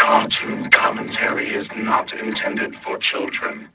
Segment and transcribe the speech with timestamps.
[0.00, 3.68] cartoon commentary is not intended for children.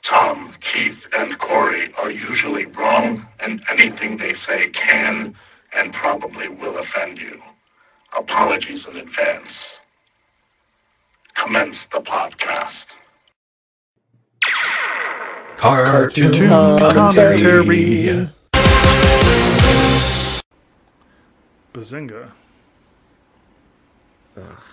[0.00, 5.34] Tom, Keith, and Corey are usually wrong, and anything they say can
[5.76, 7.42] and probably will offend you.
[8.16, 9.80] Apologies in advance.
[11.34, 12.94] Commence the podcast.
[15.56, 16.32] Cartoon,
[16.78, 18.28] commentary.
[21.74, 22.30] Bazinga.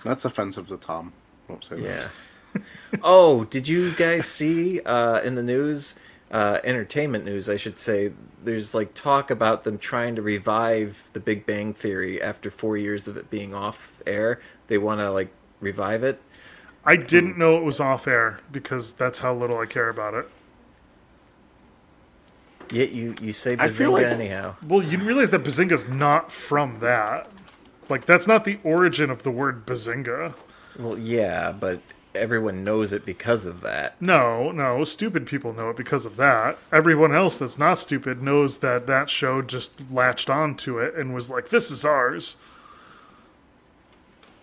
[0.04, 1.12] That's offensive to Tom.
[1.48, 2.10] Won't say that.
[2.54, 2.60] Yeah.
[3.02, 5.96] oh, did you guys see uh, in the news,
[6.30, 8.12] uh, entertainment news, I should say,
[8.42, 13.08] there's like talk about them trying to revive the Big Bang Theory after four years
[13.08, 14.40] of it being off air.
[14.68, 15.30] They want to like
[15.60, 16.20] revive it.
[16.84, 20.28] I didn't know it was off air because that's how little I care about it.
[22.70, 24.56] Yet you, you say I feel Bazinga like- anyhow.
[24.66, 27.30] Well, you realize that Bazinga's not from that.
[27.88, 30.34] Like, that's not the origin of the word Bazinga.
[30.78, 31.80] Well, yeah, but
[32.14, 34.00] everyone knows it because of that.
[34.00, 36.58] No, no, stupid people know it because of that.
[36.72, 41.28] Everyone else that's not stupid knows that that show just latched onto it and was
[41.28, 42.36] like, this is ours.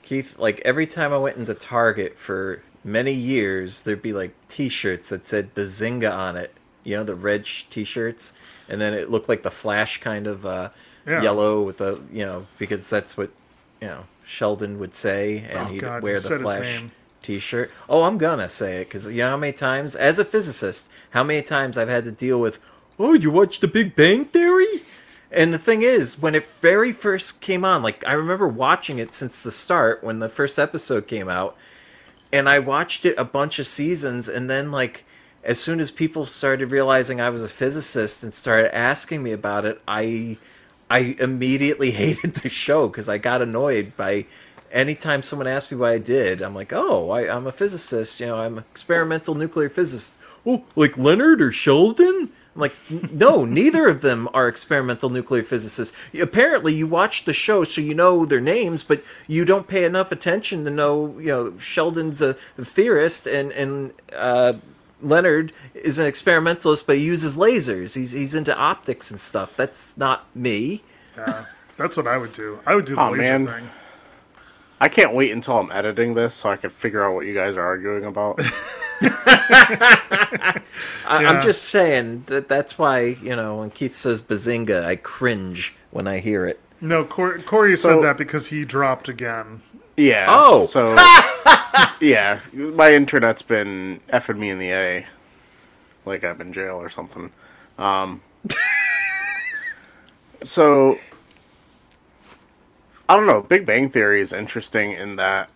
[0.04, 5.10] Keith, like every time I went into Target for many years, there'd be like T-shirts
[5.10, 6.54] that said Bazinga on it.
[6.84, 8.34] You know, the red sh- T-shirts,
[8.68, 10.70] and then it looked like the Flash kind of uh,
[11.06, 11.22] Yeah.
[11.22, 13.32] yellow with a you know because that's what
[13.82, 16.84] you know Sheldon would say, and Oh, he'd God, wear the Flash.
[17.22, 17.72] T-shirt.
[17.88, 21.24] Oh, I'm gonna say it because you know how many times, as a physicist, how
[21.24, 22.58] many times I've had to deal with,
[22.98, 24.82] oh, you watch The Big Bang Theory?
[25.32, 29.14] And the thing is, when it very first came on, like I remember watching it
[29.14, 31.56] since the start when the first episode came out,
[32.34, 35.06] and I watched it a bunch of seasons, and then like
[35.44, 39.64] as soon as people started realizing I was a physicist and started asking me about
[39.66, 40.38] it, I
[40.92, 44.26] I immediately hated the show because I got annoyed by
[44.72, 46.42] anytime someone asked me what I did.
[46.42, 48.20] I'm like, oh, I, I'm a physicist.
[48.20, 50.18] You know, I'm an experimental nuclear physicist.
[50.46, 52.30] Oh, like Leonard or Sheldon?
[52.54, 52.76] I'm like,
[53.14, 55.96] no, neither of them are experimental nuclear physicists.
[56.20, 60.12] Apparently, you watch the show so you know their names, but you don't pay enough
[60.12, 64.54] attention to know, you know, Sheldon's a theorist and and uh,
[65.02, 67.96] Leonard is an experimentalist, but he uses lasers.
[67.96, 69.56] He's he's into optics and stuff.
[69.56, 70.82] That's not me.
[71.18, 71.46] Yeah,
[71.78, 72.60] that's what I would do.
[72.66, 73.46] I would do the Aw, laser man.
[73.48, 73.70] thing.
[74.80, 77.56] I can't wait until I'm editing this so I can figure out what you guys
[77.56, 78.40] are arguing about.
[79.04, 80.62] I,
[81.22, 81.30] Yeah.
[81.30, 86.08] I'm just saying that that's why you know when Keith says bazinga, I cringe when
[86.08, 86.60] I hear it.
[86.80, 89.62] No, Cor- Corey So- said that because he dropped again.
[89.98, 90.28] Yeah.
[90.30, 90.66] Oh.
[90.66, 90.86] So,
[92.02, 95.06] yeah, my internet's been effing me in the A.
[96.06, 97.32] Like I'm in jail or something.
[97.78, 98.22] Um,
[100.44, 100.98] so,
[103.08, 103.42] I don't know.
[103.42, 105.50] Big Bang Theory is interesting in that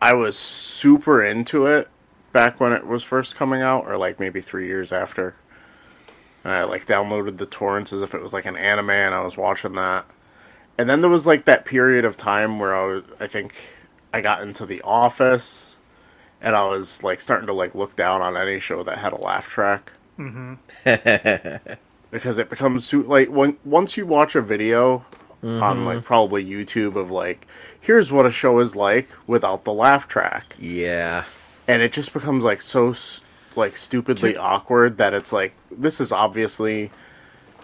[0.00, 1.88] I was super into it
[2.32, 5.34] back when it was first coming out, or like maybe three years after.
[6.44, 9.24] And I like downloaded the torrents as if it was like an anime, and I
[9.24, 10.04] was watching that.
[10.78, 13.54] And then there was like that period of time where I was, I think
[14.12, 15.76] I got into The Office,
[16.40, 19.16] and I was like starting to like look down on any show that had a
[19.20, 19.92] laugh track.
[20.18, 20.54] Mm-hmm.
[22.10, 25.04] because it becomes su- like when once you watch a video
[25.42, 27.46] on like probably YouTube of like
[27.80, 31.24] here's what a show is like without the laugh track, Yeah,
[31.68, 32.94] and it just becomes like so
[33.54, 36.90] like stupidly awkward that it's like this is obviously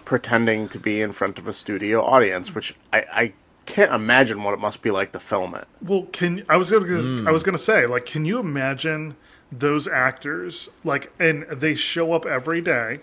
[0.05, 3.33] pretending to be in front of a studio audience, which I, I
[3.65, 5.67] can't imagine what it must be like to film it.
[5.81, 7.27] Well, can I was gonna Hmm.
[7.27, 9.15] I was gonna say like, can you imagine
[9.51, 13.01] those actors like, and they show up every day,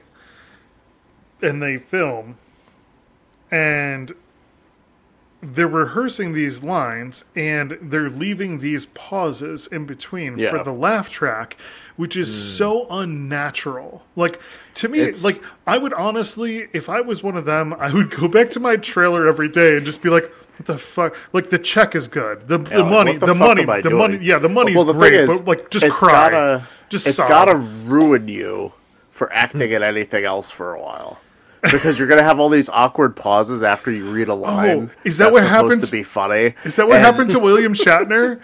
[1.40, 2.36] and they film,
[3.50, 4.12] and
[5.42, 10.50] they're rehearsing these lines and they're leaving these pauses in between Yeah.
[10.50, 11.56] for the laugh track
[11.96, 14.38] which is so unnatural like
[14.74, 18.10] to me It's- like i would honestly if i was one of them i would
[18.10, 21.48] go back to my trailer every day and just be like what the fuck like
[21.50, 23.96] the check is good the, the Yeah, like, money the the, money the doing?
[23.96, 27.06] money yeah the money's Well, the great is, but like just it's cry Gotta, just
[27.06, 27.28] it's sob.
[27.28, 28.72] gotta ruin you
[29.10, 31.20] for acting at anything else for a while.
[31.62, 34.90] Because you're gonna have all these awkward pauses after you read a oh, line.
[34.92, 36.54] Oh, is that what supposed happens- to be funny?
[36.64, 38.40] is that what And happened to william shatner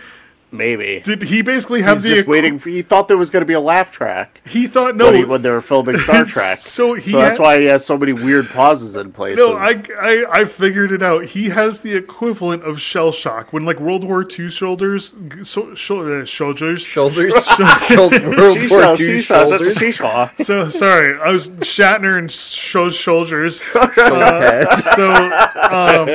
[0.53, 2.69] Maybe did he basically have he's the just equ- waiting for.
[2.71, 4.41] He thought there was gonna be a laugh track.
[4.47, 6.59] he thought no when, he, when they were filming Star Trek.
[6.59, 9.39] so he that's had- why he has so many weird pauses in places.
[9.39, 11.25] No, I, I I figured it out.
[11.25, 16.21] He has the equivalent of shell shock when like World War II soldiers, so, sho-
[16.23, 16.81] uh, soldiers.
[16.81, 17.35] shoulders,
[17.89, 19.77] Shoul- World War sheesh, II sheesh, that's a shoulders.
[19.77, 20.45] sheesh.
[20.45, 23.61] So sorry, I was Shatner and sho- soldiers.
[23.63, 24.85] Heads.
[24.85, 26.07] So um,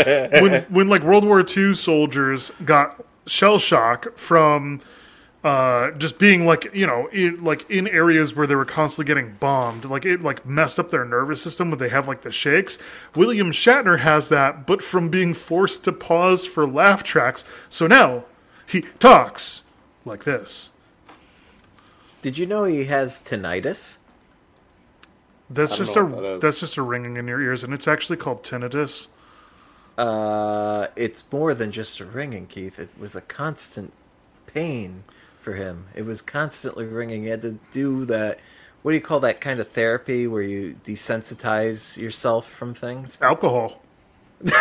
[0.41, 4.81] when when like World War II soldiers got shell shock from
[5.43, 9.35] uh, just being like you know in, like in areas where they were constantly getting
[9.39, 9.85] bombed.
[9.85, 12.77] Like it like messed up their nervous system when they have like the shakes.
[13.15, 17.45] William shatner has that but from being forced to pause for laugh tracks.
[17.69, 18.25] So now
[18.67, 19.63] he talks
[20.05, 20.71] like this.
[22.21, 23.97] Did you know he has tinnitus?
[25.53, 26.41] that's just a what that is.
[26.41, 29.09] that's just a ringing in your ears and it's actually called tinnitus
[29.97, 32.79] Uh, it's more than just a ringing, Keith.
[32.79, 33.93] It was a constant
[34.47, 35.03] pain
[35.39, 35.85] for him.
[35.95, 37.23] It was constantly ringing.
[37.23, 38.39] He had to do that.
[38.81, 43.19] What do you call that kind of therapy where you desensitize yourself from things?
[43.21, 43.79] alcohol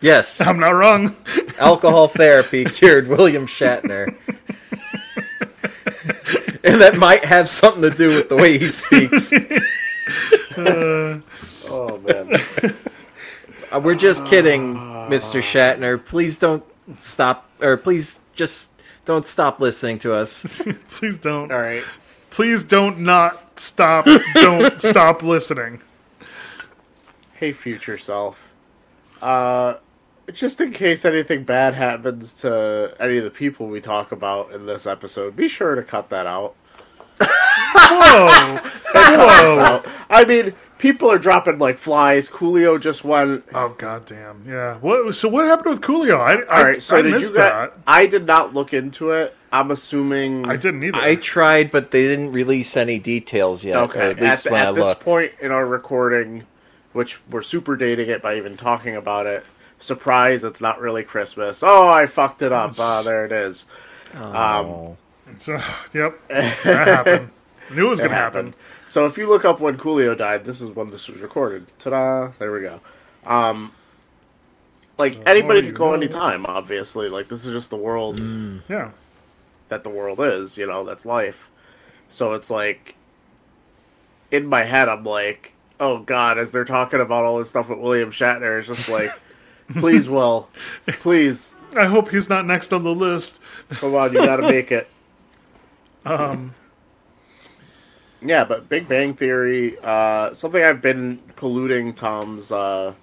[0.00, 1.14] Yes, i'm not wrong
[1.58, 4.14] alcohol therapy cured William Shatner.
[6.64, 9.32] and that might have something to do with the way he speaks.
[11.70, 12.30] Oh man.
[13.72, 15.40] Uh, we're just kidding, Mr.
[15.40, 16.02] Shatner.
[16.02, 16.64] Please don't
[16.96, 18.72] stop, or please just
[19.04, 20.62] don't stop listening to us.
[20.88, 21.82] please don't All right.
[22.30, 25.80] please don't not stop don't stop listening
[27.34, 28.48] Hey, future self.
[29.22, 29.74] Uh,
[30.32, 34.66] just in case anything bad happens to any of the people we talk about in
[34.66, 36.56] this episode, be sure to cut that out.
[37.20, 38.58] whoa
[38.92, 42.28] whoa I mean, people are dropping like flies.
[42.28, 43.42] Coolio just won.
[43.52, 44.44] Oh goddamn!
[44.46, 44.78] Yeah.
[44.78, 45.14] What?
[45.14, 46.18] So what happened with Coolio?
[46.18, 47.50] I I, All right, so I did missed you get?
[47.50, 47.72] that.
[47.86, 49.34] I did not look into it.
[49.52, 50.48] I'm assuming.
[50.48, 50.98] I didn't either.
[50.98, 53.76] I tried, but they didn't release any details yet.
[53.78, 54.10] Okay.
[54.10, 55.04] At least at when at I this looked.
[55.04, 56.44] point in our recording,
[56.92, 59.44] which we're super dating it by even talking about it.
[59.78, 60.42] Surprise!
[60.44, 61.62] It's not really Christmas.
[61.62, 62.72] Oh, I fucked it up.
[62.78, 63.64] Ah, there it is.
[64.16, 64.96] Oh.
[65.38, 65.52] So,
[65.94, 67.30] yep, that happened.
[67.70, 68.54] Knew it was gonna happen.
[68.88, 68.92] Happened.
[68.92, 71.66] So if you look up when Coolio died, this is when this was recorded.
[71.78, 72.32] Ta-da!
[72.38, 72.80] There we go.
[73.26, 73.72] Um,
[74.96, 75.94] like anybody could go know.
[75.94, 76.46] anytime.
[76.46, 78.20] Obviously, like this is just the world
[78.68, 78.90] Yeah.
[79.68, 80.56] that the world is.
[80.56, 81.46] You know, that's life.
[82.10, 82.94] So it's like
[84.30, 87.78] in my head, I'm like, oh god, as they're talking about all this stuff with
[87.78, 89.12] William Shatner, it's just like,
[89.74, 90.48] please, Will,
[90.86, 93.40] please, I hope he's not next on the list.
[93.70, 94.88] come on, you gotta make it.
[96.06, 96.54] Um.
[98.20, 102.94] Yeah, but Big Bang Theory, uh, something I've been polluting Tom's uh,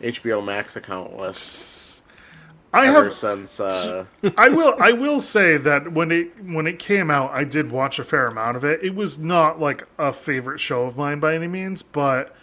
[0.00, 1.36] HBO Max account with
[2.72, 3.14] I ever have.
[3.14, 3.58] since.
[3.60, 4.06] Uh,
[4.38, 4.74] I will.
[4.78, 8.26] I will say that when it when it came out, I did watch a fair
[8.28, 8.82] amount of it.
[8.82, 12.34] It was not like a favorite show of mine by any means, but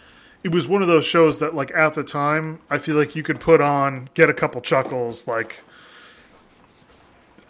[0.44, 3.22] it was one of those shows that, like at the time, I feel like you
[3.22, 5.26] could put on, get a couple chuckles.
[5.26, 5.64] Like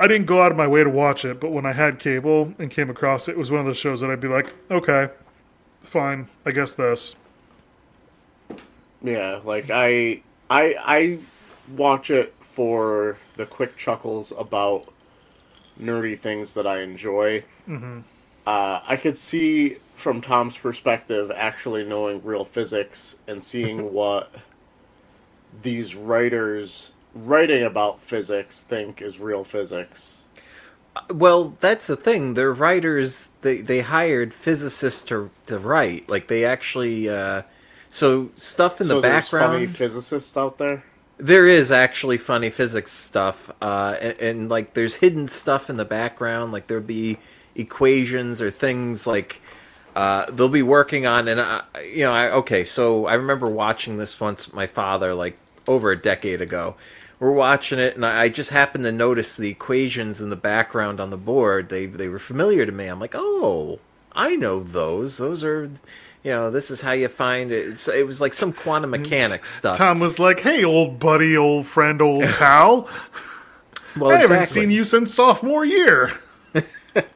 [0.00, 2.54] I didn't go out of my way to watch it, but when I had cable
[2.58, 5.10] and came across it, it was one of those shows that I'd be like, okay,
[5.80, 7.16] fine, I guess this.
[9.02, 11.18] yeah, like I, I, I
[11.76, 14.92] watch it for the quick chuckles about
[15.80, 17.44] nerdy things that I enjoy.
[17.68, 18.00] Mm-hmm.
[18.46, 24.32] Uh, I could see from Tom's perspective actually knowing real physics and seeing what
[25.62, 26.92] these writers
[27.24, 30.22] writing about physics think is real physics.
[31.10, 32.34] Well, that's the thing.
[32.34, 33.30] They're writers.
[33.42, 36.08] They they hired physicists to to write.
[36.08, 37.08] Like they actually.
[37.08, 37.42] Uh,
[37.90, 39.76] so stuff in the so there's funny background.
[39.76, 40.84] physicists out there.
[41.16, 45.84] There is actually funny physics stuff, uh, and, and like there's hidden stuff in the
[45.84, 46.52] background.
[46.52, 47.18] Like there'll be
[47.54, 49.40] equations or things like
[49.96, 51.26] uh, they'll be working on.
[51.28, 55.38] And I, you know, I, okay, so I remember watching this once my father, like
[55.66, 56.76] over a decade ago.
[57.20, 61.10] We're watching it, and I just happened to notice the equations in the background on
[61.10, 61.68] the board.
[61.68, 62.86] They they were familiar to me.
[62.86, 63.80] I'm like, oh,
[64.12, 65.18] I know those.
[65.18, 65.70] Those are.
[66.24, 67.68] You know, this is how you find it.
[67.68, 69.78] It's, it was like some quantum mm, mechanics stuff.
[69.78, 72.88] Tom was like, "Hey, old buddy, old friend, old pal."
[73.96, 76.12] Well, I haven't seen you since sophomore year.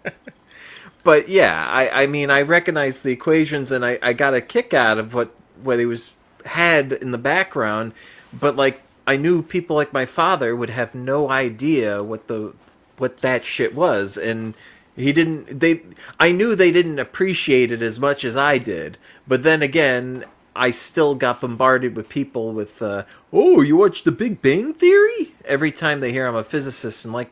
[1.05, 4.73] but yeah, I, I mean, I recognize the equations, and I, I got a kick
[4.73, 6.13] out of what what he was
[6.45, 7.93] had in the background.
[8.33, 12.55] But like, I knew people like my father would have no idea what the
[12.99, 14.55] what that shit was, and
[14.97, 15.61] he didn't.
[15.61, 15.83] They,
[16.21, 18.99] I knew they didn't appreciate it as much as I did.
[19.27, 24.13] But then again, I still got bombarded with people with, uh, "Oh, you watch The
[24.13, 27.31] Big Bang Theory?" Every time they hear I'm a physicist, and like,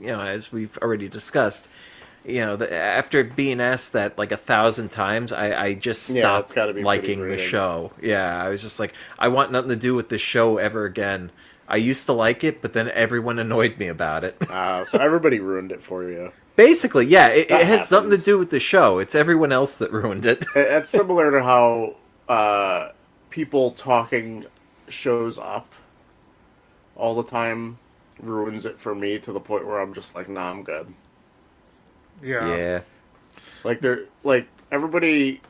[0.00, 1.68] you know, as we've already discussed,
[2.28, 6.48] you know, the, after being asked that like a thousand times, I, I just stopped
[6.48, 7.92] it's gotta be pretty liking the show.
[8.02, 11.30] Yeah, I was just like, I want nothing to do with this show ever again.
[11.68, 14.36] I used to like it, but then everyone annoyed me about it.
[14.50, 16.32] Uh, so everybody ruined it for you.
[16.56, 18.98] Basically, yeah, it, it had something to do with the show.
[18.98, 20.44] It's everyone else that ruined it.
[20.56, 21.96] It- It's similar to how
[22.28, 22.90] uh,
[23.30, 24.46] people talking
[24.88, 25.72] shows up
[26.96, 27.78] all the time
[28.20, 30.92] ruins it for me to the point where I'm just like, nah, I'm good.
[32.22, 32.56] Yeah.
[32.56, 32.80] Yeah.
[33.64, 35.40] Like they're like everybody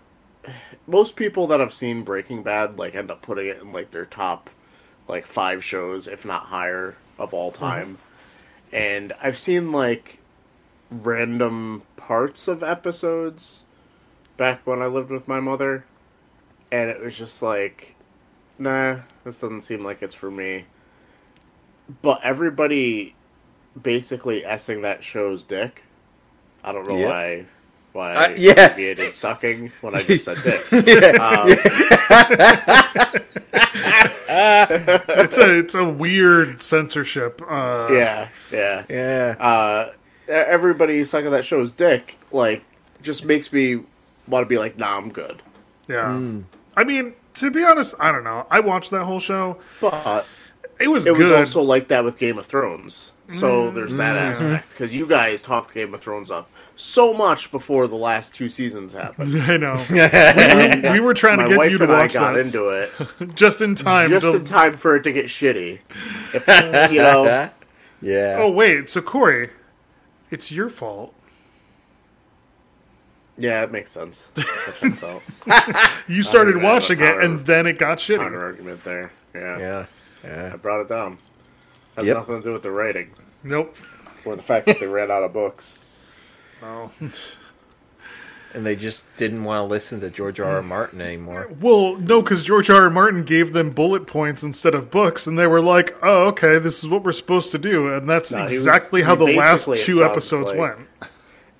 [0.86, 4.06] most people that have seen Breaking Bad like end up putting it in like their
[4.06, 4.50] top
[5.08, 7.66] like five shows, if not higher, of all uh-huh.
[7.66, 7.98] time.
[8.72, 10.18] And I've seen like
[10.90, 13.62] random parts of episodes
[14.36, 15.84] back when I lived with my mother,
[16.70, 17.94] and it was just like,
[18.58, 20.66] nah, this doesn't seem like it's for me.
[22.02, 23.14] But everybody
[23.80, 25.82] basically essing that show's dick.
[26.68, 27.08] I don't know Yep.
[27.08, 27.46] why.
[27.92, 28.66] Why Uh, I yeah.
[28.66, 30.36] abbreviated sucking when I just said
[30.84, 31.18] dick.
[31.18, 31.48] Um,
[34.30, 37.40] It's a it's a weird censorship.
[37.48, 38.84] Uh, yeah, yeah.
[38.88, 39.34] Yeah.
[39.38, 39.92] uh,
[40.28, 42.62] everybody sucking that show's dick, like,
[43.02, 43.76] just makes me
[44.26, 45.42] want to be like, nah, I'm good.
[45.88, 46.12] Yeah.
[46.12, 46.40] Hmm.
[46.76, 48.46] I mean, to be honest, I don't know.
[48.50, 49.58] I watched that whole show.
[49.80, 50.26] But
[50.78, 53.12] It was it was also like that with Game of Thrones.
[53.34, 54.46] So there's that Mm-hmm.
[54.46, 54.70] aspect.
[54.70, 58.92] Because you guys talked Game of Thrones up so much before the last two seasons
[58.94, 59.36] happened.
[59.42, 59.74] I know.
[59.90, 62.68] we, we were trying to get wife you to and I watch got that into
[62.70, 64.08] it just in time.
[64.10, 65.80] just to, in time for it to get shitty.
[66.34, 67.50] If, you know,
[68.00, 68.36] yeah.
[68.38, 69.50] Oh wait, so Corey,
[70.30, 71.12] it's your fault.
[73.36, 74.28] yeah, it makes sense.
[74.34, 75.22] That checks out.
[76.08, 78.42] You started even have a watching it, counter- and then it got Counter shitty.
[78.42, 79.12] argument there.
[79.34, 79.58] Yeah.
[79.58, 79.86] Yeah.
[80.24, 80.50] Yeah.
[80.54, 81.18] I brought it down.
[81.98, 82.16] Has Yep.
[82.16, 83.10] nothing to do with the writing
[83.42, 83.74] Nope.
[84.24, 85.82] or the fact that they ran out of books.
[86.62, 86.90] Oh.
[88.54, 90.56] And they just didn't want to listen to George R.
[90.56, 90.62] R.
[90.62, 91.50] Martin anymore.
[91.60, 92.84] Well, no, because George R.
[92.84, 92.90] R.
[92.90, 96.78] Martin gave them bullet points instead of books, and they were like, "Oh, okay, this
[96.82, 99.68] is what we're supposed to do," and that's No, he was- exactly how the last
[99.84, 100.78] two episodes like- went.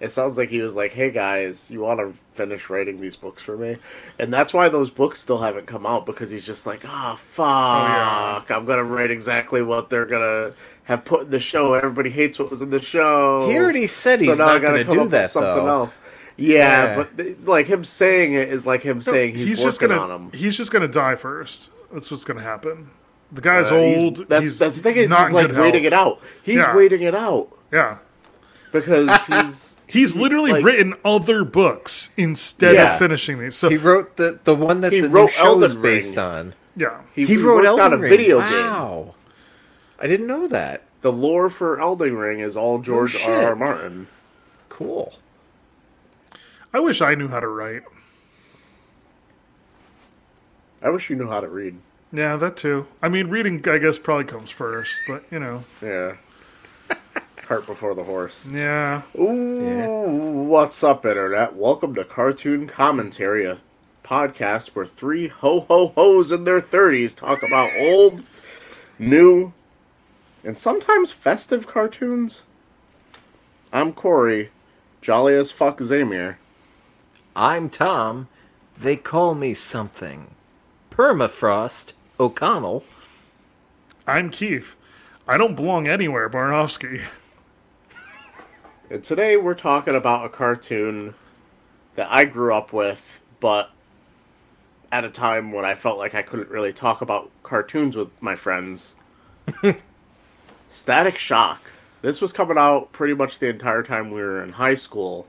[0.00, 3.43] It sounds like he was like, "Hey guys, you want to finish writing these books
[3.43, 3.76] for me?"
[4.19, 8.49] And that's why those books still haven't come out because he's just like, "Ah, fuck!
[8.49, 8.57] yeah.
[8.57, 10.52] I'm gonna write exactly what they're gonna
[10.85, 11.75] have put in the show.
[11.75, 14.62] Everybody hates what was in the show." He already said he's so now I not
[14.62, 15.67] gotta going to come do up with that, something though.
[15.67, 16.00] else.
[16.37, 16.95] Yeah, Yeah.
[17.17, 20.09] but it's like him saying it is like him saying he's, just working gonna on
[20.09, 20.31] them.
[20.33, 21.73] he's just gonna die first.
[21.93, 22.90] That's what's gonna happen.
[23.33, 24.28] The guy's Uh, he's- old.
[24.28, 25.87] That's, he's that's the thing is not he's like waiting health.
[25.87, 26.21] it out.
[26.45, 26.76] He's Yeah.
[26.76, 27.97] waiting it out Yeah,
[28.69, 32.93] because he's he's literally like- written other books instead Yeah.
[32.95, 33.57] of finishing these.
[33.57, 36.17] So He wrote the the one that He the wrote new show is Elden based
[36.17, 36.25] Ring.
[36.27, 36.55] on.
[36.77, 38.11] yeah, he, He, he wrote worked Elden on a Ring.
[38.11, 38.51] video game.
[38.51, 39.15] wow.
[40.01, 40.83] I didn't know that.
[41.01, 43.29] The lore for Elden Ring is all George shit.
[43.29, 43.45] R.
[43.51, 43.57] R.
[43.57, 44.07] Martin.
[44.69, 45.15] Cool.
[46.75, 47.83] I wish I knew how to write.
[50.83, 51.77] I wish you knew how to read.
[52.13, 52.87] Yeah, that too.
[53.03, 56.17] I mean, reading, I guess, probably comes first, but you know, Yeah.
[57.49, 58.47] Cart before the horse.
[58.47, 59.00] yeah.
[59.19, 61.57] Ooh, what's up, Internet?
[61.57, 63.57] Welcome to Cartoon Commentary, a
[64.05, 68.23] podcast where three ho ho ho's in their 30s talk about old,
[68.99, 69.55] new,
[70.45, 72.43] and sometimes festive cartoons.
[73.73, 74.50] I'm Corey,
[75.00, 76.37] jolly as fuck Zamir.
[77.35, 78.28] I'm Tom.
[78.76, 80.35] They call me something.
[80.90, 82.85] Permafrost O'Connell.
[84.07, 84.76] I'm Keith.
[85.26, 87.00] I don't belong anywhere, Barnowski.
[88.90, 91.14] And today we're talking about a cartoon
[91.97, 93.71] that I grew up with, but
[94.90, 98.35] at a time when I felt like I couldn't really talk about cartoons with my
[98.35, 98.95] friends.
[100.71, 101.71] Static Shock.
[102.00, 105.26] This was coming out pretty much the entire time we were in high school.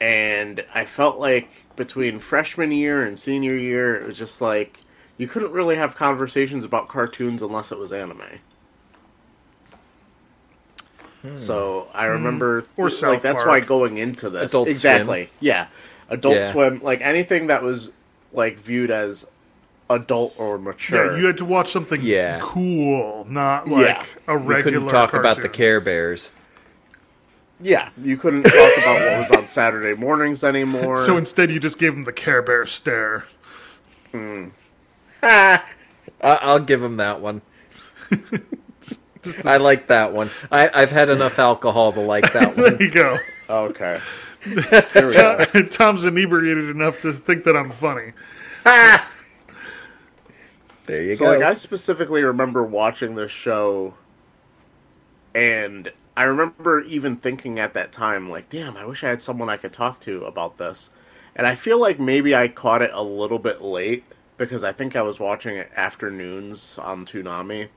[0.00, 4.80] And I felt like between freshman year and senior year, it was just like
[5.18, 8.40] you couldn't really have conversations about cartoons unless it was anime.
[11.22, 11.36] Hmm.
[11.36, 12.12] So I hmm.
[12.12, 13.48] remember, Or like South that's Park.
[13.48, 14.70] why going into this Adult Swim.
[14.70, 15.66] exactly, yeah,
[16.08, 16.52] Adult Yeah.
[16.52, 17.90] Swim, like anything that was
[18.32, 19.26] like viewed as
[19.90, 21.12] adult or mature.
[21.14, 22.38] Yeah, you had to watch something Yeah.
[22.40, 24.04] cool, not like Yeah.
[24.34, 24.78] a We regular.
[24.80, 25.48] couldn't talk about the.
[25.48, 26.30] Care Bears.
[27.62, 30.96] Yeah, you couldn't talk about what was on Saturday mornings anymore.
[30.96, 33.26] So instead, you just gave them the Care Bear stare.
[34.14, 34.44] I- hmm.
[35.22, 35.64] ah,
[36.22, 37.42] I'll give him that one.
[39.22, 40.30] Just I like that one.
[40.50, 42.78] I, I've had enough alcohol to like that one.
[42.78, 43.18] there you go.
[43.48, 44.00] okay,
[44.42, 45.44] Here we go.
[45.70, 48.12] Tom's inebriated enough to think that I'm funny.
[50.86, 51.26] There you So go.
[51.26, 53.94] like I specifically remember watching this show
[55.34, 59.48] and I remember even thinking at that time like damn I wish I had someone
[59.48, 60.90] I could talk to about this.
[61.36, 64.04] And I feel like maybe I caught it a little bit late
[64.36, 67.68] because I think I was watching it afternoons on Toonami.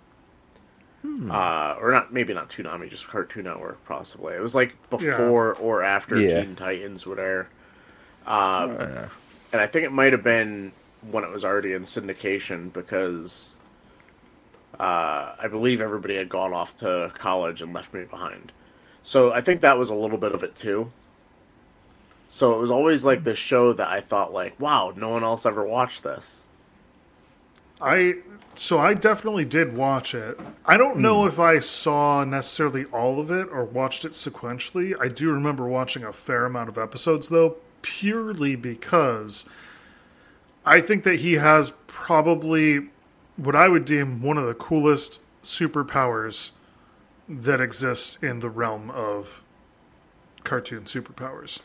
[1.29, 4.33] Uh, or not maybe not Toonami, just Cartoon Network possibly.
[4.35, 6.43] It was like before or after Yeah.
[6.43, 7.49] Teen Titans would air.
[8.25, 9.05] Um, Uh,
[9.51, 10.71] and I think it might have been
[11.11, 13.55] when it was already in syndication because
[14.79, 18.51] uh, I believe everybody had gone off to college and left me behind.
[19.03, 20.91] So I think that was a little bit of it too.
[22.29, 25.45] So it was always like this show that I thought like, wow, no one else
[25.45, 26.41] ever watched this.
[27.81, 28.15] I
[28.55, 30.39] so I definitely did watch it.
[30.65, 31.27] I don't know hmm.
[31.27, 34.95] if I saw necessarily all of it or watched it sequentially.
[34.99, 39.47] I do remember watching a fair amount of episodes though, purely because
[40.65, 42.89] I think that he has probably
[43.35, 46.51] what I would deem one of the coolest superpowers
[47.27, 49.43] that exists in the realm of
[50.43, 51.59] cartoon superpowers.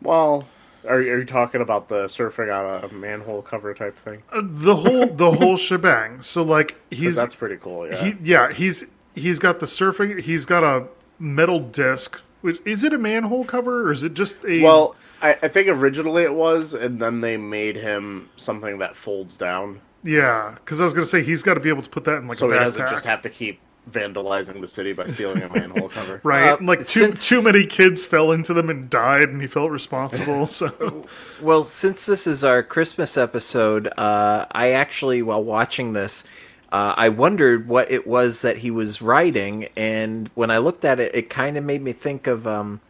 [0.00, 0.48] Well,
[0.86, 4.22] are, you- are you talking about the surfing on a manhole cover type thing?
[4.32, 6.20] Uh, the whole the whole shebang.
[6.22, 7.86] So like he's that's pretty cool.
[7.88, 8.04] Yeah.
[8.04, 10.20] He, yeah, he's he's got the surfing.
[10.20, 10.86] He's got a
[11.18, 12.22] metal disc.
[12.42, 14.62] Which is it a manhole cover or is it just a?
[14.62, 19.36] well, I, I think originally it was, and then they made him something that folds
[19.36, 22.18] down, yeah, because I was gonna say he's got to be able to put that
[22.18, 23.58] in like so a he doesn't just have to keep
[23.90, 26.20] vandalizing the city by stealing a manhole cover.
[26.24, 26.52] right?
[26.52, 29.70] Uh, like too since- too many kids fell into them and died, and he felt
[29.70, 30.46] responsible.
[30.56, 31.06] So
[31.40, 36.24] Well, since this is our Christmas episode, uh, I actually, while watching this,
[36.72, 40.98] uh, I wondered what it was that he was writing, and when I looked at
[40.98, 42.46] it, it kind of made me think of.
[42.46, 42.80] Um,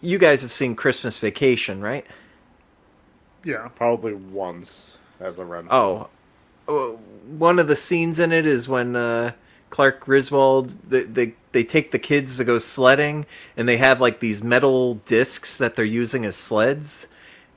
[0.00, 2.06] you guys have seen Christmas Vacation, right?
[3.42, 5.68] yeah, Probably once as a run.
[5.70, 6.08] Oh,
[6.68, 6.72] uh,
[7.38, 9.32] one of the scenes in it is when uh,
[9.74, 13.26] Clark Griswold they, they they take the kids to go sledding,
[13.56, 17.08] and they have like these metal discs that they're using as sleds,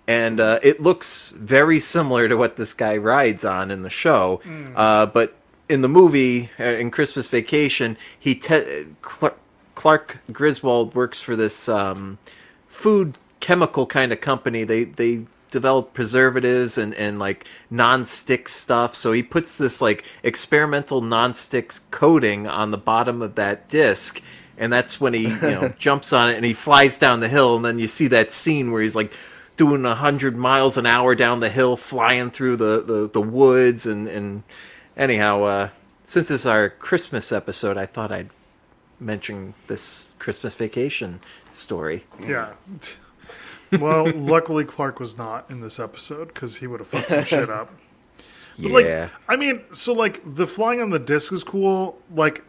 [0.08, 4.42] and uh, it looks very similar to what this guy rides on in the show.
[4.76, 5.36] Uh, but
[5.70, 9.38] in the movie, uh, in Christmas Vacation, he te- Clark,
[9.76, 12.18] Clark Griswold works for this um,
[12.68, 14.64] food chemical kind of company.
[14.64, 18.96] They they develop preservatives and, and like non-stick stuff.
[18.96, 24.22] So he puts this like experimental non-stick coating on the bottom of that disc.
[24.58, 27.56] And that's when he, you know, jumps on it and he flies down the hill.
[27.56, 29.14] And then you see that scene where he's like
[29.56, 33.86] doing a hundred miles an hour down the hill, flying through the, the, the woods.
[33.86, 34.44] And, and
[34.96, 35.70] anyhow, uh,
[36.04, 38.30] since it's our Christmas episode, I thought I'd
[39.00, 41.20] mention this Christmas vacation
[41.52, 42.06] story.
[42.20, 42.54] yeah.
[43.72, 47.50] Well, luckily Clark was not in this episode because he would have fucked some shit
[47.50, 47.72] up.
[48.60, 52.02] But like, I mean, so like the flying on the disc is cool.
[52.12, 52.44] Like,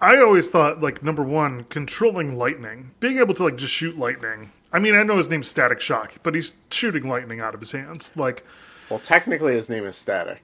[0.00, 4.52] I always thought like number one, controlling lightning, being able to like just shoot lightning.
[4.72, 7.72] I mean, I know his name's Static Shock, but he's shooting lightning out of his
[7.72, 8.16] hands.
[8.16, 8.46] Like,
[8.88, 10.40] Well, technically his name is Static.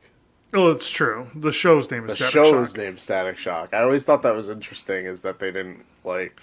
[0.52, 1.28] oh, it's true.
[1.36, 2.76] The show's name is The Static show's Shock.
[2.76, 3.74] named Static Shock.
[3.74, 6.42] I always thought that was interesting, is that they didn't like.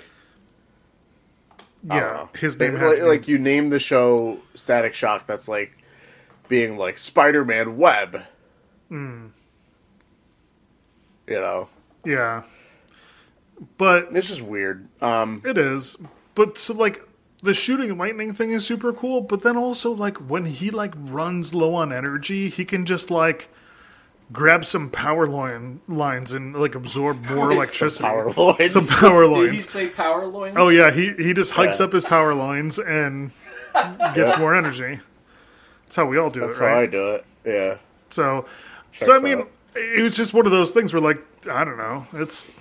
[1.84, 5.28] Yeah, his name had like, be- you name the show Static Shock.
[5.28, 5.84] That's like
[6.48, 8.24] being like Spider-Man Web.
[8.90, 9.28] Hmm.
[11.28, 11.70] You know,
[12.06, 12.44] Yeah,
[13.78, 14.88] but it's just weird.
[15.02, 15.98] Um, It is.
[16.36, 17.02] But so like
[17.42, 21.54] the shooting lightning thing is super cool, but then also like when he like runs
[21.54, 23.50] low on energy, he can just like
[24.34, 28.04] grab some power line lines and like absorb more electricity.
[28.04, 28.72] power lines.
[28.74, 29.70] Some power lines.
[29.70, 30.56] say power loins?
[30.58, 31.86] Oh yeah, he he just hikes Yeah.
[31.86, 33.32] up his power lines and
[34.14, 35.00] gets more energy.
[35.86, 36.92] That's how we all do that's it, right?
[36.92, 37.26] That's how I do it.
[37.46, 37.78] Yeah.
[38.10, 38.46] So
[38.92, 39.52] so I mean out.
[39.76, 42.06] it was just one of those things where like I don't know.
[42.14, 42.52] It's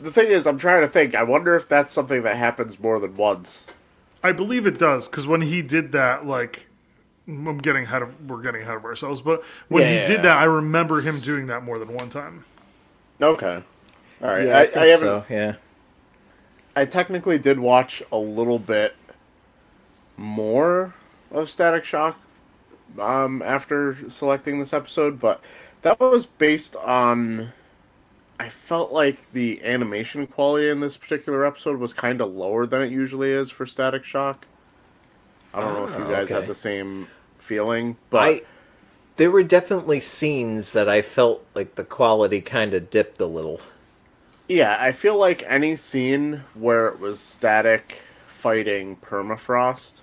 [0.00, 1.14] The thing is, I'm trying to think.
[1.14, 3.68] I wonder if that's something that happens more than once.
[4.22, 6.66] I believe it does because when he did that, like,
[7.28, 10.16] I'm getting ahead of we're getting ahead of ourselves, but when Yeah, he yeah, did
[10.16, 10.22] yeah.
[10.22, 12.44] that, I remember him doing that more than one time.
[13.20, 13.62] Okay.
[14.22, 14.46] All right.
[14.46, 15.06] Yeah, I, I, think I haven't.
[15.06, 15.24] so.
[15.28, 15.54] Yeah.
[16.76, 18.94] I technically did watch a little bit
[20.16, 20.94] more
[21.30, 22.18] of Static Shock
[22.98, 25.40] um, after selecting this episode, but
[25.82, 27.52] that was based on.
[28.38, 32.82] I felt like the animation quality in this particular episode was kind of lower than
[32.82, 34.46] it usually is for Static Shock.
[35.54, 36.34] I don't know if you Oh, guys okay.
[36.34, 37.08] had the same
[37.46, 38.42] feeling, but I
[39.16, 43.60] there were definitely scenes that I felt like the quality kind of dipped a little.
[44.48, 49.94] Yeah, I feel like any scene where it was static fighting permafrost,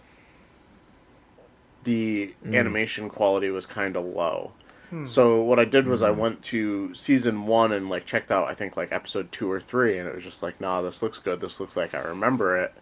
[1.84, 2.56] the hmm.
[2.56, 4.52] animation quality was kind of low.
[4.90, 5.06] Hmm.
[5.06, 6.20] So what I did was I hmm.
[6.20, 9.98] went to season one and like checked out I think like episode two or three,
[9.98, 11.40] and it was just like, nah, this looks good.
[11.40, 12.74] This looks like I remember it.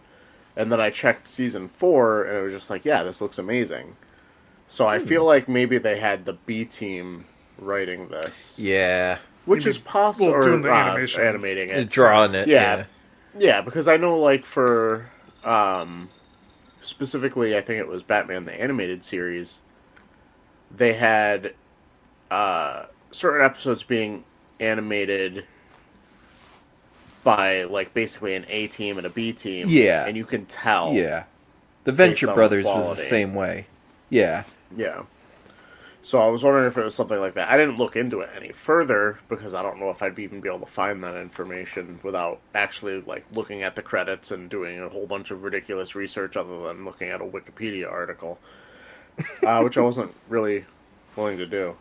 [0.56, 3.96] And then I checked season four, and it was just like, yeah, this looks amazing.
[4.72, 7.26] So I feel like maybe they had the B team
[7.60, 10.28] writing this, Yeah, which is possible.
[10.28, 11.22] well, or, doing the uh, animation.
[11.24, 11.90] animating it.
[11.90, 12.48] drawing it.
[12.48, 12.86] Yeah.
[13.38, 15.10] Yeah, because I know like for
[15.44, 16.10] um
[16.80, 19.60] specifically I think it was Batman the animated series
[20.76, 21.54] they had
[22.32, 24.24] uh certain episodes being
[24.62, 25.46] animated
[27.26, 29.66] by like basically an A team and a B team.
[29.70, 30.06] Yeah.
[30.06, 30.94] and you can tell.
[30.94, 31.26] Yeah.
[31.84, 33.02] The Venture on Brothers was the quality.
[33.02, 33.68] same way.
[34.10, 34.44] Yeah.
[34.76, 35.04] Yeah.
[36.04, 37.50] So I was wondering if it was something like that.
[37.50, 40.50] I didn't look into it any further because I don't know if I'd even be
[40.50, 44.90] able to find that information without actually like looking at the credits and doing a
[44.90, 48.40] whole bunch of ridiculous research other than looking at a Wikipedia article,
[49.44, 50.66] uh, which I wasn't really
[51.16, 51.76] willing to do.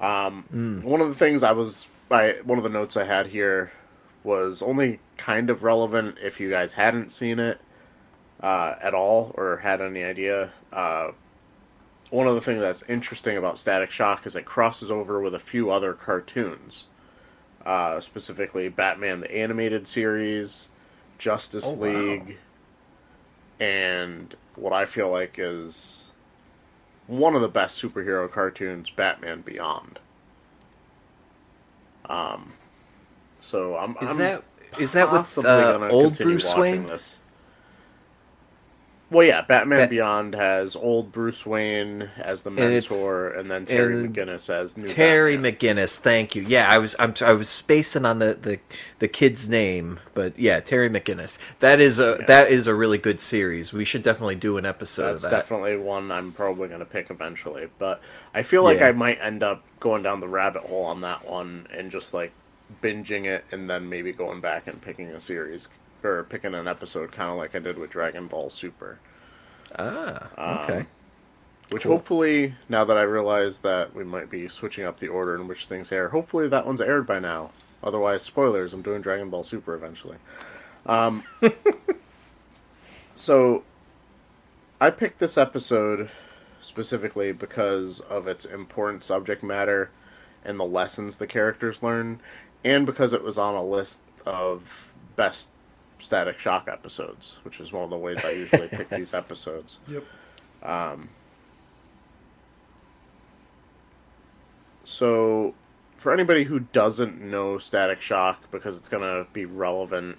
[0.00, 0.44] Um,
[0.84, 3.72] One of the things I was, I one of the notes I had here
[4.22, 7.60] was only kind of relevant if you guys hadn't seen it
[8.40, 10.52] uh, at all or had any idea.
[10.72, 11.10] Uh,
[12.10, 15.38] one of the things that's interesting about Static Shock is it crosses over with a
[15.38, 16.86] few other cartoons,
[17.64, 20.68] uh, specifically Batman the Animated Series,
[21.18, 21.82] Justice Oh, wow.
[21.82, 22.38] League,
[23.60, 26.06] and what I feel like is
[27.06, 29.98] one of the best superhero cartoons, Batman Beyond.
[32.08, 32.52] Um,
[33.40, 34.44] so I'm Is I'm that
[34.78, 36.84] is that with uh, old Bruce Wayne?
[36.84, 37.18] This.
[39.10, 43.64] Well, yeah, Batman Bat- Beyond has old Bruce Wayne as the And mentor, and, then
[43.64, 45.52] Terry and McGinnis as new Terry Batman.
[45.78, 46.42] McGinnis, thank you.
[46.42, 48.58] Yeah, I was I'm, I was spacing on the, the,
[48.98, 51.38] the kid's name, but yeah, Terry McGinnis.
[51.60, 52.26] That is a Yeah.
[52.26, 53.72] that is a really good series.
[53.72, 55.36] We should definitely do an episode That's of that.
[55.38, 57.68] definitely one I'm probably going to pick eventually.
[57.78, 58.02] But
[58.34, 58.88] I feel like Yeah.
[58.88, 62.32] I might end up going down the rabbit hole on that one and just like
[62.82, 65.70] binging it, and then maybe going back and picking a series
[66.04, 68.98] or picking an episode, kind of like I did with Dragon Ball Super.
[69.78, 70.86] Ah, Um, okay.
[71.70, 71.92] Which Cool.
[71.92, 75.66] hopefully, now that I realize that we might be switching up the order in which
[75.66, 77.50] things air, hopefully that one's aired by now.
[77.82, 78.72] Otherwise, spoilers.
[78.72, 80.16] I'm doing Dragon Ball Super eventually.
[80.86, 81.22] Um,
[83.14, 83.64] so,
[84.80, 86.08] I picked this episode
[86.62, 89.90] specifically because of its important subject matter
[90.44, 92.20] and the lessons the characters learn,
[92.64, 95.48] and because it was on a list of best
[95.98, 99.78] Static Shock episodes, which is one of the ways I usually pick these episodes.
[99.88, 100.04] Yep.
[104.84, 105.54] So,
[105.96, 110.18] for anybody who doesn't know Static Shock, because it's going to be relevant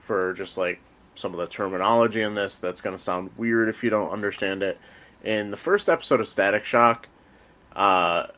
[0.00, 0.80] for just like
[1.16, 4.62] some of the terminology in this, that's going to sound weird if you don't understand
[4.62, 4.78] it.
[5.24, 7.08] In the first episode of Static Shock,
[7.74, 8.28] uh,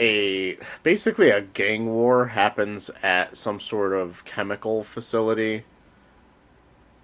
[0.00, 5.64] a basically a gang war happens at some sort of chemical facility,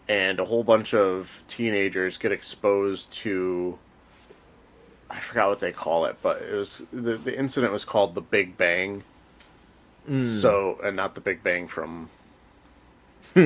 [0.09, 3.79] and a whole bunch of teenagers get exposed to
[5.11, 8.21] I forgot what they call it, but it was the the incident was called the
[8.21, 9.03] Big Bang.
[10.41, 12.09] So, and not the Big Bang from
[13.37, 13.41] uh,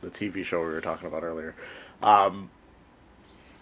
[0.00, 1.54] the TV show we were talking about earlier.
[2.02, 2.50] Um,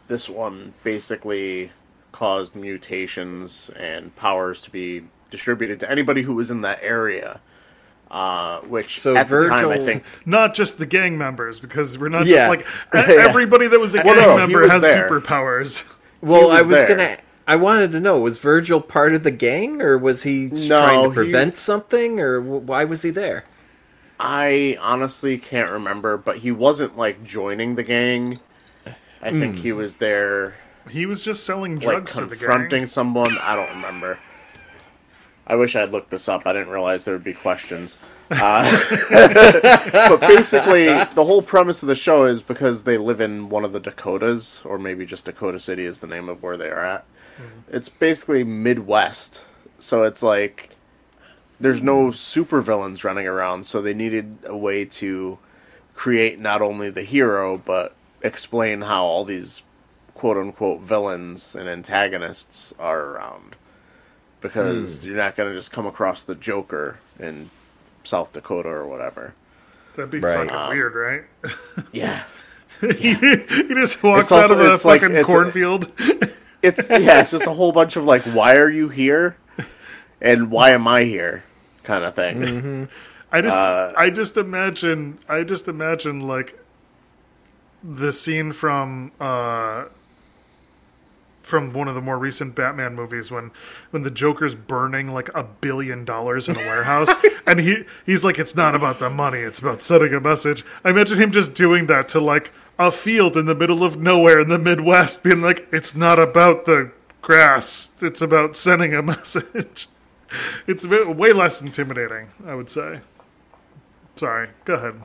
[0.08, 1.72] this one basically
[2.16, 7.40] caused mutations and powers to be distributed to anybody who was in that area.
[8.10, 12.08] Uh, which So at the time I think Not just the gang members, because we're
[12.08, 12.48] not Yeah.
[12.48, 12.60] just like
[13.10, 15.10] e- everybody that was a Well, gang no, member was has there.
[15.10, 15.86] superpowers.
[16.22, 16.96] Well, I was was there.
[16.96, 17.16] gonna.
[17.48, 21.02] I wanted to know: was Virgil part of the gang, or was he No, trying
[21.02, 23.44] to he- prevent something, or why was he there?
[24.18, 28.40] I honestly can't remember, but he wasn't like joining the gang.
[29.20, 30.54] I think he was there
[30.90, 33.36] He was just selling like drugs to the confronting someone.
[33.40, 34.18] I don't remember.
[35.46, 36.46] I wish I'd looked this up.
[36.46, 37.98] I didn't realize there would be questions.
[38.30, 43.64] Uh, but basically, the whole premise of the show is because they live in one
[43.64, 46.84] of the Dakotas, or maybe just Dakota City is the name of where they are
[46.84, 47.04] at.
[47.68, 49.42] It's basically Midwest,
[49.78, 50.70] so it's like
[51.60, 55.38] there's no supervillains running around, so they needed a way to
[55.94, 59.62] create not only the hero but explain how all these
[60.16, 63.56] quote unquote villains and antagonists are around.
[64.40, 67.50] Because you're not going to just come across the Joker in
[68.04, 69.34] South Dakota or whatever.
[69.94, 70.48] That'd be Right.
[70.48, 71.24] fucking Um, weird, right?
[71.92, 72.24] Yeah.
[72.80, 75.90] he, he just walks It's out of a it's like- fucking it's a- cornfield.
[76.62, 79.36] It's yeah, it's just a whole bunch of like why are you here?
[80.20, 81.44] And why am I here?
[81.84, 82.88] kind of thing.
[83.30, 86.58] I just Uh, I just imagine I just imagine like
[87.84, 89.84] the scene from uh
[91.46, 93.52] from one of the more recent Batman movies when
[93.90, 97.08] when the Joker's burning like a billion dollars in a warehouse
[97.46, 100.64] and he he's like it's not about the money it's about sending a message.
[100.84, 104.40] I imagine him just doing that to like a field in the middle of nowhere
[104.40, 106.90] in the Midwest being like it's not about the
[107.22, 109.86] grass it's about sending a message.
[110.66, 113.00] It's a bit, way less intimidating, I would say.
[114.16, 115.00] Sorry, go ahead.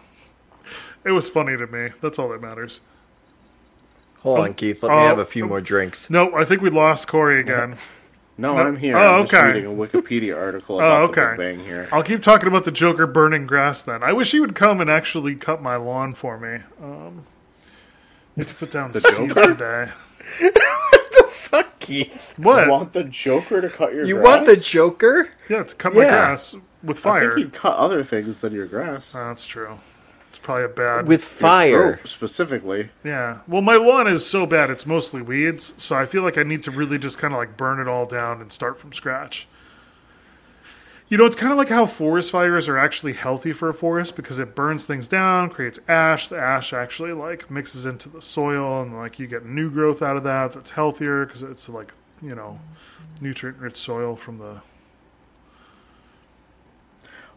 [1.05, 1.89] It was funny to me.
[2.01, 2.81] That's all that matters.
[4.21, 4.83] Hold um, on, Keith.
[4.83, 5.47] Let me oh, have a few oh.
[5.47, 6.09] more drinks.
[6.09, 7.75] No, I think we lost Corey again.
[8.37, 8.61] No, No?
[8.61, 8.97] I'm here.
[8.97, 9.47] Oh, I'm just okay.
[9.47, 11.37] reading a Wikipedia article Oh, about the okay.
[11.37, 11.89] Big Bang here.
[11.91, 14.03] I'll keep talking about the Joker burning grass then.
[14.03, 16.59] I wish he would come and actually cut my lawn for me.
[16.81, 17.25] Um,
[18.35, 19.47] you have to put down seed Joker?
[19.53, 19.91] today.
[20.91, 22.33] What the fuck Keith.
[22.37, 22.65] What?
[22.65, 24.25] You want the Joker to cut your You grass?
[24.25, 25.29] want the Joker?
[25.49, 27.35] yeah, to cut my grass with I fire.
[27.35, 29.13] think he'd cut other things than your grass.
[29.13, 29.77] Oh, that's true.
[30.41, 31.07] It's probably a bad.
[31.07, 31.97] With fire.
[31.97, 32.89] throat, specifically.
[33.03, 33.41] yeah.
[33.47, 35.75] Well, my lawn is so bad; it's mostly weeds.
[35.77, 38.07] So I feel like I need to really just kind of like burn it all
[38.07, 39.47] down and start from scratch.
[41.09, 44.15] You know, it's kind of like how forest fires are actually healthy for a forest
[44.15, 46.27] because it burns things down, creates ash.
[46.27, 50.17] The ash actually like mixes into the soil, and like you get new growth out
[50.17, 50.53] of that.
[50.53, 52.59] That's healthier because it's like you know
[53.19, 54.61] nutrient-rich soil from the.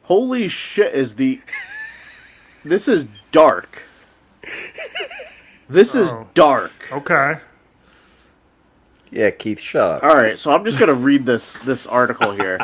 [0.04, 0.94] Holy shit!
[0.94, 1.42] Is the
[2.64, 3.82] this is dark.
[5.68, 6.26] This is Oh.
[6.34, 6.72] dark.
[6.92, 7.34] Okay.
[9.10, 10.04] Yeah, Keith, shut up.
[10.04, 12.58] All right, so I'm just gonna read this this article here.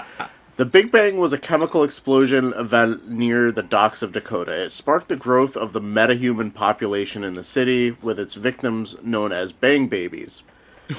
[0.56, 4.52] The Big Bang was a chemical explosion event near the docks of Dakota.
[4.64, 9.32] It sparked the growth of the metahuman population in the city, with its victims known
[9.32, 10.42] as Bang Babies.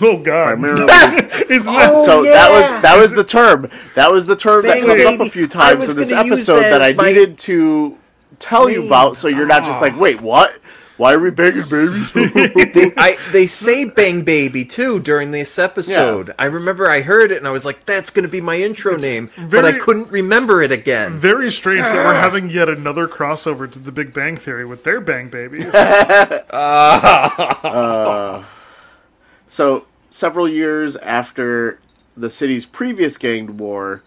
[0.01, 0.47] Oh God!
[0.59, 0.81] Primarily,
[1.49, 2.49] Isn't that Oh, so that yeah.
[2.49, 3.69] was that was the term.
[3.95, 5.27] That was the term Bang that comes up Baby.
[5.27, 7.03] a few I times was in this gonna use episode that that I as my-
[7.11, 7.97] needed to
[8.41, 9.86] tell you about, so you're not just ah.
[9.86, 10.54] like, wait, what?
[11.01, 12.12] Why are we banging babies?
[12.13, 16.27] they, I, they say "bang baby" too during this episode.
[16.27, 16.34] Yeah.
[16.38, 18.97] I remember I heard it and I was like, "That's going to be my intro
[18.97, 21.13] name," but I couldn't remember it again.
[21.13, 22.21] very strange that we're ah.
[22.21, 25.73] having yet another crossover to the Big Bang Theory with their Bang Babies?
[26.54, 28.43] Uh,
[29.47, 31.80] so, several years after
[32.15, 34.04] the city's previous gang war,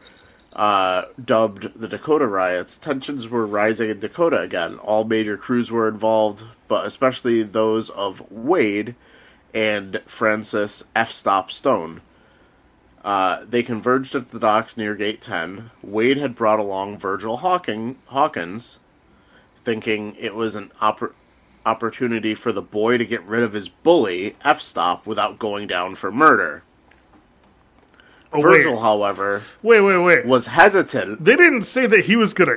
[0.54, 4.78] uh, dubbed the Dakota Riots, tensions were rising in Dakota again.
[4.78, 8.94] All major crews were involved, but especially those of Wade
[9.52, 11.10] and Francis F.
[11.10, 12.02] Stop Stone.
[13.04, 15.70] Uh, they converged at the docks near Gate 10.
[15.82, 18.78] Wade had brought along Virgil Hawking, Hawkins,
[19.62, 21.12] thinking it was an oppor-
[21.66, 25.94] opportunity for the boy to get rid of his bully, F Stop, without going down
[25.96, 26.62] for murder.
[28.34, 28.80] Oh, Virgil, wait.
[28.82, 30.26] however, wait, wait, wait.
[30.26, 31.24] was hesitant.
[31.24, 32.56] They didn't say that he was gonna.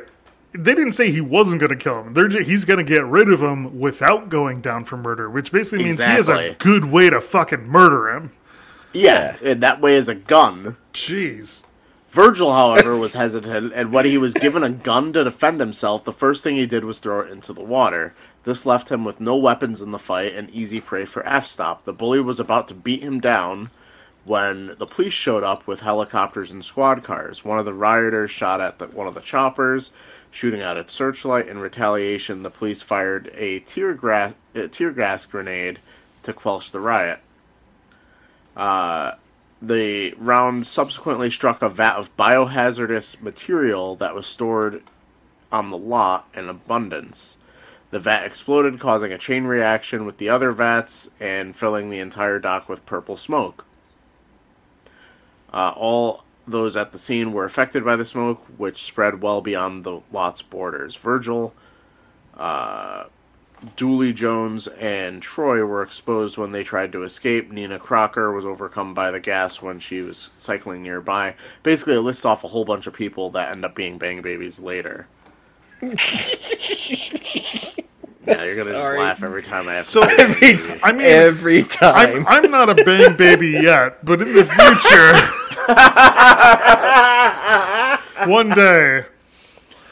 [0.53, 2.13] They didn't say he wasn't gonna kill him.
[2.13, 5.85] They're ju- he's gonna get rid of him without going down for murder, which basically
[5.85, 8.31] means he has a good way to fucking murder him.
[8.93, 10.77] Yeah, and that way is a gun.
[10.93, 11.65] Jeez.
[12.09, 16.13] Virgil, however, was hesitant, and when he was given a gun to defend himself, the
[16.13, 18.15] first thing he did was throw it into the water.
[18.43, 21.83] This left him with no weapons in the fight and easy prey for F Stop.
[21.83, 23.69] The bully was about to beat him down
[24.27, 27.45] when the police showed up with helicopters and squad cars.
[27.45, 29.89] One of the rioters shot at the, one of the choppers,
[30.29, 31.47] shooting out its searchlight.
[31.47, 35.79] In retaliation, the police fired a tear, gra- a tear gas grenade
[36.23, 37.19] to quell the riot.
[38.55, 39.13] Uh,
[39.61, 44.83] the round subsequently struck a vat of biohazardous material that was stored
[45.51, 47.37] on the lot in abundance.
[47.91, 52.39] The vat exploded, causing a chain reaction with the other vats and filling the entire
[52.39, 53.63] dock with purple smoke.
[55.51, 59.83] Uh, all those at the scene were affected by the smoke, which spread well beyond
[59.83, 60.95] the lot's borders.
[60.95, 61.53] Virgil,
[62.35, 63.05] uh,
[63.75, 67.51] Dooley Jones and Troy were exposed when they tried to escape.
[67.51, 71.35] Nina Crocker was overcome by the gas when she was cycling nearby.
[71.63, 74.59] Basically, it lists off a whole bunch of people that end up being bang babies
[74.59, 75.07] later.
[78.27, 78.99] yeah, you're gonna just Sorry.
[78.99, 80.81] laugh every time I have So- to say Every babies.
[80.83, 82.25] I mean, Every time.
[82.27, 85.13] I'm, I'm not a bang baby yet, but in the future,
[88.29, 89.05] one day,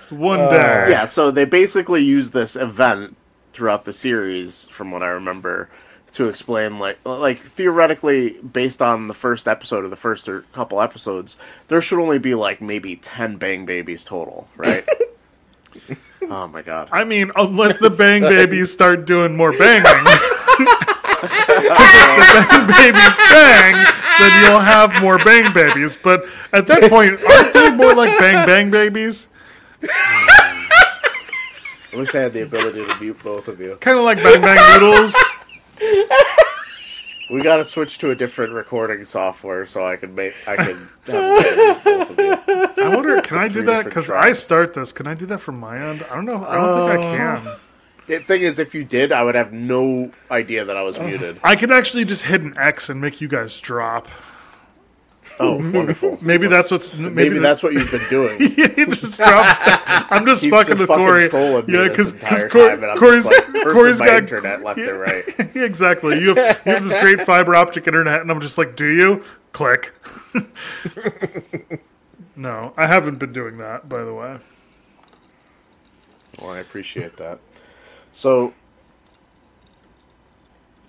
[0.10, 3.15] one uh, day, Yeah, so they basically use this event
[3.54, 5.69] throughout the series, from what I remember,
[6.13, 10.82] to explain like like theoretically based on the first episode or the first or couple
[10.82, 11.36] episodes,
[11.67, 14.88] there should only be like maybe ten bang babies total, right?
[16.32, 16.90] oh my god.
[16.92, 19.86] I mean, unless the bang babies start doing more banging.
[21.26, 23.74] Because if the bang babies bang,
[24.20, 25.98] then you'll have more bang babies.
[25.98, 29.30] But at that point, aren't they more like bang bang babies?
[29.82, 29.88] I
[31.96, 33.78] wish I had the ability to mute both of you.
[33.78, 35.16] Kind of like bang bang noodles.
[37.30, 40.90] We got to switch to a different recording software so I can make I can
[41.08, 42.84] have mute both of you.
[42.84, 43.86] I wonder, can I do that?
[43.86, 44.92] Because I start this.
[44.92, 46.06] Can I do that from my end?
[46.12, 46.46] I don't know.
[46.46, 47.58] I don't think I uh, can.
[48.08, 51.40] The thing is, if you did, I would have no idea that I was muted.
[51.44, 54.08] I could actually just hit an X and make you guys drop.
[55.39, 56.17] Oh, wonderful.
[56.21, 56.93] Maybe that's what's.
[56.93, 58.39] Maybe, Maybe that's what you've been doing.
[58.58, 59.19] you just.
[59.21, 61.30] I'm just fucking with Corey.
[61.67, 62.13] Yeah, because
[62.50, 65.24] Cor- time, Corey's just, like, cursing Corey's got internet left and right.
[65.56, 66.19] exactly.
[66.19, 69.24] You have you have this great fiber optic internet, and I'm just like, do you?
[69.52, 69.93] Click.
[72.36, 74.38] no, I haven't been doing that, by the way.
[76.41, 77.39] Well, I appreciate that.
[78.13, 78.54] So,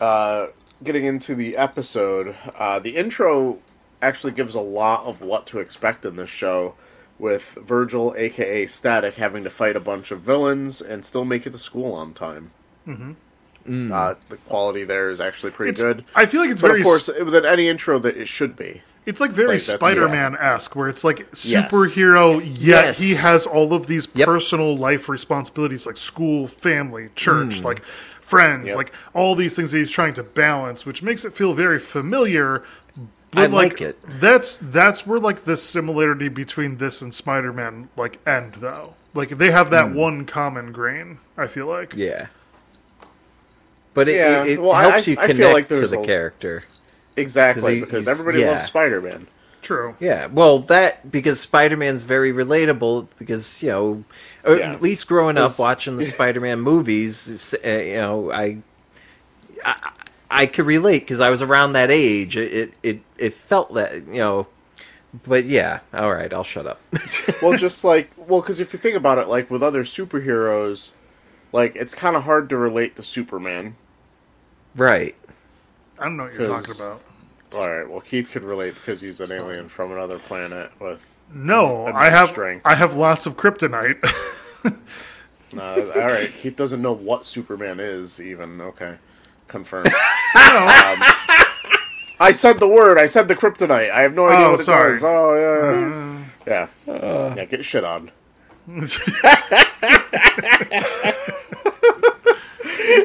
[0.01, 0.49] uh,
[0.83, 3.61] getting into the episode, uh, the intro
[4.03, 6.75] actually gives a lot of what to expect in this show,
[7.19, 11.51] with Virgil, aka Static, having to fight a bunch of villains and still make it
[11.51, 12.51] to school on time.
[12.87, 13.91] Mm-hmm.
[13.93, 16.05] Uh, the quality there is actually pretty It's, good.
[16.15, 18.83] I feel like it's But very of course, within any intro that it should be.
[19.07, 21.71] It's like very Like, Spider-Man esque, where it's like Yes.
[21.71, 23.01] superhero, yet Yes.
[23.01, 24.27] he has all of these Yep.
[24.27, 27.83] personal life responsibilities, like school, family, church, like
[28.21, 28.77] friends, Yep.
[28.77, 32.63] like all these things that he's trying to balance, which makes it feel very familiar.
[33.37, 33.99] But I like it.
[34.03, 38.95] That's that's where like the similarity between this and Spider-Man like end though.
[39.15, 41.19] Like they have that one common grain.
[41.37, 41.95] I feel like.
[41.95, 42.27] Yeah.
[43.95, 46.01] But it, Yeah, it, it well, I- helps you I feel connect like to the
[46.01, 46.65] a- character.
[47.17, 48.51] Exactly, 'Cause he- because everybody yeah.
[48.53, 49.27] loves Spider Man.
[49.63, 49.97] True.
[49.99, 54.05] Yeah, well, that because Spider Man's very relatable because you know,
[54.45, 54.73] or Yeah.
[54.73, 58.59] at least growing up watching the Spider Man movies, uh, you know, I,
[59.65, 59.91] I,
[60.31, 62.37] I could relate because I was around that age.
[62.37, 64.47] It, it, it, it felt that you know,
[65.25, 66.81] but yeah, all right, I'll shut up.
[67.43, 70.91] well, just like well, because if you think about it, like with other superheroes,
[71.53, 73.77] like it's kind of hard to relate to Superman.
[74.75, 75.15] right?
[75.99, 77.01] I don't know what you're talking about.
[77.55, 81.01] All right, well, Keith could relate because he's an alien from another planet with.
[81.33, 82.63] No, I have strength.
[82.67, 83.99] I have lots of kryptonite.
[85.57, 88.61] Uh, all right, Keith doesn't know what Superman is even.
[88.61, 88.97] Okay,
[89.49, 89.87] confirmed.
[89.87, 89.93] Um,
[92.19, 92.99] I said the word.
[92.99, 93.91] I said the kryptonite.
[93.91, 94.93] I have no idea Oh, what it sorry.
[94.95, 95.05] does.
[95.05, 95.35] Oh
[96.47, 97.35] yeah, yeah, yeah.
[97.37, 97.45] yeah.
[97.45, 98.11] Get shit on.
[98.69, 98.99] Is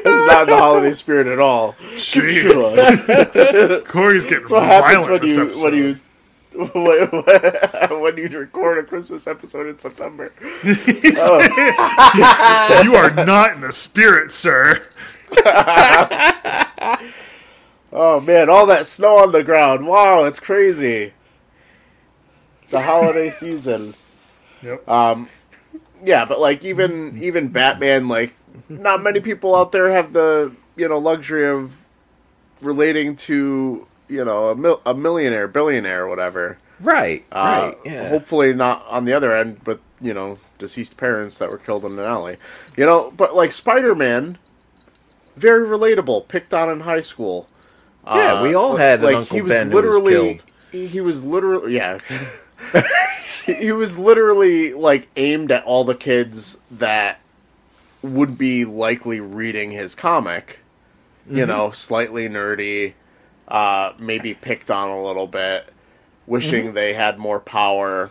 [0.04, 1.72] not in the holiday spirit at all.
[1.94, 3.84] Jeez.
[3.86, 5.64] Corey's getting That's what happens violent when this you episode.
[5.64, 5.94] when you
[7.90, 10.32] when, when you record a Christmas episode in September.
[10.64, 11.16] you
[12.96, 14.86] are not in the spirit, sir.
[17.94, 19.86] Oh man, all that snow on the ground!
[19.86, 21.12] Wow, it's crazy.
[22.70, 23.94] The holiday season.
[24.62, 24.88] Yep.
[24.88, 25.28] Um,
[26.02, 28.34] yeah, but like even even Batman, like
[28.70, 31.76] not many people out there have the you know luxury of
[32.62, 36.56] relating to you know a, mil- a millionaire, billionaire, whatever.
[36.80, 38.08] Right, Uh, right, yeah.
[38.08, 41.92] Hopefully not on the other end, but you know, deceased parents that were killed in
[41.92, 42.38] an alley.
[42.76, 44.38] You know, but like Spider Man,
[45.36, 46.28] very relatable.
[46.28, 47.48] Picked on in high school.
[48.06, 50.44] Yeah, we all had an Uncle Ben who was killed.
[50.72, 51.98] He, was literally he was literally yeah.
[53.46, 57.20] he was literally like aimed at all the kids that
[58.02, 60.58] would be likely reading his comic.
[61.26, 61.38] Mm-hmm.
[61.38, 62.94] You know, slightly nerdy,
[63.46, 65.72] uh, maybe picked on a little bit,
[66.26, 66.74] wishing Mm-hmm.
[66.74, 68.10] they had more power.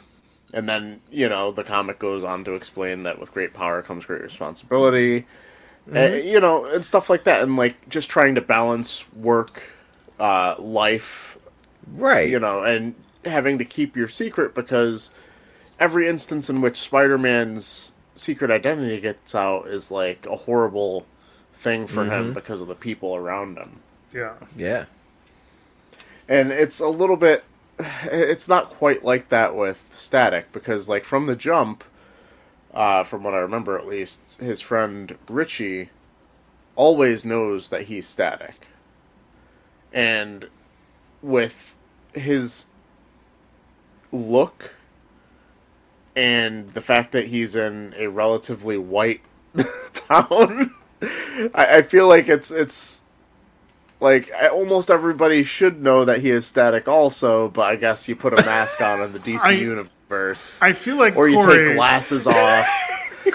[0.53, 4.05] And then, you know, the comic goes on to explain that with great power comes
[4.05, 5.25] great responsibility.
[5.89, 5.97] Mm-hmm.
[5.97, 7.41] Uh, you know, and stuff like that.
[7.41, 9.63] And, like, just trying to balance work,
[10.19, 11.37] uh, life,
[11.95, 12.29] right.
[12.29, 12.93] you know, and
[13.25, 15.11] having to keep your secret because
[15.79, 21.05] every instance in which Spider-Man's secret identity gets out is like a horrible
[21.53, 22.11] thing for Mm-hmm.
[22.13, 23.79] him because of the people around him.
[24.13, 24.33] Yeah.
[24.55, 24.85] yeah.
[26.27, 27.43] And it's a little bit
[28.03, 31.83] it's not quite like that with Static because like from the jump
[32.73, 35.89] uh, from what I remember at least, his friend Richie
[36.75, 38.67] always knows that he's static.
[39.93, 40.47] And
[41.21, 41.75] with
[42.13, 42.65] his
[44.11, 44.75] look
[46.15, 49.21] and the fact that he's in a relatively white
[49.93, 50.73] town,
[51.53, 53.01] I, I feel like it's it's
[53.99, 58.15] like I, almost everybody should know that he is static also, but I guess you
[58.15, 59.91] put a mask on in the DC I- universe,
[60.61, 62.65] I feel like or you Corey, take glasses off.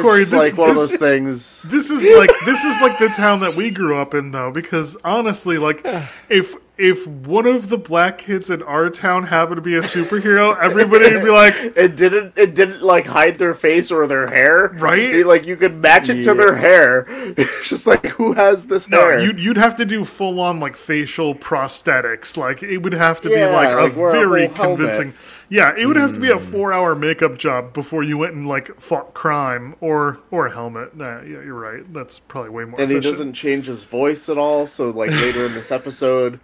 [0.00, 1.62] Corey, just this- like one of those things.
[1.62, 4.96] This is like this is like the town that we grew up in though because
[5.04, 5.80] honestly like
[6.28, 10.56] if if one of the black kids in our town happened to be a superhero
[10.60, 12.34] everybody would be like It didn't.
[12.36, 14.68] It didn't like hide their face or their hair.
[14.74, 14.98] Right?
[14.98, 17.04] It, like you could match it to their hair.
[17.38, 19.20] It's just like who has this no hair?
[19.20, 23.30] you'd, you'd have to do full on like facial prosthetics like it would have to
[23.30, 25.14] Yeah, be like, like a wear a very whole helmet.
[25.48, 26.52] Yeah it would have to be a hmm.
[26.52, 30.96] four hour makeup job before you went and like fought crime or or a helmet.
[30.96, 31.92] Nah, yeah you're right.
[31.92, 34.66] That's probably way more and he doesn't change his voice at all.
[34.66, 36.40] So like later in this episode,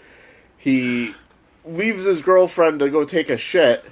[0.56, 1.14] he
[1.64, 3.84] leaves his girlfriend to go take a shit,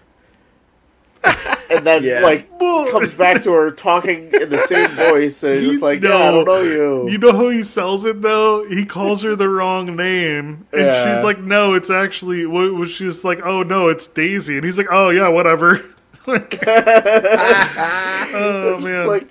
[1.71, 2.21] and then Yeah.
[2.21, 6.17] like comes back to her talking in the same voice, and he's just like, "Yeah,
[6.17, 8.67] I don't know you." You know how he sells it though?
[8.69, 11.15] He calls her the wrong name, and Yeah.
[11.15, 13.41] she's like, "No, it's actually." What was she just like?
[13.45, 15.85] "Oh no, it's Daisy," and he's like, "Oh yeah, whatever."
[16.25, 19.29] Like- oh It's man, like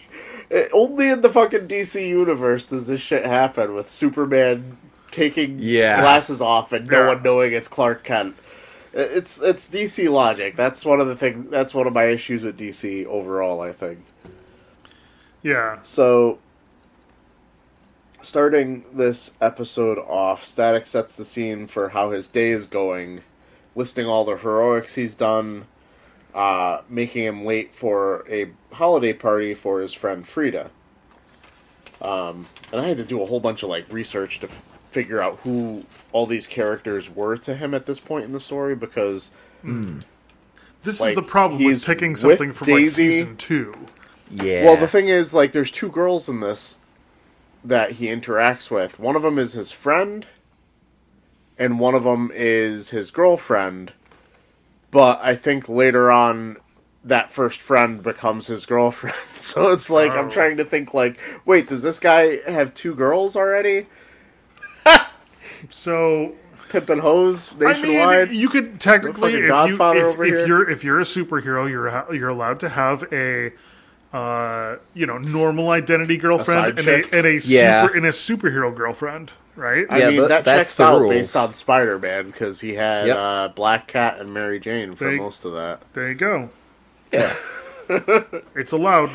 [0.52, 4.78] eh, only in the fucking DC universe does this shit happen with Superman
[5.10, 6.02] taking Yeah.
[6.02, 8.36] glasses off and no one knowing it's Clark Kent.
[8.94, 10.56] It's it's DC logic.
[10.56, 11.50] That's one of the thing.
[11.50, 13.62] That's one of my issues with DC overall.
[13.62, 14.00] I think.
[15.42, 16.40] yeah, So,
[18.22, 23.22] starting this episode off, Static sets the scene for how his day is going,
[23.76, 25.66] listing all the heroics he's done,
[26.36, 30.70] uh, making him late for a holiday party for his friend Frieda.
[32.02, 34.62] Um, and I had to do a whole bunch of like research to f-
[34.92, 38.76] figure out who all these characters were to him at this point in the story
[38.76, 39.32] because
[39.62, 40.00] hmm.
[40.82, 43.10] this like, is the problem with he's picking with something from like Daisy.
[43.10, 43.74] season two.
[44.30, 44.66] Yeah.
[44.66, 46.78] Well, the thing is, like, there's two girls in this
[47.64, 49.00] that he interacts with.
[49.00, 50.26] One of them is his friend,
[51.58, 53.94] and one of them is his girlfriend.
[54.90, 56.58] But I think later on,
[57.04, 59.16] that first friend becomes his girlfriend.
[59.38, 60.30] So it's like I'm Oh.
[60.30, 63.88] trying to think, like, wait, does this guy have two girls already?
[65.70, 66.34] So
[66.70, 68.30] Pimp and hose I nationwide.
[68.30, 72.14] mean, you could technically, fucking if you, if, if you're if you're a superhero, you're
[72.16, 73.52] you're allowed to have a
[74.14, 77.84] uh, you know normal identity girlfriend side and a and a Yeah.
[77.86, 79.86] super and a superhero girlfriend, right?
[79.90, 81.14] I Yeah, mean, th- that that's checks out rules.
[81.14, 83.18] based on Spider Man because he had Yep.
[83.18, 85.82] uh, Black Cat and Mary Jane for They- most of that.
[85.94, 86.50] there you go.
[87.12, 87.34] yeah.
[88.56, 89.10] It's allowed.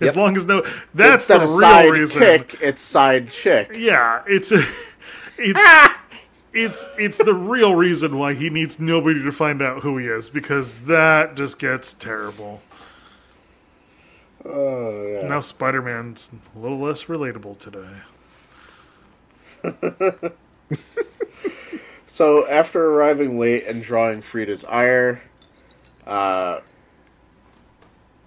[0.00, 0.16] As Yep.
[0.16, 0.60] long as no,
[0.94, 2.20] that's Instead the of real side reason.
[2.22, 3.70] kick, it's side chick.
[3.74, 4.52] Yeah, it's
[5.38, 5.94] it's
[6.52, 10.30] it's it's the real reason why he needs nobody to find out who he is
[10.30, 12.62] because that just gets terrible.
[14.44, 15.28] Oh yeah.
[15.28, 18.02] Now Spider Man's a little less relatable today.
[22.16, 25.20] So after arriving late and drawing Frieda's ire,
[26.06, 26.60] uh,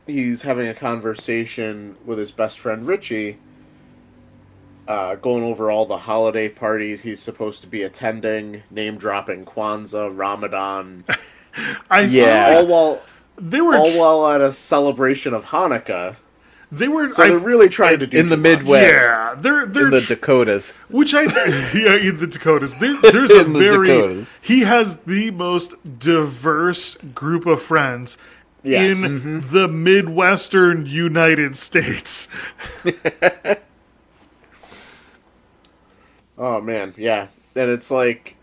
[0.06, 3.40] he's having a conversation with his best friend Richie,
[4.90, 10.12] uh, going over all the holiday parties he's supposed to be attending, name dropping Kwanzaa,
[10.18, 11.06] Ramadan,
[11.90, 12.58] I Yeah.
[12.58, 12.66] feel all
[12.96, 13.02] while
[13.38, 16.18] they were all while at a celebration of Hanukkah.
[16.72, 18.60] they were So I, they're really trying to do in the much.
[18.60, 18.94] Midwest.
[19.08, 20.72] yeah they're they're in the Dakotas.
[20.90, 21.24] which I
[21.74, 24.40] yeah in the Dakotas there, there's a the very Dakotas.
[24.44, 28.18] he has the most diverse group of friends
[28.62, 28.98] Yes.
[29.02, 32.28] in the Midwestern United States.
[36.40, 38.36] Oh man, yeah, and it's like,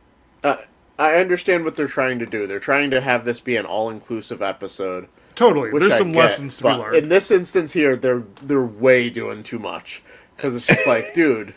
[0.44, 0.58] uh,
[0.98, 2.46] I understand what they're trying to do.
[2.46, 5.08] They're trying to have this be an all-inclusive episode.
[5.34, 6.96] Totally, there's I some get, lessons to be learned.
[6.96, 10.02] In this instance here, they're they're way doing too much
[10.36, 11.54] because it's just like, dude,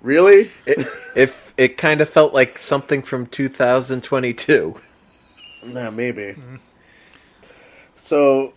[0.00, 0.50] really?
[0.64, 4.80] It, if it kind of felt like something from 2022.
[5.64, 6.36] Nah, maybe.
[7.96, 8.54] So,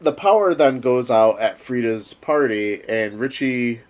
[0.00, 3.80] the power then goes out at Frieda's party, and Richie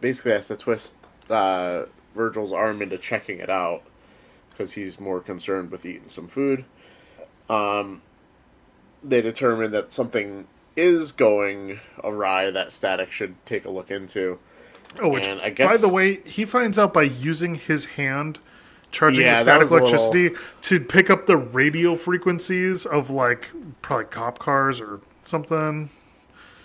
[0.00, 0.94] basically has to twist
[1.30, 3.82] uh, Virgil's arm into checking it out
[4.50, 6.64] because he's more concerned with eating some food.
[7.48, 8.02] Um,
[9.04, 10.46] they determine that something
[10.76, 14.38] is going awry that Static should take a look into.
[15.00, 18.38] oh, which, and I by the way, he finds out by using his hand
[18.90, 23.50] charging Yeah, the static a little- electricity to pick up the radio frequencies of like
[23.82, 25.90] probably cop cars or something.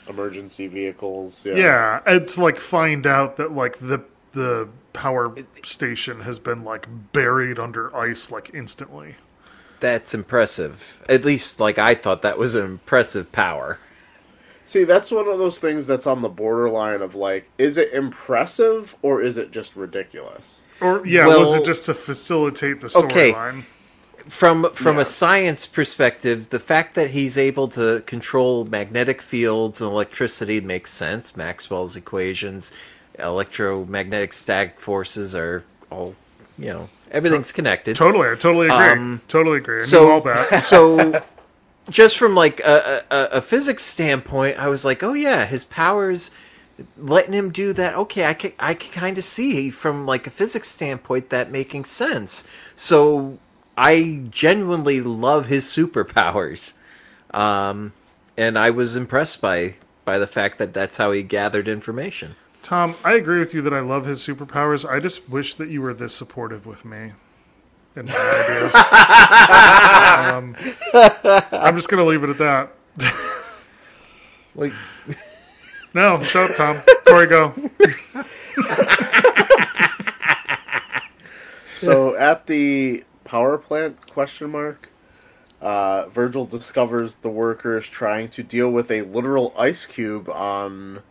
[0.08, 1.46] Emergency vehicles.
[1.46, 1.56] Yeah.
[1.56, 4.00] Yeah, and to like find out that like the
[4.34, 9.16] the power station has been like buried under ice like instantly.
[9.80, 11.00] That's impressive.
[11.10, 13.80] At least, like, I thought that was an impressive power.
[14.66, 18.96] See, that's one of those things that's on the borderline of like, is it impressive
[19.02, 20.62] or is it just ridiculous?
[20.80, 23.32] Or yeah, was it just to facilitate the Okay.
[23.32, 23.66] storyline?
[24.28, 25.02] From from Yeah.
[25.02, 30.92] a science perspective, the fact that he's able to control magnetic fields and electricity makes
[30.92, 31.36] sense.
[31.36, 32.72] Maxwell's equations,
[33.22, 36.16] electromagnetic static forces are all,
[36.58, 37.96] you know, everything's connected.
[37.96, 38.90] Totally, I totally agree.
[38.90, 39.82] Um, totally agree.
[39.82, 40.60] I so all that.
[40.62, 41.22] so
[41.90, 46.32] just from like a, a, a physics standpoint i was like oh yeah his powers
[46.98, 50.30] letting him do that okay i can i can kind of see from like a
[50.30, 53.38] physics standpoint that making sense so
[53.78, 56.74] i genuinely love his superpowers
[57.34, 57.94] um
[58.38, 62.96] and i was impressed by by the fact that that's how he gathered information Tom,
[63.04, 64.90] I agree with you that I love his superpowers.
[64.90, 67.12] I just wish that you were this supportive with me.
[67.96, 68.76] in my ideas.
[70.94, 72.72] um, I'm just gonna leave it at that.
[74.54, 74.74] Like,
[75.94, 76.82] No, shut up, Tom.
[77.08, 77.54] Corey, go.
[81.74, 84.90] So at the power plant question mark,
[85.62, 91.02] uh, Virgil discovers the workers trying to deal with a literal ice cube on.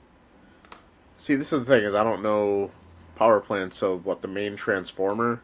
[1.21, 2.71] See, this is the thing is I don't know
[3.15, 3.77] power plants.
[3.77, 5.43] So what the main transformer?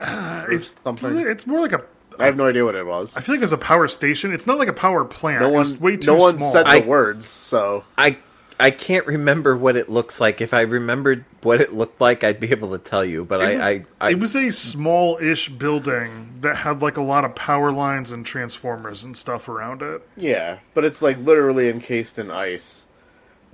[0.50, 1.18] It's something.
[1.18, 1.84] it's more like a.
[2.18, 3.16] I have no idea what it was.
[3.16, 4.32] I feel like it's a power station.
[4.32, 5.40] It's not like a power plant.
[5.42, 6.50] No it's one, way too no one small.
[6.52, 7.26] said the I- words.
[7.26, 8.16] So I
[8.58, 10.40] I can't remember what it looks like.
[10.40, 13.24] If I remembered what it looked like, I'd be able to tell you.
[13.24, 17.34] But I, I, I it was a small-ish building that had like a lot of
[17.36, 20.02] power lines and transformers and stuff around it.
[20.16, 22.86] yeah, but it's like literally encased in ice.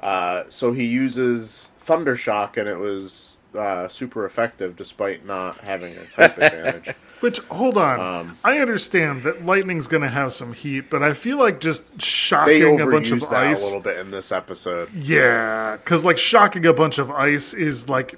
[0.01, 5.95] Uh, so he uses thunder shock, and it was uh, super effective despite not having
[5.97, 6.95] a type advantage.
[7.21, 11.15] Which hold on, Um, I understand that lightning's going to have some heat, but I
[11.15, 13.63] feel like just shocking a bunch of that ice.
[13.63, 14.93] a little bit in this episode.
[14.93, 18.17] Yeah, because like shocking a bunch of ice is like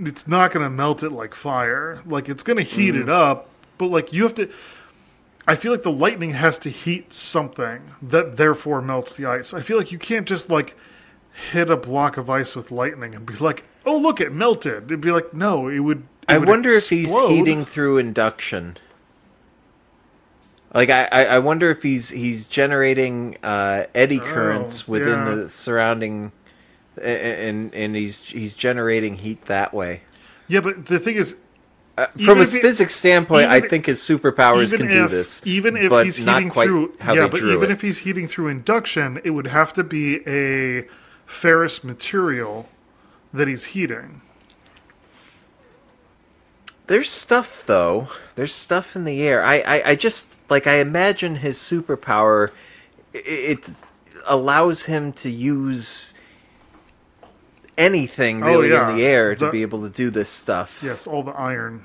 [0.00, 2.02] it's not going to melt it like fire.
[2.04, 3.02] Like it's going to heat Mm.
[3.02, 4.50] it up, but like you have to.
[5.46, 9.54] I feel like the lightning has to heat something that therefore melts the ice.
[9.54, 10.76] I feel like you can't just like
[11.52, 15.00] hit a block of ice with lightning and be like, "Oh, look, it melted." It'd
[15.00, 15.98] be like, no, it would.
[15.98, 18.76] it I would wonder if he's heating through induction.
[20.74, 25.34] Like I, I I wonder if he's he's generating uh, eddy currents within yeah.
[25.34, 26.32] the surrounding,
[27.00, 30.02] and and he's he's generating heat that way.
[30.46, 31.36] Yeah, but the thing is,
[31.96, 35.42] Uh, from a physics standpoint, I think his superpowers can do if, this.
[35.44, 37.72] Even if but he's not heating quite through, how yeah, they but even it.
[37.72, 40.86] if he's heating through induction, it would have to be a
[41.28, 42.68] ferrous material
[43.32, 44.22] that he's heating.
[46.86, 48.08] There's stuff though.
[48.34, 49.44] There's stuff in the air.
[49.44, 52.50] I, I, I just like I imagine his superpower.
[53.14, 53.70] i- It
[54.26, 56.12] allows him to use
[57.76, 58.88] anything Oh, really yeah.
[58.90, 60.80] in the air to The- be able to do this stuff.
[60.82, 61.82] Yes, all the iron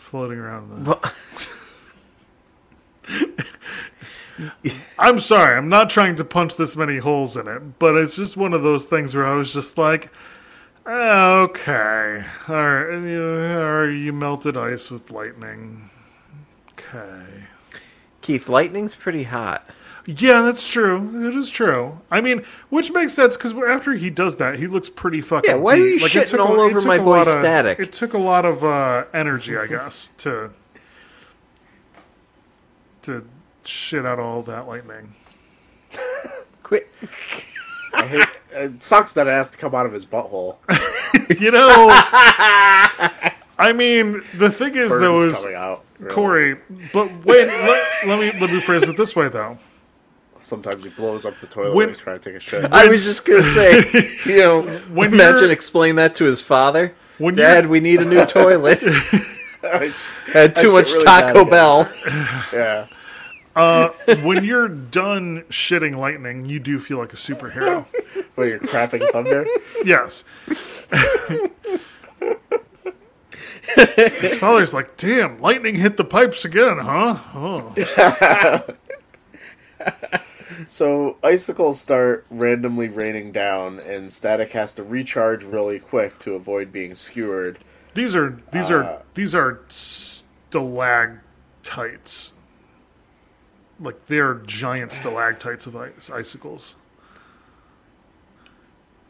[0.00, 0.84] floating around.
[0.86, 0.90] The...
[0.90, 1.02] Well,
[4.98, 8.36] I'm sorry, I'm not trying to punch this many holes in it, but it's just
[8.36, 10.10] one of those things where I was just like,
[10.86, 13.22] "Ah, okay, all right, you,
[13.58, 15.90] all right, you melted ice with lightning.
[16.72, 17.24] Okay.
[18.22, 19.66] Keith, lightning's pretty hot.
[20.06, 21.26] Yeah, that's true.
[21.28, 22.00] It is true.
[22.10, 25.50] I mean, which makes sense because after he does that, he looks pretty fucking.
[25.50, 27.20] Yeah, why are you it shitting took a- all it over my a boy lot
[27.26, 27.78] of- Static?
[27.78, 30.50] It took a lot of uh, energy, I guess, to
[33.02, 33.26] to
[33.68, 35.14] shit out all that lightning.
[36.62, 36.88] Quit.
[37.94, 40.56] I hate, it sucks that it has to come out of his butthole.
[41.40, 41.88] You know,
[43.58, 45.84] I mean, the thing is, though, Burns is coming out.
[45.98, 46.14] really.
[46.14, 46.56] Corey.
[46.92, 49.58] But wait, let, let me let me phrase it this way, though.
[50.40, 52.70] Sometimes he blows up the toilet When- when he's trying to take a shit.
[52.72, 53.82] I was just gonna say,
[54.26, 54.62] you know,
[54.92, 56.94] When imagine you're- explain that to his father.
[57.18, 58.78] When Dad, you're- we need a new toilet.
[59.62, 59.92] I-
[60.32, 61.44] Had too shit much really Taco.
[61.44, 61.92] Bell.
[62.52, 62.86] yeah.
[64.24, 67.86] when you're done shitting lightning, you do feel like a superhero.
[68.36, 69.44] But you're crapping thunder.
[69.84, 70.22] Yes.
[74.20, 77.16] His father's like, damn, lightning hit the pipes again, huh?
[77.34, 78.64] Oh.
[80.66, 86.72] So icicles start randomly raining down, and Static has to recharge really quick to avoid
[86.72, 87.58] being skewered.
[87.94, 92.32] These are these Uh, are these are stalactites.
[93.80, 96.76] Like they're giant stalactites of ice, icicles.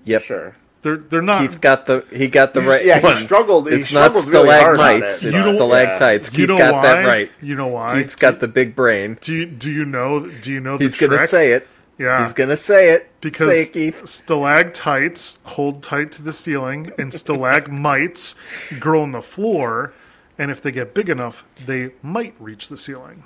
[0.04, 0.22] Yep.
[0.22, 0.56] Sure.
[0.82, 1.40] They're they're not.
[1.48, 3.16] Keith got the he got the right yeah, one.
[3.16, 3.68] he struggled.
[3.68, 5.24] He it's not struggled really stalagmites.
[5.24, 6.30] it, it's stalactites.
[6.32, 6.82] you Keith know got why?
[6.82, 7.30] that right.
[7.42, 7.94] You know why?
[8.00, 9.18] Keith's got the big brain.
[9.20, 10.28] Do you, do you know?
[10.28, 11.28] Do you know the He's gonna trick?
[11.28, 11.66] say it.
[11.98, 12.22] Yeah.
[12.22, 13.10] He's gonna say it.
[13.20, 14.06] because say it, Keith.
[14.06, 18.36] stalactites hold tight to the ceiling and stalagmites
[18.78, 19.92] grow on the floor
[20.38, 23.24] and if they get big enough they might reach the ceiling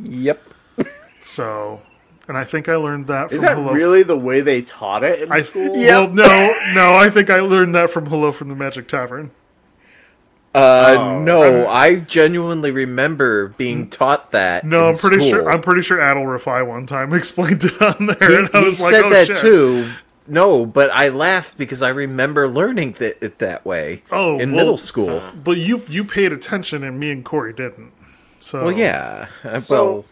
[0.00, 0.54] Yep.
[1.20, 1.80] So
[2.28, 5.22] and i think i learned that from that hello really the way they taught it
[5.22, 5.72] in I, school?
[5.72, 9.30] well no no i think i learned that from hello from the magic tavern
[10.54, 14.64] Uh, Oh, no, I genuinely remember being taught that.
[14.64, 15.30] no in i'm pretty school.
[15.30, 18.60] sure i'm pretty sure Adal Rifai one time explained it on there He, and i
[18.60, 19.90] he was like said oh that shit too.
[20.30, 24.02] No, but I laughed because I remember learning that it that way.
[24.12, 25.22] Oh, in well- middle school.
[25.42, 27.92] but you you paid attention and me and corey didn't
[28.38, 29.28] so Well, yeah.
[29.42, 30.04] Uh, So- well,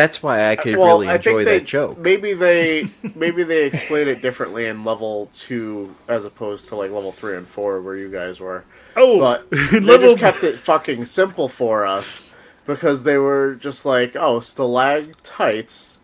[0.00, 1.98] that's why I could well, really I enjoy they, that joke.
[1.98, 7.12] Maybe they maybe they explain it differently in level two as opposed to like level
[7.12, 8.64] three and four where you guys were.
[8.96, 12.34] Oh, But they level just kept it fucking simple for us
[12.66, 15.98] because they were just like, oh, stalactites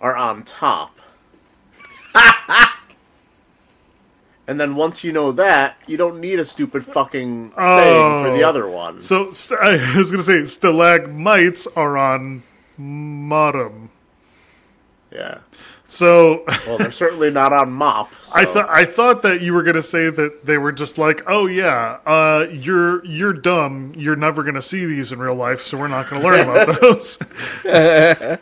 [0.00, 0.96] are on top.
[4.46, 8.42] and then once you know that, you don't need a stupid fucking saying for the
[8.42, 8.48] Oh.
[8.48, 9.00] other one.
[9.00, 12.42] So st- I was going to say stalagmites are on
[13.28, 13.90] bottom.
[15.12, 15.38] yeah.
[15.84, 18.12] So Well, they're certainly not on mop.
[18.34, 21.22] I thought I thought that you were going to say that they were just like,
[21.26, 23.92] "Oh yeah, uh, you're you're dumb.
[23.96, 26.40] You're never going to see these in real life, so we're not going to learn
[26.48, 27.18] about those."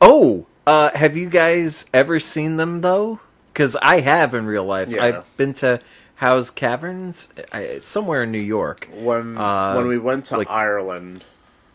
[0.00, 3.18] Oh, uh, have you guys ever seen them though?
[3.48, 4.88] Because I have in real life.
[4.88, 5.04] Yeah.
[5.04, 5.80] I've been to
[6.14, 8.88] Howe's Caverns, I, somewhere in New York.
[8.94, 11.24] when Uh, when we went to like- Ireland,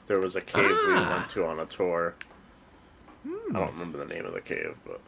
[0.07, 1.17] there was a cave we Ah.
[1.17, 2.13] went to on a tour.
[3.25, 4.99] I don't remember the name of the cave, but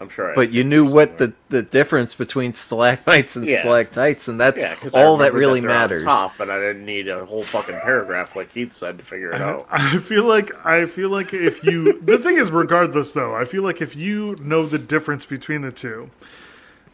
[0.00, 0.32] I'm sure.
[0.32, 3.60] I But you knew what the, the difference between stalagmites and Yeah.
[3.62, 6.02] stalactites, and that's yeah, 'cause I all that really they're on matters.
[6.02, 9.40] Top, and I didn't need a whole fucking paragraph like Keith said to figure it
[9.40, 9.66] out.
[9.70, 13.62] I feel like I feel like if you the thing is regardless though, I feel
[13.62, 16.10] like if you know the difference between the two,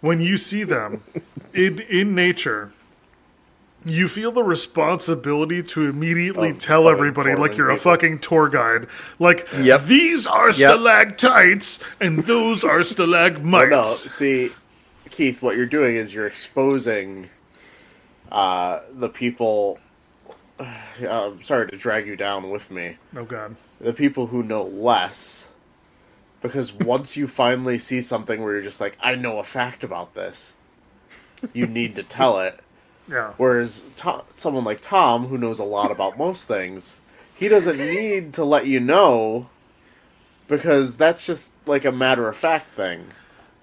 [0.01, 1.03] when you see them
[1.53, 2.71] in in nature,
[3.85, 8.87] you feel the responsibility to immediately tell everybody like you're a fucking tour guide.
[9.19, 9.85] Like Yep.
[9.85, 13.71] these are stalactites and those are stalagmites.
[13.71, 14.51] no, see,
[15.11, 17.31] Keith, what you're doing is you're exposing
[18.31, 19.79] uh, the people.
[21.03, 22.99] Uh, I'm sorry to drag you down with me.
[23.17, 23.57] Oh god.
[23.81, 25.49] the people who know less
[26.43, 30.13] because once you finally see something where you're just like i know a fact about
[30.15, 30.55] this
[31.55, 32.61] you need to tell it
[33.11, 33.33] Yeah.
[33.37, 37.01] whereas to- someone like tom who knows a lot about most things
[37.35, 39.49] he doesn't need to let you know
[40.49, 43.05] because that's just like a matter of fact thing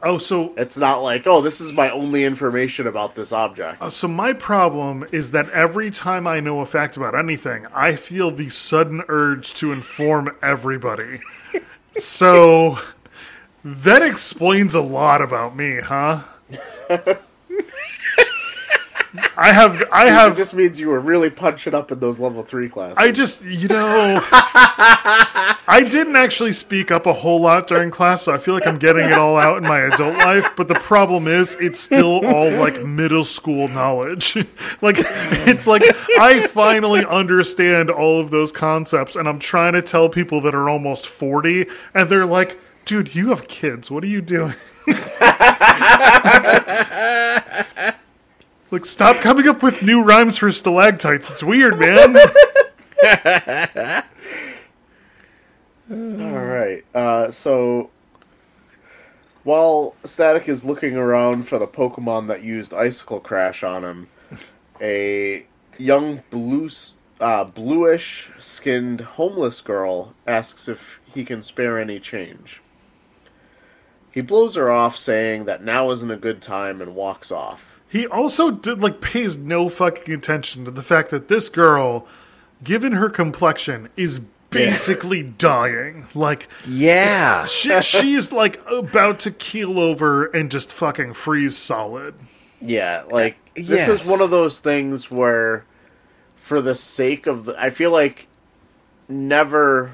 [0.04, 3.90] Oh, so it's not like oh this is my only information about this object Uh,
[3.90, 8.30] So my problem is that every time I know a fact about anything, I feel
[8.30, 11.22] the sudden urge to inform everybody.
[11.98, 12.78] so
[13.66, 16.22] that explains a lot about me, huh?
[19.38, 20.34] I have I have.
[20.34, 23.46] it just means you were really punching up in those level 3 classes I just,
[23.46, 24.20] you know,
[25.70, 28.78] I didn't actually speak up a whole lot during class, so I feel like I'm
[28.78, 30.50] getting it all out in my adult life.
[30.56, 34.36] But the problem is, it's still all like middle school knowledge.
[34.82, 35.84] like, it's like
[36.20, 40.70] I finally understand all of those concepts, and I'm trying to tell people that are
[40.70, 43.92] almost 40, and they're like, dude, you have kids.
[43.92, 44.54] What are you doing?
[48.70, 51.30] Like, stop coming up with new rhymes for stalactites.
[51.30, 52.18] It's weird, man.
[55.90, 56.84] All right.
[56.94, 57.90] Uh, so
[59.46, 64.08] while Static is looking around for the Pokemon that used Icicle Crash on him,
[64.82, 65.46] a
[65.78, 66.70] young blue,
[67.22, 72.62] uh, bluish-skinned homeless girl asks if he can spare any change.
[74.12, 77.77] He blows her off, saying that now isn't a good time, and walks off.
[77.90, 82.06] He also did like pays no fucking attention to the fact that this girl,
[82.64, 84.20] given her complexion, is
[84.50, 86.06] basically dying.
[86.14, 87.46] Like Yeah.
[87.46, 92.16] she, she's like about to keel over and just fucking freeze solid.
[92.60, 95.64] Yeah, like this is one of those things where,
[96.36, 98.28] for the sake of the, I feel like
[99.08, 99.92] never,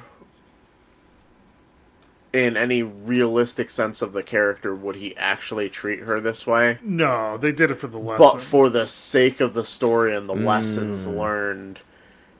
[2.34, 6.80] in any realistic sense of the character, would he actually treat her this way.
[6.82, 8.18] No, they did it for the lesson.
[8.18, 11.16] But for the sake of the story and the lessons mm.
[11.16, 11.80] learned,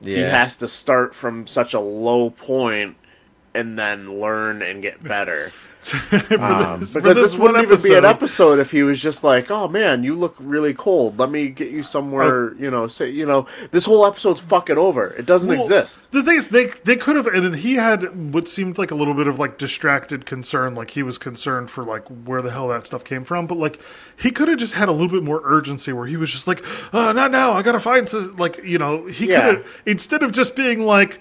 [0.02, 2.96] he has to start from such a low point
[3.54, 5.52] and then learn and get better.
[5.84, 8.70] for this, for Um, Because this, this one wouldn't even be an episode, episode if
[8.70, 11.18] he was just like, "Oh man, you look really cold.
[11.18, 12.54] Let me get you somewhere." Oh.
[12.58, 15.08] You know, say you know, this whole episode's fucking over.
[15.08, 16.10] It doesn't Well, exist.
[16.10, 19.12] The thing is, they they could have, and he had what seemed like a little
[19.12, 22.86] bit of like distracted concern, like he was concerned for like where the hell that
[22.86, 23.46] stuff came from.
[23.46, 23.78] But like
[24.18, 26.64] he could have just had a little bit more urgency, where he was just like,
[26.94, 29.40] uh, "Not now, I gotta find some." Like you know, he Yeah.
[29.50, 31.20] could have instead of just being like,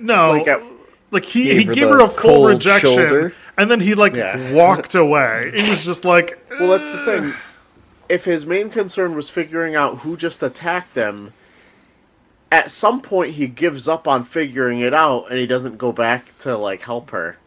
[0.00, 0.58] "No." Like, uh,
[1.14, 3.34] like he, Gave he her gave her a full rejection, shoulder.
[3.56, 4.52] and then he like Yeah.
[4.52, 5.50] walked away.
[5.54, 7.34] It was just like, Well, that's the thing.
[8.08, 11.32] If his main concern was figuring out who just attacked them,
[12.52, 16.36] at some point he gives up on figuring it out and he doesn't go back
[16.40, 17.38] to like help her.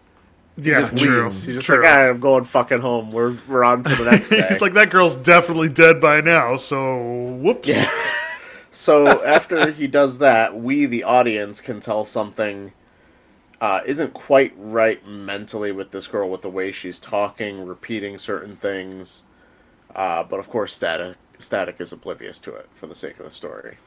[0.58, 1.44] yeah, Just true, leaves.
[1.44, 1.84] He's just true.
[1.84, 3.12] like, "Ah, I'm going fucking home.
[3.12, 4.46] We're we're on to the next day.
[4.50, 6.56] He's like, that girl's definitely dead by now.
[6.56, 6.98] So
[7.42, 7.68] whoops.
[7.68, 7.86] Yeah.
[8.70, 12.74] So after he does that, we, the audience, can tell something
[13.60, 18.56] uh, isn't quite right mentally with this girl with the way she's talking, repeating certain
[18.56, 19.24] things.
[19.96, 23.32] Uh, but of course, Static Static is oblivious to it for the sake of the
[23.32, 23.78] story.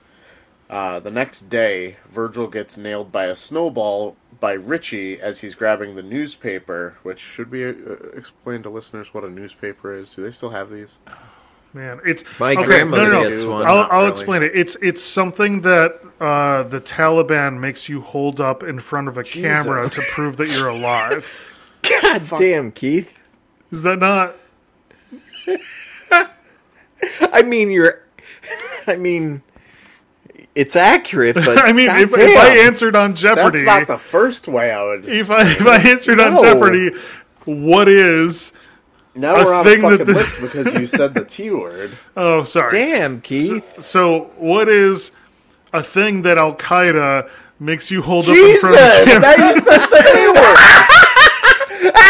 [0.69, 5.97] Uh, the next day, Virgil gets nailed by a snowball by Richie as he's grabbing
[5.97, 6.97] the newspaper.
[7.03, 7.73] Which should we uh,
[8.15, 10.11] explain to listeners what a newspaper is?
[10.11, 10.99] Do they still have these?
[11.73, 13.31] Man, it's My okay, grandmother no, no, no.
[13.31, 13.67] gets one.
[13.67, 14.11] I'll, I'll really.
[14.11, 14.53] explain it.
[14.55, 19.23] It's it's something that uh, the Taliban makes you hold up in front of a
[19.23, 21.55] camera to prove that you're alive.
[22.03, 23.17] God damn, Keith.
[23.71, 24.35] Is that not?
[27.33, 28.03] I mean, you're.
[28.89, 29.43] I mean,
[30.57, 32.37] it's accurate, but I mean, if, if.
[32.37, 35.05] I answered on Jeopardy, That's not the first way I would.
[35.09, 36.91] if I if I answered on Jeopardy,
[37.45, 38.53] what is?
[39.21, 41.51] Now a we're on thing a that fucking the- list because you said the T
[41.51, 41.97] word.
[42.17, 42.73] Oh, sorry.
[42.79, 43.81] damn, Keith.
[43.83, 45.13] So, what is
[45.73, 49.37] a thing that Al Qaeda makes you hold up in front of the camera?
[49.37, 50.57] Now you said the T word.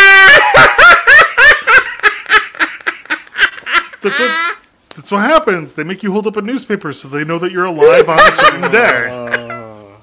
[4.02, 4.56] That's what,
[4.96, 5.74] that's what happens.
[5.74, 8.32] They make you hold up a newspaper so they know that you're alive on a
[8.32, 9.06] certain day.
[9.10, 10.02] Oh.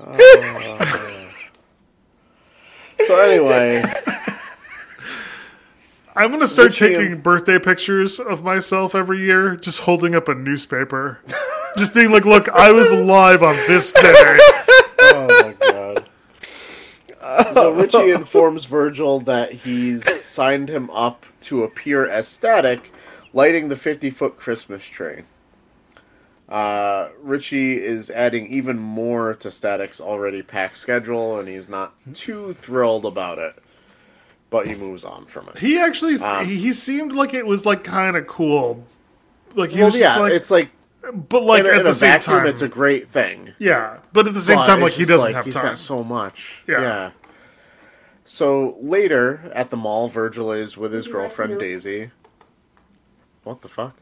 [0.00, 1.30] Oh.
[3.06, 3.82] So anyway,
[6.16, 10.28] I'm gonna start Richie taking and- birthday pictures of myself every year, just holding up
[10.28, 11.20] a newspaper,
[11.76, 14.00] just being like, "Look, I was alive on this day."
[15.00, 16.08] oh my god.
[17.52, 22.92] So Richie informs Virgil that he's signed him up to appear as Static,
[23.32, 25.22] lighting the 50 foot Christmas tree.
[26.48, 32.52] Uh, Richie is adding even more to Static's already packed schedule, and he's not too
[32.52, 33.56] thrilled about it.
[34.54, 35.58] But he moves on from it.
[35.58, 38.84] He actually, Um, he, he seemed like it was like kind of cool.
[39.56, 40.70] Like he Well, was yeah, like, it's like,
[41.12, 43.52] but like in, at in the a same vacuum, time, it's a great thing.
[43.58, 43.96] yeah.
[44.12, 45.64] But at the same But time, like he doesn't like have he's time.
[45.64, 46.62] got so much.
[46.68, 46.80] Yeah.
[46.82, 47.10] Yeah.
[48.24, 52.12] So later at the mall, Virgil is with his girlfriend Daisy.
[53.42, 53.96] What the fuck?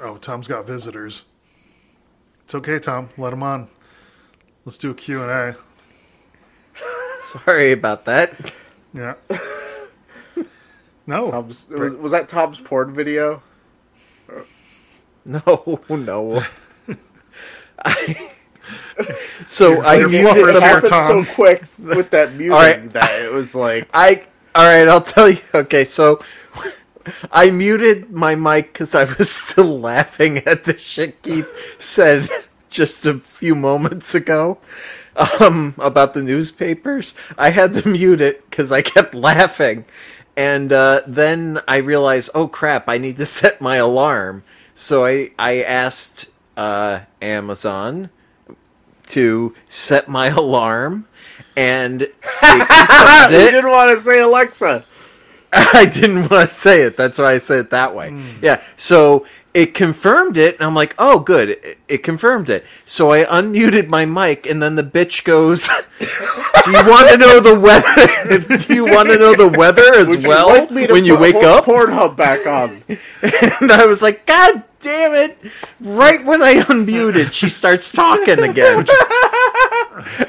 [0.00, 1.24] Oh, Tom's got visitors.
[2.44, 3.08] It's okay, Tom.
[3.18, 3.66] Let him on.
[4.64, 5.56] Let's do a Q and A.
[7.24, 8.52] Sorry about that.
[8.92, 9.14] Yeah.
[11.06, 11.30] No.
[11.30, 13.42] Tom's, was, was that Tom's porn video?
[15.26, 16.44] No, no.
[17.84, 18.30] I,
[19.46, 21.24] so I muted It happened Tom.
[21.24, 22.90] so quick with that music right.
[22.90, 24.86] that it was like, I all right.
[24.86, 25.38] I'll tell you.
[25.54, 26.22] Okay, so
[27.32, 32.28] I muted my mic because I was still laughing at the shit Keith said
[32.68, 34.58] just a few moments ago
[35.16, 37.14] um, about the newspapers.
[37.38, 39.84] I had to mute it because I kept laughing,
[40.36, 44.42] and uh, then I realized, oh crap, I need to set my alarm.
[44.74, 48.10] So I I asked uh, Amazon
[49.08, 51.06] to set my alarm,
[51.56, 52.08] and you
[53.28, 54.84] didn't want to say Alexa.
[55.56, 56.96] I didn't want to say it.
[56.96, 58.12] That's why I said it that way.
[58.42, 58.60] Yeah.
[58.74, 59.24] So
[59.54, 61.50] it confirmed it, and I'm like, oh, good.
[61.50, 62.66] It, it confirmed it.
[62.84, 65.68] So I unmuted my mic, and then the bitch goes,
[66.00, 68.56] "Do you want to know the weather?
[68.58, 71.04] Do you want to know the weather as Would you well like me to when
[71.04, 72.82] you wake up?" Pornhub back on.
[73.60, 75.38] And I was like, God damn it!
[75.80, 78.86] Right when I unmuted, she starts talking again.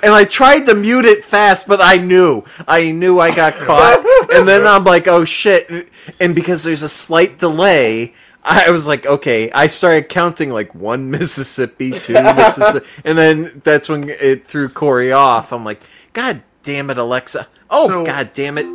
[0.03, 2.43] And I tried to mute it fast, but I knew.
[2.67, 4.05] I knew I got caught.
[4.31, 5.89] And then I'm like, oh shit.
[6.19, 8.13] And because there's a slight delay,
[8.47, 9.51] I was like, okay.
[9.51, 12.85] I started counting like one Mississippi, two Mississippi.
[13.03, 15.51] And then that's when it threw Corey off.
[15.51, 15.81] I'm like,
[16.13, 17.47] God damn it, Alexa.
[17.69, 18.67] Oh, So- God damn it.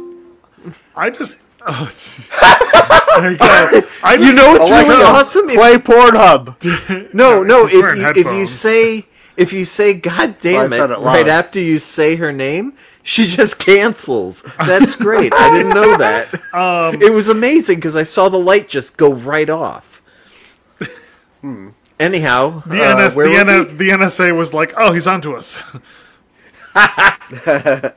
[0.97, 1.39] I just.
[1.67, 3.45] Oh, there you go.
[4.03, 5.51] I just, You know what's Alexa, really awesome?
[5.51, 7.13] If- Play Pornhub.
[7.13, 7.67] No, no.
[7.67, 9.07] If wearing you, if you say
[9.37, 13.25] if you say "God damn I it" it right after you say her name, she
[13.25, 14.43] just cancels.
[14.59, 15.33] That's great.
[15.35, 16.29] I didn't know that.
[16.53, 20.03] Um, it was amazing because I saw the light just go right off.
[22.01, 25.37] Anyhow, the, uh, NS, where the, were NS, the NSA was like, "Oh, he's onto
[25.37, 25.63] us."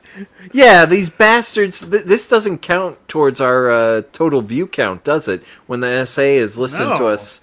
[0.52, 1.84] yeah, these bastards.
[1.84, 5.42] Th- this doesn't count towards our uh, total view count, does it?
[5.66, 7.40] When the NSA is listening to us.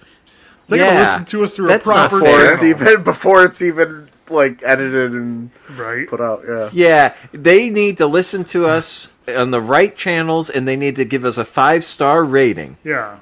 [0.68, 2.38] They gotta Yeah, listen to us through that's a not proper fair.
[2.38, 6.08] Before it's even before it's even like edited and right?
[6.08, 6.42] put out.
[6.48, 6.70] Yeah.
[6.72, 11.04] Yeah, they need to listen to us on the right channels, and they need to
[11.04, 12.76] give us a five star rating.
[12.84, 13.18] Yeah.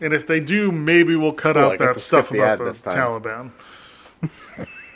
[0.00, 2.64] And if they do, maybe we'll cut Cool, I out that stuff the about the
[2.64, 2.82] this.
[2.82, 3.50] Taliban.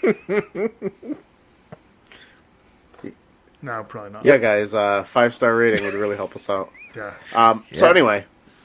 [3.63, 4.25] no, probably not.
[4.25, 6.71] Yeah, guys, uh, five star rating would really help us out.
[6.95, 7.13] Yeah.
[7.35, 7.91] Um, So Yeah.
[7.91, 8.25] anyway,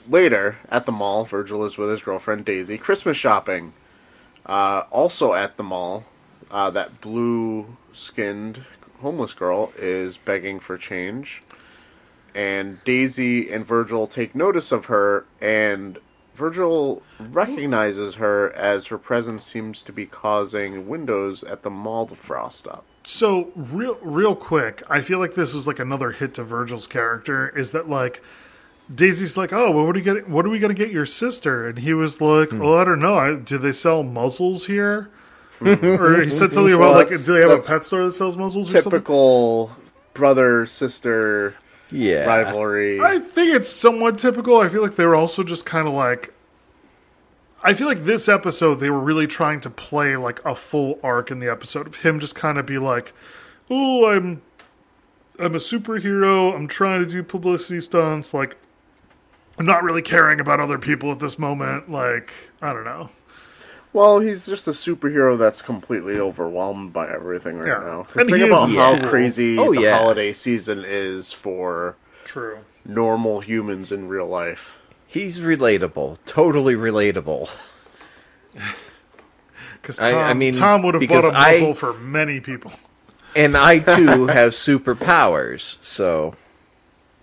[0.10, 3.74] later at the mall, Virgil is with his girlfriend Daisy, Christmas shopping.
[4.46, 6.06] Uh, also at the mall,
[6.54, 8.64] uh, that blue-skinned
[9.02, 11.42] homeless girl is begging for change,
[12.34, 15.98] and Daisy and Virgil take notice of her, and
[16.36, 22.16] Virgil recognizes her as her presence seems to be causing windows at the mall to
[22.16, 22.86] frost up.
[23.04, 27.50] So real real quick, I feel like this was like another hit to Virgil's character
[27.50, 28.24] is that like
[28.94, 30.32] Daisy's like, "Oh, well, what are you getting?
[30.32, 32.62] What are we going to get your sister?" And he was like, Hmm.
[32.62, 33.18] "Oh, I don't know.
[33.18, 35.10] I, do they sell muzzles here?"
[35.64, 36.02] Mm-hmm.
[36.04, 38.38] or he said something about Well, like, "Do they have a pet store that sells
[38.38, 39.72] muzzles or something?" Typical
[40.14, 41.56] brother sister
[41.92, 42.26] Yeah.
[42.26, 43.00] rivalry.
[43.00, 44.60] I think it's somewhat typical.
[44.60, 46.34] I feel like they were also just kind of like.
[47.66, 51.32] I feel like this episode they were really trying to play like a full arc
[51.32, 53.14] in the episode of him just kind of be like,
[53.70, 54.42] "Oh, I'm,
[55.40, 56.54] I'm a superhero.
[56.54, 58.34] I'm trying to do publicity stunts.
[58.34, 58.58] Like,
[59.58, 61.90] I'm not really caring about other people at this moment.
[61.90, 63.10] Like, I don't know.
[63.94, 67.80] Well, he's just a superhero that's completely overwhelmed by everything right Yeah.
[67.86, 68.04] now.
[68.04, 69.08] 'Cause And think he is about in how school.
[69.10, 69.98] crazy Oh, the yeah.
[70.00, 72.58] holiday season is for True.
[72.84, 74.76] normal humans in real life.
[75.06, 76.18] He's relatable.
[76.26, 77.50] Totally relatable.
[79.82, 82.40] Because I- Tom, I mean, Tom would have because bought a I- muzzle for many
[82.40, 82.72] people.
[83.36, 86.36] And I too have superpowers, so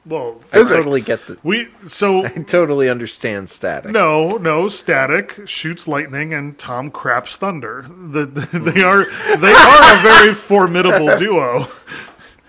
[0.06, 3.92] Well, I totally get the we so I totally understand static.
[3.92, 4.66] No, no.
[4.68, 7.82] Static shoots lightning, and Tom craps thunder.
[7.88, 9.04] The, the- they are
[9.36, 11.66] they are a very formidable duo.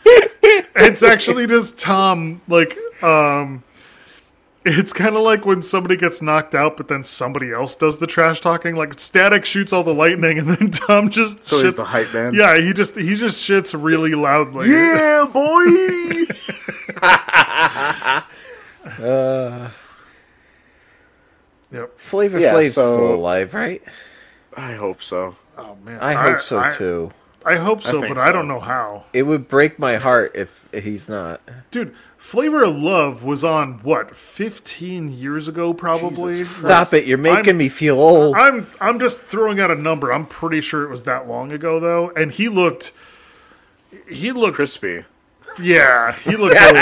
[0.03, 2.41] It's actually just Tom.
[2.47, 3.63] Like, um,
[4.65, 8.07] it's kind of like when somebody gets knocked out, but then somebody else does the
[8.07, 8.75] trash talking.
[8.75, 11.63] Like, Static shoots all the lightning, and then Tom just So shits.
[11.65, 12.33] he's the hype man.
[12.33, 14.69] Yeah, he just he just shits really loudly.
[14.69, 15.65] Yeah, boy.
[18.99, 19.69] Uh,
[21.71, 21.99] yep.
[21.99, 23.81] Flavor Yeah, Flav's so- still alive, right?
[24.57, 25.35] I hope so.
[25.57, 27.11] Oh man, I hope so I- too.
[27.43, 29.05] I hope so, think but I don't know how.
[29.13, 31.41] It would break my heart if he's not.
[31.71, 36.43] Dude, Flavor of Love was on what, 15 years ago probably?
[36.43, 37.05] Stop it!
[37.05, 38.35] You're making I'm- me feel old.
[38.35, 40.11] I'm I'm just throwing out a number.
[40.13, 42.93] I'm pretty sure it was that long ago though, and he looked
[44.09, 45.05] he looked Crispy.
[45.61, 46.77] Yeah, he looked old.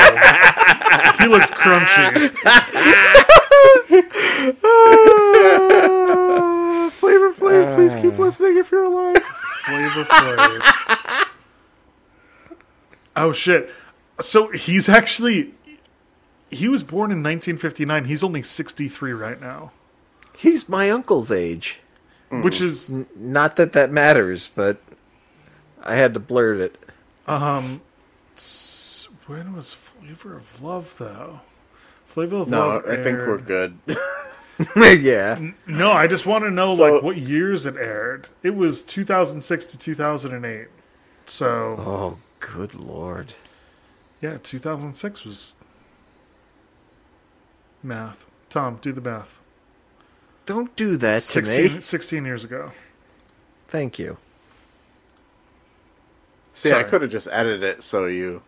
[1.20, 2.30] he looked crunchy.
[6.92, 8.24] Flavor Flav, please keep uh.
[8.24, 9.22] listening if you're alive.
[9.24, 11.26] Flavor Flav.
[13.16, 13.70] Oh shit.
[14.22, 15.54] So he's actually
[16.50, 18.06] he was born in 1959.
[18.06, 19.72] He's only 63 right now,
[20.36, 21.80] He's my uncle's age.
[22.32, 22.44] Mm.
[22.44, 24.82] which is Not that that matters, but
[25.84, 26.76] I had to blurt it.
[27.28, 27.82] Um,
[29.30, 31.42] when was Flavor of Love though?
[32.06, 32.86] Flavor of No, Love.
[32.88, 33.78] I think we're good.
[35.02, 35.40] yeah.
[35.68, 38.28] No, I just want to know So- like what years it aired.
[38.44, 40.68] It was 2006 to 2008.
[41.28, 41.48] So
[41.80, 43.34] Oh, good lord.
[44.20, 45.56] yeah, 2006 was
[47.84, 48.26] math.
[48.50, 49.40] Tom, do the math.
[50.48, 51.82] Don't do that to 16, me.
[51.82, 52.72] 16 years ago.
[53.68, 54.18] Thank you.
[56.56, 58.42] See, I could have just edited it so you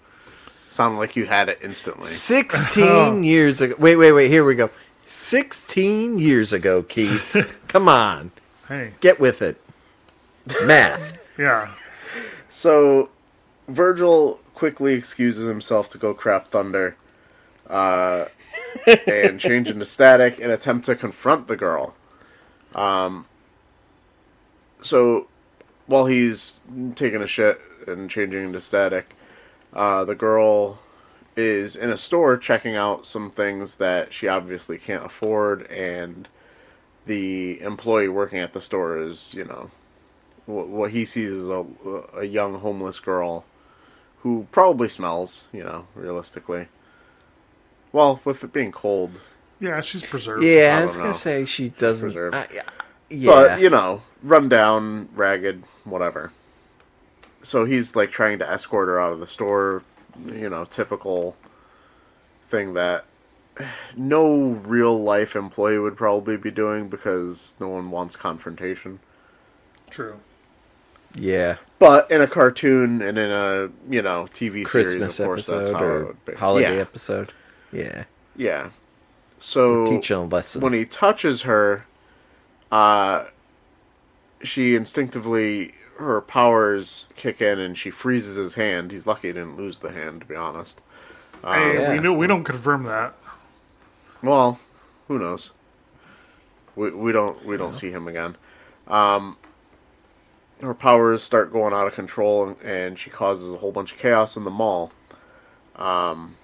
[0.71, 2.05] sound like you had it instantly.
[2.05, 3.75] 16 years ago.
[3.77, 4.29] Wait, wait, wait.
[4.29, 4.69] Here we go.
[5.05, 7.59] 16 years ago, Keith.
[7.67, 8.31] Come on.
[8.67, 9.59] Hey, Get with it.
[10.63, 11.19] Math.
[11.37, 11.73] yeah.
[12.47, 13.09] So,
[13.67, 16.95] Virgil quickly excuses himself to go crap thunder,
[17.69, 18.25] uh,
[19.07, 21.95] and change into static and attempt to confront the girl.
[22.73, 23.25] Um,
[24.81, 25.27] so,
[25.85, 26.61] while he's
[26.95, 29.13] taking a shit and changing into static,
[29.73, 30.79] uh, the girl
[31.35, 36.27] is in a store checking out some things that she obviously can't afford, and
[37.05, 39.71] the employee working at the store is, you know,
[40.45, 41.65] what, what he sees is a,
[42.15, 43.45] a young homeless girl
[44.19, 46.67] who probably smells, you know, realistically.
[47.91, 49.11] Well, with it being cold,
[49.59, 50.43] Yeah, she's preserved.
[50.43, 51.13] Yeah, I I was don't going know.
[51.13, 52.09] to say she doesn't.
[52.09, 52.35] Preserved.
[52.35, 52.47] I-
[53.09, 53.29] yeah.
[53.31, 56.31] but you know, run down, ragged, whatever.
[57.43, 59.83] So he's like trying to escort her out of the store,
[60.25, 61.35] you know, typical
[62.49, 63.05] thing that
[63.95, 68.99] no real life employee would probably be doing because no one wants confrontation.
[69.89, 70.19] True.
[71.15, 71.57] yeah.
[71.79, 75.69] But in a cartoon and in a you know TV Christmas series, of course, that's
[75.69, 76.33] episode how it would be.
[76.33, 77.33] holiday yeah, episode.
[77.71, 78.03] Yeah.
[78.35, 78.69] yeah.
[79.39, 80.61] So Teach them a lesson.
[80.61, 81.85] when he touches her,
[82.71, 83.25] uh,
[84.43, 88.91] she instinctively her powers kick in and she freezes his hand.
[88.91, 90.81] He's lucky he didn't lose the hand, to be honest.
[91.43, 91.91] Hey, yeah.
[91.91, 93.15] we know we don't confirm that.
[94.21, 94.59] Well,
[95.07, 95.51] who knows?
[96.75, 98.37] We we don't we don't see him again.
[98.87, 99.37] Um,
[100.61, 103.97] her powers start going out of control, and, and she causes a whole bunch of
[103.97, 104.91] chaos in the mall.
[105.75, 106.35] Um,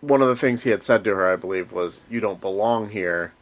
[0.00, 2.90] one of the things he had said to her, I believe, was, "You don't belong
[2.90, 3.32] here."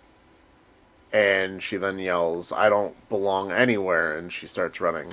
[1.12, 5.12] And she then yells, "I don't belong anywhere," and she starts running.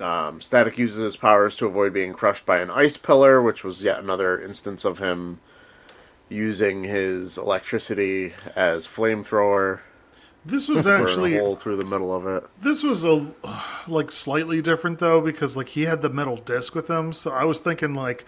[0.00, 3.82] Um, Static uses his powers to avoid being crushed by an ice pillar, which was
[3.82, 5.40] yet another instance of him
[6.28, 9.80] using his electricity as flamethrower.
[10.44, 12.44] This was actually a hole through the middle of it.
[12.62, 13.32] this was a
[13.88, 17.44] like slightly different though because like he had the metal disc with him, so I
[17.44, 18.24] was thinking like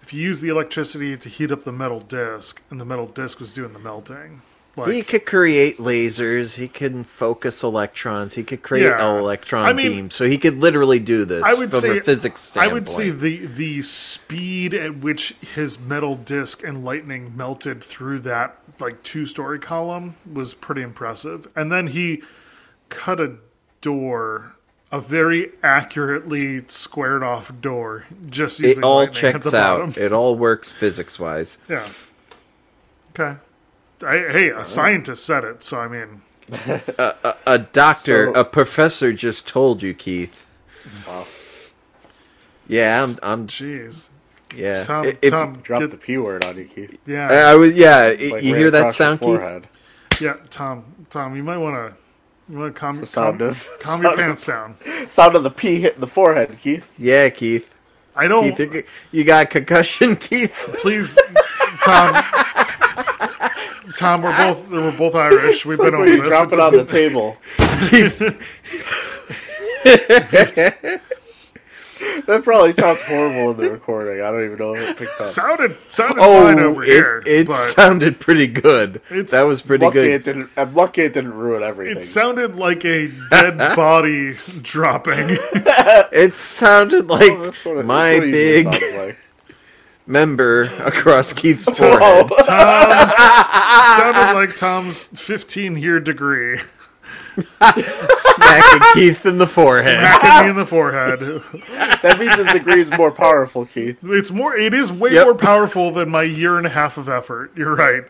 [0.00, 3.40] if you use the electricity to heat up the metal disc and the metal disc
[3.40, 4.42] was doing the melting.
[4.78, 6.56] Like he could create lasers.
[6.56, 8.34] He can focus electrons.
[8.34, 9.04] He could create Yeah.
[9.10, 10.10] an electron I mean, beam.
[10.10, 12.70] So he could literally do this I would from say a physics standpoint.
[12.70, 18.20] I would say the the speed at which his metal disc and lightning melted through
[18.20, 21.46] that like two story column was pretty impressive.
[21.56, 22.22] And then he
[22.88, 23.36] cut a
[23.80, 24.54] door,
[24.92, 29.90] a very accurately squared off door, just using it all checks the bottom.
[29.90, 29.96] out.
[29.98, 31.58] It all works physics wise.
[31.68, 31.86] Yeah.
[33.18, 33.38] Okay.
[34.04, 36.22] I, hey, a scientist said it, so I mean,
[37.46, 40.46] A doctor, So- a professor just told you, Keith.
[41.06, 41.26] Wow.
[42.66, 43.16] Yeah, I'm.
[43.22, 44.10] I'm jeez.
[44.54, 44.84] yeah.
[44.84, 46.98] Tom, I- if- Tom, Drop get- the p word on you, Keith.
[47.06, 47.74] yeah, uh, I was.
[47.74, 48.14] Yeah.
[48.32, 50.20] Like you hear that sound, Keith?
[50.20, 51.94] yeah, Tom, Tom, you might want to,
[52.52, 55.08] you want to calm, sound calm, of- calm your sound of- down.
[55.10, 56.94] Sound of the p hitting the forehead, Keith.
[56.98, 57.74] Yeah, Keith.
[58.16, 58.54] I don't.
[58.56, 60.52] Keith, you- you got concussion, Keith.
[60.80, 61.18] Please,
[61.82, 62.14] Tom.
[63.98, 65.64] Tom, we're both we're both Irish.
[65.66, 66.28] We've been over this.
[66.28, 67.36] drop it on the table.
[72.26, 74.22] that probably sounds horrible in the recording.
[74.22, 75.26] I don't even know if it picked up.
[75.26, 77.22] sounded sounded Oh, fine over it, here.
[77.26, 78.96] it sounded pretty good.
[79.10, 80.22] It's- That was pretty lucky it good.
[80.24, 80.50] didn't.
[80.56, 81.96] I'm lucky it didn't ruin everything.
[81.96, 85.28] it sounded like a dead body dropping.
[85.30, 89.18] It sounded oh, like Oh, what my that's it big sounds like.
[90.08, 92.28] Member across Keith's Oh, forehead.
[92.46, 93.14] Tom's
[93.96, 96.58] sounded like Tom's 15 year degree,
[98.16, 99.98] smacking Keith in the forehead.
[100.00, 101.18] smacking me in the forehead.
[102.02, 103.98] that means his degree is more powerful, Keith.
[104.02, 104.56] It's more.
[104.56, 105.24] It is way Yep.
[105.26, 107.52] more powerful than my year and a half of effort.
[107.56, 108.02] You're right.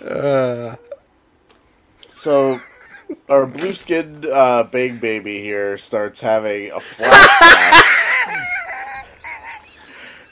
[2.10, 2.60] So,
[3.28, 7.82] our blue skinned uh, big baby here starts having a flashback.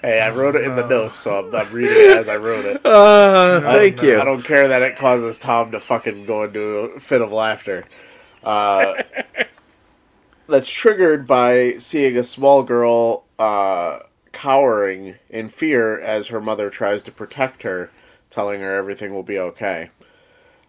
[0.03, 2.64] hey, I wrote it in the notes, so I'm, I'm reading it as I wrote
[2.64, 2.80] it.
[2.86, 4.20] Uh, thank you.
[4.20, 7.84] I don't care that it causes Tom to fucking go into a fit of laughter.
[8.42, 9.03] Uh,
[10.49, 14.01] that's triggered by seeing a small girl uh,
[14.32, 17.90] cowering in fear as her mother tries to protect her,
[18.30, 19.90] telling her everything will be okay.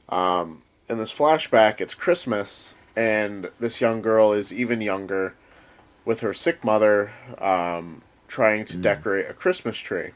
[0.09, 5.35] Um, in this flashback, it's Christmas, and this young girl is even younger
[6.05, 10.11] with her sick mother um, trying to decorate a Christmas tree.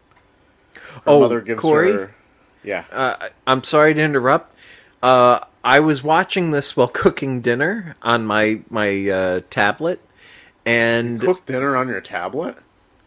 [0.73, 1.91] Her Oh, mother gives Corey?
[1.93, 2.15] her.
[2.63, 2.85] Yeah.
[2.91, 4.55] Uh, I'm sorry to interrupt.
[5.01, 9.99] Uh, I was watching this while cooking dinner on my my uh, tablet,
[10.65, 12.57] and Cook dinner on your tablet?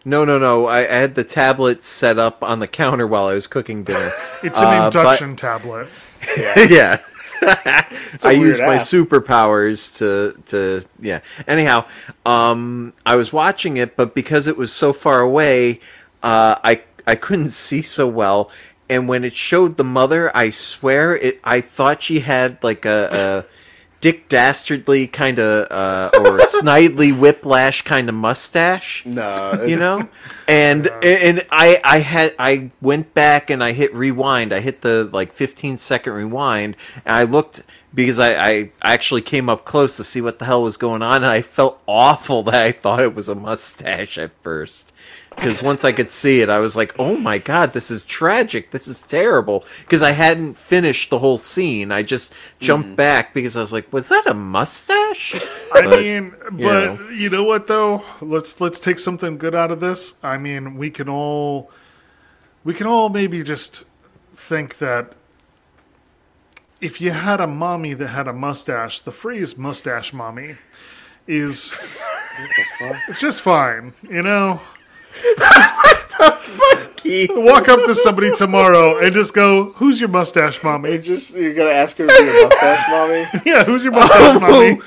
[0.05, 0.67] no, no, no.
[0.67, 4.13] I, I had the tablet set up on the counter while I was cooking dinner.
[4.43, 5.89] It's an Uh, but- induction tablet.
[6.37, 6.99] yeah.
[6.99, 6.99] a
[7.43, 11.21] I weird use my superpowers to to yeah.
[11.47, 11.85] Anyhow,
[12.25, 15.81] um, I was watching it, but because it was so far away,
[16.23, 18.51] uh, I I couldn't see so well.
[18.89, 21.41] And when it showed the mother, I swear it.
[21.43, 23.54] I thought she had like a, a
[24.05, 29.65] Dick Dastardly kind of uh, or Snidely Whiplash kind of mustache No.
[29.67, 30.11] you know?
[30.47, 34.53] and and i i had i went back and i hit rewind.
[34.53, 36.77] I hit the like 15 second rewind.
[37.07, 37.63] And i looked
[37.95, 41.17] because I, I actually came up close to see what the hell was going on
[41.25, 44.93] and i felt awful that i thought it was a mustache at first
[45.37, 48.71] because once i could see it i was like oh my god this is tragic
[48.71, 53.57] this is terrible because i hadn't finished the whole scene i just jumped back because
[53.57, 55.35] i was like was that a mustache
[55.75, 57.09] I But, mean, but know.
[57.11, 58.05] you know what though?
[58.21, 60.15] Let's let's take something good out of this.
[60.23, 61.71] I mean, we can all
[62.63, 63.85] we can all maybe just
[64.35, 65.15] think that
[66.81, 70.57] if you had a mommy that had a mustache, the phrase mustache mommy
[71.27, 71.75] is
[73.09, 74.61] it's just fine, you know?
[76.97, 77.31] Keith.
[77.35, 81.53] Walk up to somebody tomorrow and just go, "Who's your mustache You mommy?" just you're
[81.55, 83.27] gonna ask her to be a mustache mommy?
[83.45, 84.81] Yeah, who's your mustache oh, mommy?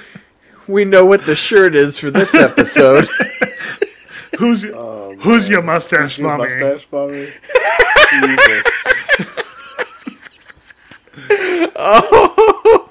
[0.67, 3.07] we know what the shirt is for this episode
[4.39, 6.43] Who's oh, who's your mustache Your mommy?
[6.49, 7.27] mustache mommy?
[8.09, 8.63] Jesus.
[11.75, 12.83] Oh.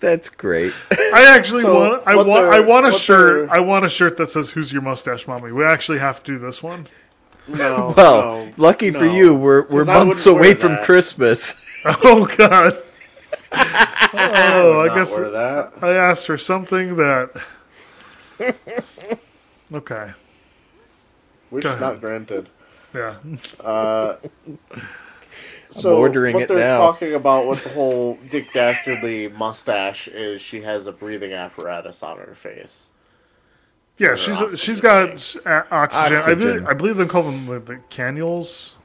[0.00, 0.72] That's great.
[0.90, 2.02] I actually So, want.
[2.06, 2.28] I want.
[2.28, 3.48] they're- I want a shirt.
[3.48, 6.32] they're- I want a shirt that says "Who's your mustache mommy." We actually have to
[6.32, 6.86] do this one.
[7.48, 7.94] No.
[7.96, 10.84] Well, no, lucky for you, we're we're 'Cause I months away from that.
[10.84, 11.54] Christmas.
[11.84, 12.82] Oh God.
[13.52, 15.72] Oh, I Not guess that.
[15.80, 17.30] I asked for something that.
[19.72, 20.12] Okay.
[21.50, 22.48] Which Go not granted.
[22.94, 23.16] Yeah.
[23.62, 24.16] Uh,
[25.76, 26.78] So ordering what it they're now.
[26.78, 32.18] talking about with the whole Dick Dastardly mustache is she has a breathing apparatus on
[32.18, 32.90] her face.
[33.98, 36.18] Yeah, Or she's oxygen she's got s- a- oxygen.
[36.18, 38.76] I, believe, I believe they call them the, the cannules.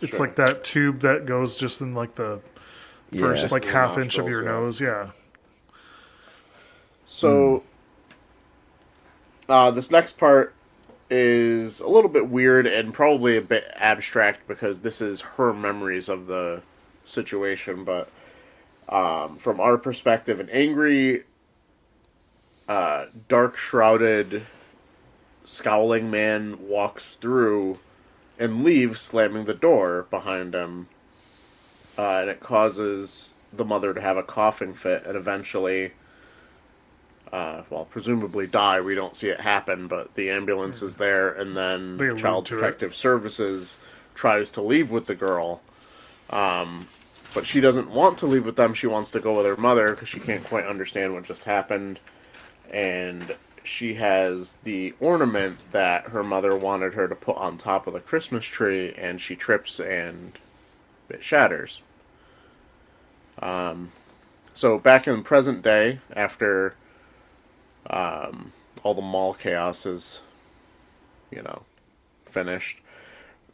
[0.00, 0.26] It's Sure.
[0.26, 2.40] like that tube that goes just in like the
[3.16, 3.50] first Yeah.
[3.52, 4.50] like Your half inch of your yeah.
[4.50, 4.80] nose.
[4.80, 5.10] Yeah.
[7.06, 7.62] So
[9.48, 10.54] uh, this next part
[11.14, 16.08] is a little bit weird and probably a bit abstract because this is her memories
[16.08, 16.60] of the
[17.04, 18.08] situation, but
[18.88, 21.22] um, from our perspective, an angry,
[22.68, 24.44] uh, dark shrouded,
[25.44, 27.78] scowling man walks through
[28.36, 30.88] and leaves, slamming the door behind him.
[31.96, 35.92] Uh, and it causes the mother to have a coughing fit and eventually
[37.34, 38.80] uh, well, presumably die.
[38.80, 42.54] We don't see it happen, but the ambulance is there, and then They Child to
[42.54, 42.60] it.
[42.60, 43.80] Protective Services
[44.14, 45.60] tries to leave with the girl.
[46.30, 46.86] Um,
[47.34, 48.72] but she doesn't want to leave with them.
[48.72, 51.98] She wants to go with her mother because she can't quite understand what just happened.
[52.70, 57.94] And she has the ornament that her mother wanted her to put on top of
[57.94, 60.38] the Christmas tree, and she trips and
[61.08, 61.80] it shatters.
[63.40, 63.90] Um,
[64.54, 66.76] so back in present day, after
[67.90, 70.20] um, all the mall chaos is,
[71.30, 71.62] you know,
[72.26, 72.80] finished,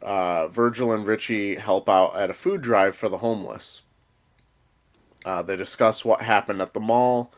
[0.01, 3.81] uh, Virgil and Richie help out at a food drive for the homeless.
[5.23, 7.31] Uh, they discuss what happened at the mall,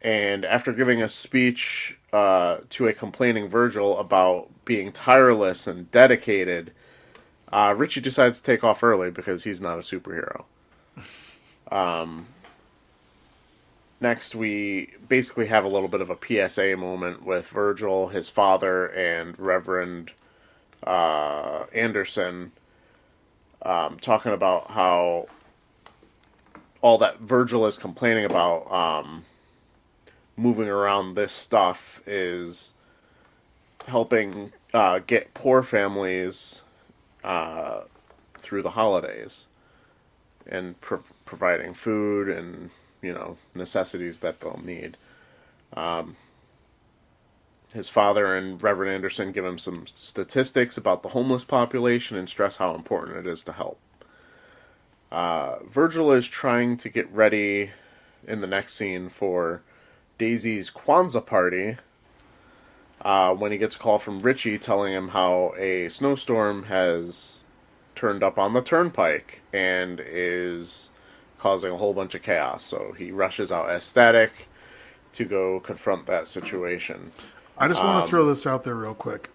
[0.00, 6.72] and after giving a speech uh, to a complaining Virgil about being tireless and dedicated,
[7.52, 10.44] uh, Richie decides to take off early because he's not a superhero.
[11.70, 12.26] Um,
[14.02, 18.86] next, we basically have a little bit of a PSA moment with Virgil, his father,
[18.88, 20.12] and Reverend
[20.84, 22.52] uh, Anderson
[23.62, 25.26] um, talking about how
[26.80, 29.24] all that Virgil is complaining about um,
[30.36, 32.72] moving around this stuff is
[33.86, 36.62] helping uh, get poor families
[37.22, 37.82] uh,
[38.38, 39.46] through the holidays
[40.46, 42.70] and pro- providing food and
[43.02, 44.96] you know necessities that they'll need.
[45.74, 46.16] Um,
[47.74, 52.56] his father and Reverend Anderson give him some statistics about the homeless population and stress
[52.56, 53.78] how important it is to help.
[55.10, 57.70] Uh, Virgil is trying to get ready
[58.26, 59.62] in the next scene for
[60.18, 61.76] Daisy's Kwanzaa party
[63.02, 67.40] uh, when he gets a call from Richie telling him how a snowstorm has
[67.94, 70.91] turned up on the turnpike and is
[71.42, 72.64] causing a whole bunch of chaos.
[72.64, 74.30] So he rushes out ecstatic
[75.14, 77.10] to go confront that situation.
[77.58, 79.28] I just want Um, to throw this out there real quick.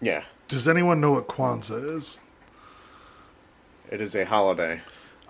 [0.00, 2.18] Yeah, Does anyone know what Kwanzaa is?
[3.90, 4.80] it is a holiday.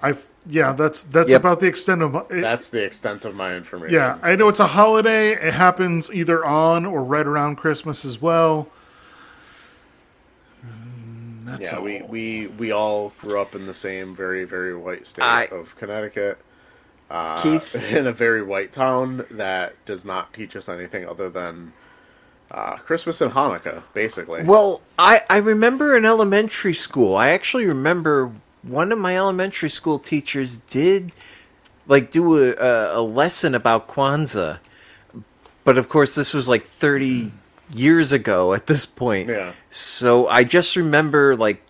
[0.03, 0.15] I
[0.47, 1.41] yeah, that's that's Yep.
[1.41, 3.95] about the extent of my, it, That's the extent of my information.
[3.95, 4.19] yeah.
[4.23, 5.33] I know it's a holiday.
[5.33, 8.69] It happens either on or right around Christmas as well.
[11.47, 11.85] That's yeah, all.
[11.85, 15.77] we, we we all grew up in the same very very white state I- of
[15.77, 16.39] Connecticut,
[17.09, 17.75] uh, Keith?
[17.93, 21.73] in a very white town that does not teach us anything other than
[22.51, 24.43] uh, Christmas and Hanukkah, basically.
[24.43, 28.33] Well, I, I remember in elementary school, I actually remember
[28.63, 31.13] one of my elementary school teachers did
[31.87, 34.59] like do a, a, a lesson about Kwanzaa.
[35.65, 37.33] But of course, this was like 30
[37.73, 39.29] years ago at this point.
[39.29, 39.53] Yeah.
[39.71, 41.63] So I just remember like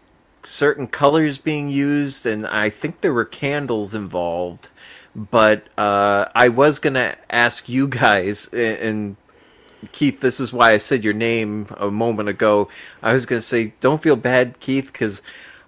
[0.43, 4.71] certain colors being used, and I think there were candles involved.
[5.15, 9.17] But uh, I was going to ask you guys, and
[9.93, 12.69] Keith, this is why I said your name a moment ago.
[13.03, 15.23] I was going to say, don't feel bad, Keith, because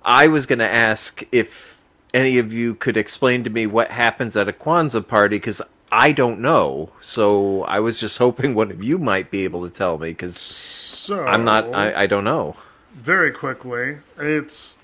[0.05, 1.81] I was going to ask if
[2.13, 6.13] any of you could explain to me what happens at a Kwanzaa party, because I
[6.13, 6.91] don't know.
[7.01, 10.37] So I was just hoping one of you might be able to tell me, because
[10.37, 12.57] So I'm not, I, I don't know.
[12.95, 13.99] very quickly.
[14.19, 14.77] It's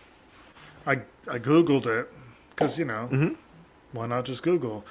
[0.86, 1.00] I
[1.30, 2.08] I googled it
[2.50, 3.36] because you know
[3.92, 4.84] why not just Google?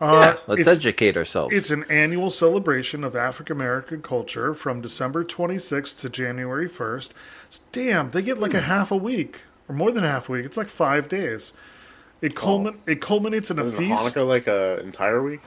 [0.00, 1.54] Uh, Yeah, let's educate ourselves.
[1.54, 7.10] It's an annual celebration of African American culture from December 26th to January 1st.
[7.72, 10.46] Damn, they get like a half a week or more than half a week.
[10.46, 11.52] It's like five days.
[12.22, 14.16] It culmin- it culminates in a Isn't feast.
[14.16, 15.40] Hanukkah like an entire week?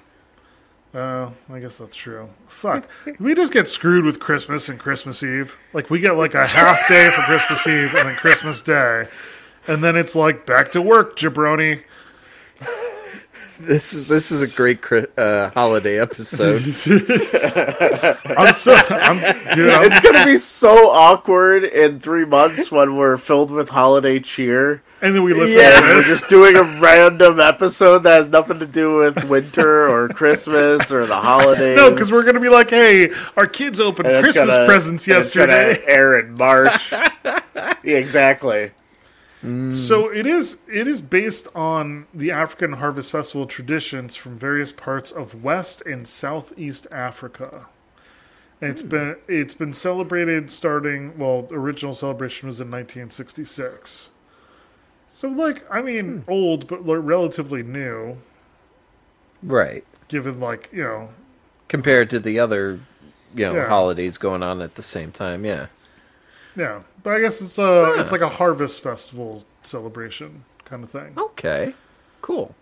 [0.93, 2.29] Uh, I guess that's true.
[2.47, 2.87] Fuck.
[3.19, 5.57] we just get screwed with Christmas and Christmas Eve.
[5.73, 9.07] Like we get like a half day for Christmas Eve and then Christmas Day.
[9.67, 11.83] And then it's like back to work, jabroni.
[13.59, 14.79] This is this is a great
[15.17, 16.61] uh, holiday episode.
[18.37, 19.19] I'm so I'm
[19.55, 24.19] dude, I'm, It's gonna be so awkward in three months when we're filled with holiday
[24.19, 24.81] cheer.
[25.03, 28.59] And then we listen Yeah, to we're just doing a random episode that has nothing
[28.59, 31.75] to do with winter or Christmas or the holidays.
[31.75, 35.17] No, because we're gonna be like, hey, our kids opened And Christmas gonna- presents and
[35.17, 35.83] it's gonna yesterday.
[35.85, 36.91] air in March.
[37.23, 38.71] yeah, exactly.
[39.43, 39.69] Mm.
[39.69, 45.11] So it is it is based on the African Harvest Festival traditions from various parts
[45.11, 47.67] of West and Southeast Africa.
[48.61, 48.87] And it's hmm.
[48.87, 54.11] been it's been celebrated starting well, the original celebration was in 1966.
[55.15, 56.31] So like I mean hmm.
[56.31, 58.17] old but like, relatively new
[59.43, 59.85] right.
[60.07, 61.09] given like, you know,
[61.67, 62.79] Compared to the other
[63.35, 63.67] you know, Yeah.
[63.67, 65.67] holidays going on at the same time, yeah.
[66.55, 66.81] yeah.
[67.03, 71.13] But I guess it's uh, a it's like a harvest festival celebration kind of thing.
[71.15, 71.75] Okay.
[72.21, 72.55] Cool.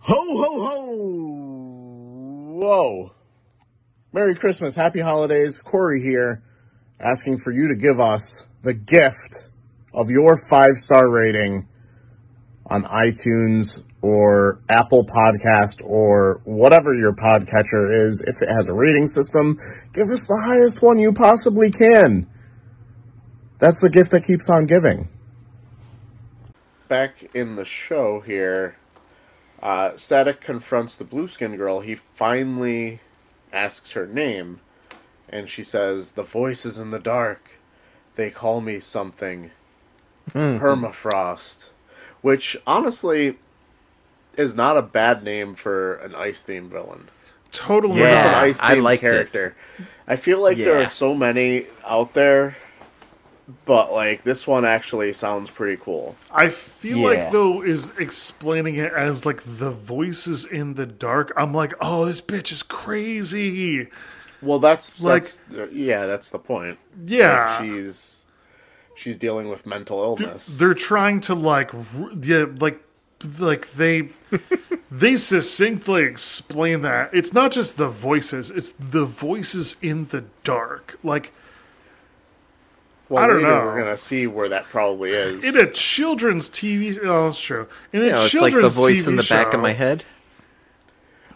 [0.00, 0.80] Ho ho ho!
[2.58, 3.12] Whoa!
[4.12, 5.58] Merry Christmas, Happy Holidays.
[5.58, 6.42] Corey here,
[6.98, 9.44] asking for you to give us the gift
[9.92, 11.66] of your five star rating
[12.66, 18.22] on iTunes or Apple Podcast or whatever your podcatcher is.
[18.26, 19.58] If it has a rating system,
[19.92, 22.28] give us the highest one you possibly can.
[23.58, 25.08] That's the gift that keeps on giving.
[26.88, 28.76] Back in the show here,
[29.62, 31.80] uh, Static confronts the blue skin girl.
[31.80, 33.00] He finally
[33.52, 34.60] asks her name,
[35.28, 37.50] and she says, The voices in the dark.
[38.16, 39.50] They call me something.
[40.32, 40.64] Mm-hmm.
[40.64, 41.68] Permafrost.
[42.22, 43.36] Which, honestly,
[44.36, 47.08] is not a bad name for an ice themed villain.
[47.52, 48.14] Totally Yeah.
[48.14, 49.10] Just an ice I themed liked it.
[49.10, 49.56] character.
[50.06, 52.56] I feel like there are so many out there,
[53.64, 56.16] but like this one actually sounds pretty cool.
[56.32, 57.04] I feel Yeah.
[57.06, 61.32] like though is explaining it as like the voices in the dark.
[61.36, 63.88] I'm like, oh, this bitch is crazy.
[64.42, 65.40] Well, that's Like- that's
[65.72, 66.78] yeah, that's the point.
[67.06, 67.58] Yeah.
[67.58, 68.19] Like, she's
[69.00, 70.46] she's dealing with mental illness.
[70.46, 71.72] They're trying to like,
[72.22, 72.80] yeah, like,
[73.38, 74.10] like they
[74.90, 80.98] they succinctly explain that it's not just the voices; it's the voices in the dark.
[81.02, 81.32] Like
[83.10, 83.64] well, I don't know.
[83.64, 85.42] We're gonna see where that probably is.
[85.42, 86.96] in a children's TV.
[87.02, 87.66] Oh, that's true.
[87.92, 89.72] In a You know, it's like children's the voice in TV the back of my
[89.72, 90.04] head.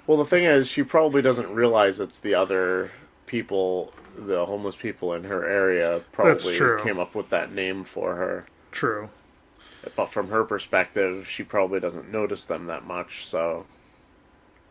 [0.06, 2.92] Well, the thing is, she probably doesn't realize it's the other
[3.26, 8.46] people, the homeless people in her area, probably came up with that name for her.
[8.70, 9.10] True.
[9.96, 13.26] But from her perspective, she probably doesn't notice them that much.
[13.26, 13.66] So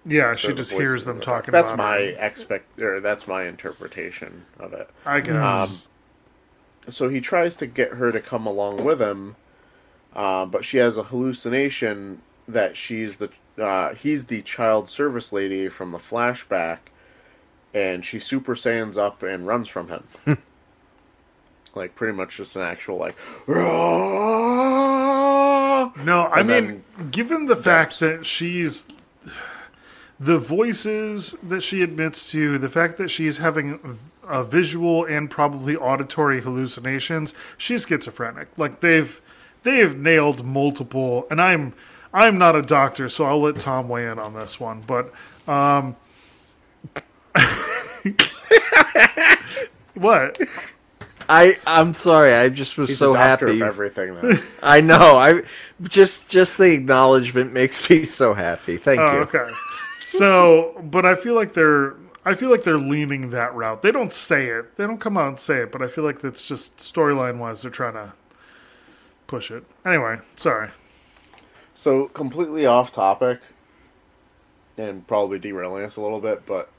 [0.06, 1.52] Yeah, she just hears them talking.
[1.52, 2.26] That's my her.
[2.26, 4.90] expect, or that's my interpretation of it.
[5.06, 5.88] I guess.
[6.90, 9.36] so he tries to get her to come along with him,
[10.16, 15.70] uh, but she has a hallucination that she's the uh, he's the child service lady
[15.70, 16.80] from the flashback,
[17.74, 20.04] and she super saiyans up and runs from him.
[21.76, 23.16] like pretty much just an actual like.
[25.98, 28.86] No, I And mean, given the fact that she's
[30.20, 35.76] the voices that she admits to, the fact that she's having a visual and probably
[35.76, 38.48] auditory hallucinations, she's schizophrenic.
[38.58, 39.20] Like they've
[39.64, 41.74] they've nailed multiple, and I'm
[42.14, 45.14] I'm not a doctor, so I'll let Tom weigh in on this one, but
[45.48, 45.96] um.
[49.96, 50.38] what?
[51.30, 52.34] I I'm sorry.
[52.34, 53.56] I just was He's so a happy.
[53.56, 54.16] of everything.
[54.16, 54.34] Though.
[54.64, 55.18] I know.
[55.18, 55.44] I
[55.84, 58.78] just just the acknowledgement makes me so happy.
[58.78, 59.20] Thank Oh, you.
[59.22, 59.50] okay.
[60.06, 61.96] So, but I feel like they're
[62.26, 63.82] I feel like they're leaning that route.
[63.82, 64.76] They don't say it.
[64.78, 67.62] They don't come out and say it, but I feel like that's just storyline wise
[67.62, 68.14] they're trying to
[69.28, 69.64] push it.
[69.86, 70.70] Anyway, sorry.
[71.76, 73.40] So completely off topic,
[74.78, 76.70] and probably derailing us a little bit, but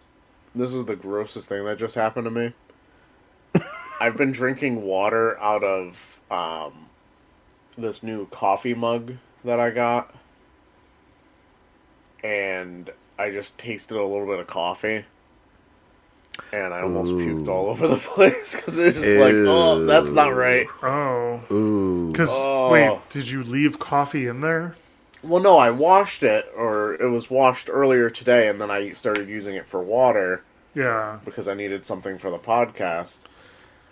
[0.54, 2.52] this is the grossest thing that just happened to me.
[4.00, 6.86] I've been drinking water out of um,
[7.76, 9.14] this new coffee mug
[9.44, 10.14] that I got,
[12.22, 15.04] and I just tasted a little bit of coffee,
[16.52, 20.10] and I almost puked all over the place because it was just like, oh, that's
[20.10, 20.66] not right.
[20.82, 22.10] Oh, Ooh.
[22.12, 22.70] because Oh.
[22.70, 24.74] wait, did you leave coffee in there?
[25.24, 29.28] Well, no, I washed it, or it was washed earlier today, and then I started
[29.28, 30.42] using it for water.
[30.76, 31.18] Yeah.
[31.24, 33.18] because I needed something for the podcast.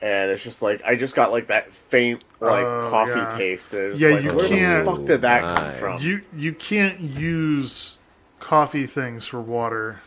[0.01, 3.37] and it's just like I just got like that faint like Oh, coffee yeah.
[3.39, 3.73] taste.
[3.73, 5.99] And it's Yeah, like, you where can't- the fuck did that come from?
[6.03, 8.01] You you can't use
[8.41, 10.01] coffee things for water.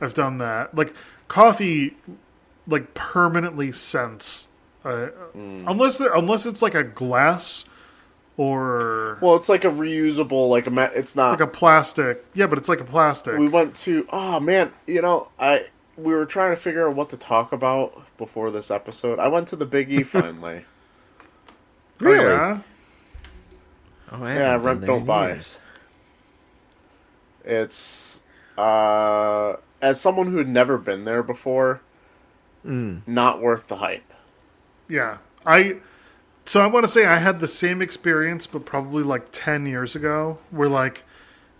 [0.00, 0.74] I've done that.
[0.74, 0.94] Like
[1.28, 1.98] coffee,
[2.66, 4.48] like permanently scents,
[4.86, 5.64] uh, Hmm.
[5.68, 7.66] unless unless it's like a glass
[8.36, 10.70] or well, it's like a reusable, like a.
[10.70, 11.32] ma- It's not.
[11.32, 12.24] like a plastic.
[12.34, 13.38] Yeah, but it's like a plastic.
[13.38, 14.06] we went to.
[14.10, 15.66] Oh man, you know I.
[15.96, 19.18] We were trying to figure out what to talk about before this episode.
[19.18, 20.64] I went to the Big E finally.
[22.00, 22.24] Oh, Really?
[22.24, 22.60] yeah?
[24.10, 25.28] Oh, I Yeah, haven't been rent, don't buy.
[25.34, 25.58] years.
[27.44, 28.20] It's
[28.58, 31.80] uh as someone who had never been there before,
[32.64, 34.10] not worth the hype.
[34.88, 35.18] Yeah.
[35.46, 35.76] I
[36.50, 39.94] so I want to say I had the same experience but probably like 10 years
[39.94, 41.04] ago where like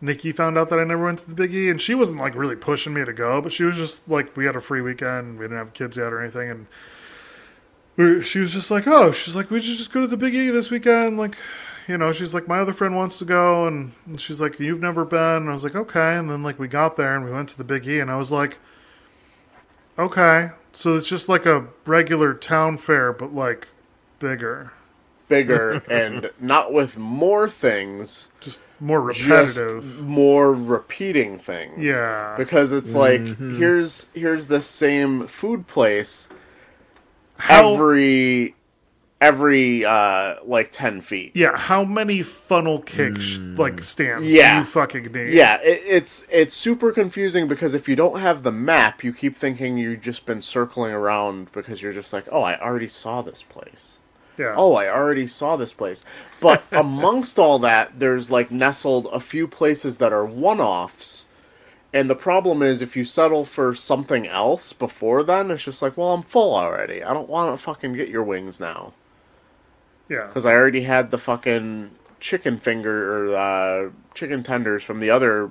[0.01, 2.35] Nikki found out that I never went to the Big E and she wasn't like
[2.35, 5.39] really pushing me to go, but she was just like we had a free weekend,
[5.39, 6.67] we didn't have kids yet or anything
[7.97, 10.35] and she was just like, "Oh, she's like we should just go to the Big
[10.35, 11.37] E this weekend like
[11.87, 14.81] you know, she's like, my other friend wants to go, and and she's like, you've
[14.81, 15.43] never been.
[15.43, 16.17] And I was like, okay.
[16.17, 18.17] And then like we got there and we went to the Big E, and I
[18.17, 18.59] was like,
[19.97, 20.51] okay.
[20.73, 23.69] So it's just like a regular town fair, but like
[24.19, 24.73] bigger,
[25.31, 30.03] Bigger and not with more things, just more just repetitive.
[30.03, 31.79] more repeating things.
[31.83, 32.35] Yeah.
[32.37, 36.29] Because it's like here's here's the same food place
[37.39, 38.55] How- every
[39.21, 41.33] every uh like 10 feet.
[41.35, 44.61] Yeah, how many funnel kick sh- like stands do Yeah.
[44.61, 45.35] you fucking need?
[45.35, 49.37] Yeah, it, it's it's super confusing because if you don't have the map, you keep
[49.37, 53.43] thinking you've just been circling around because you're just like, oh, I already saw this
[53.43, 53.99] place.
[54.41, 54.55] Yeah.
[54.57, 56.05] Oh, I already saw this place.
[56.41, 61.27] But amongst all that, there's like nestled a few places that are one-offs.
[61.93, 65.97] And the problem is, if you settle for something else before then, it's just like,
[65.97, 67.03] well, I'm full already.
[67.03, 68.93] I don't want to fucking get your wings now
[70.11, 70.27] yeah.
[70.27, 75.51] because I already had the fucking chicken finger or uh, chicken tenders from the other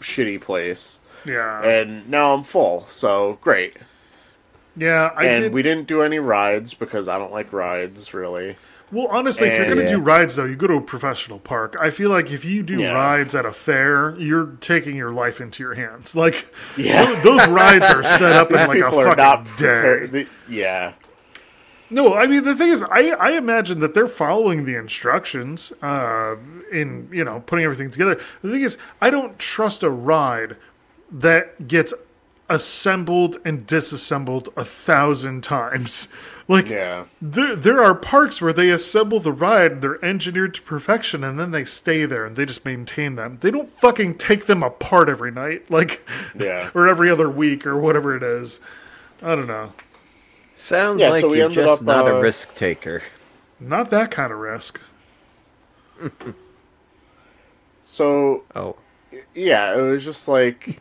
[0.00, 1.62] shitty place, Yeah.
[1.62, 2.86] and now I'm full.
[2.88, 3.76] So great.
[4.76, 5.52] Yeah, I and did.
[5.52, 8.56] we didn't do any rides because I don't like rides really.
[8.92, 9.98] well, honestly, if you're going to Yeah.
[9.98, 11.74] do rides, though, you go to a professional park.
[11.80, 12.92] I feel like if you do Yeah.
[12.92, 16.14] rides at a fair, you're taking your life into your hands.
[16.24, 16.46] Like,
[16.76, 17.06] Yeah.
[17.20, 20.06] tho- those rides are set up in like a fucking day.
[20.06, 20.92] the- yeah.
[21.90, 26.36] No, I mean the thing is, I I imagine that they're following the instructions uh,
[26.72, 28.18] in you know putting everything together.
[28.42, 30.56] The thing is, I don't trust a ride
[31.12, 31.92] that gets
[32.48, 36.08] assembled and disassembled a thousand times.
[36.46, 37.06] Like Yeah.
[37.22, 41.52] there there are parks where they assemble the ride, they're engineered to perfection, and then
[41.52, 43.38] they stay there and they just maintain them.
[43.40, 46.06] They don't fucking take them apart every night, like
[46.38, 46.68] Yeah.
[46.74, 48.60] or every other week or whatever it is.
[49.22, 49.72] I don't know.
[50.54, 53.02] Sounds Yeah, like so you're just up, not uh, a risk taker.
[53.58, 54.78] Not that kind of risk.
[57.82, 58.76] So Oh,
[59.34, 60.78] yeah, it was just like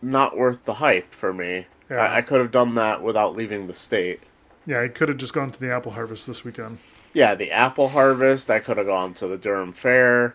[0.00, 1.66] not worth the hype for me.
[1.90, 1.96] Yeah.
[1.96, 4.20] I, I could have done that without leaving the state.
[4.66, 6.78] Yeah, I could have just gone to the apple harvest this weekend.
[7.14, 8.50] Yeah, the apple harvest.
[8.50, 10.34] I could have gone to the Durham Fair.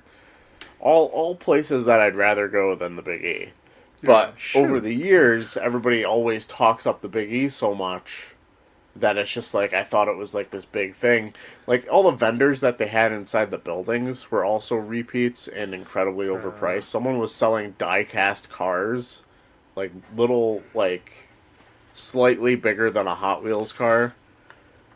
[0.79, 3.49] All all places that I'd rather go than the Big E.
[4.01, 4.65] But sure.
[4.65, 8.33] over the years, everybody always talks up the Big E so much
[8.95, 11.33] that it's just like I thought it was like this big thing.
[11.65, 16.27] Like all the vendors that they had inside the buildings were also repeats and incredibly
[16.27, 16.83] overpriced.
[16.83, 19.22] Someone was selling die cast cars,
[19.75, 21.11] like little like
[21.93, 24.13] slightly bigger than a Hot Wheels car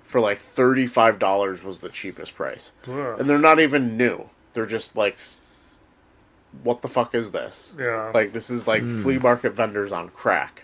[0.03, 2.71] for like $35 was the cheapest price.
[2.87, 3.19] Ugh.
[3.19, 4.29] And they're not even new.
[4.53, 5.17] They're just like
[6.63, 7.73] what the fuck is this?
[7.77, 8.11] Yeah.
[8.13, 9.01] Like this is like hmm.
[9.03, 10.63] flea market vendors on crack.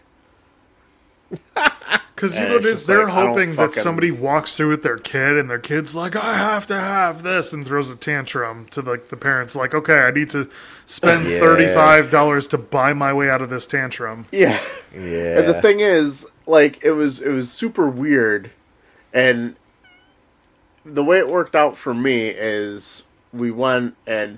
[2.24, 2.76] Because you know it's it is?
[2.80, 5.94] just They're like, hoping that fucking- somebody walks through with their kid and their kid's
[5.94, 9.74] like, I have to have this and throws a tantrum to like the parents like,
[9.76, 10.50] okay, I need to
[10.86, 11.40] spend Yeah.
[11.40, 14.26] $35 to buy my way out of this tantrum.
[14.32, 14.58] Yeah.
[14.95, 15.40] yeah.
[15.40, 18.52] And the thing is, like, it was it was super weird,
[19.14, 19.56] and
[20.86, 24.38] the way it worked out for me is we went and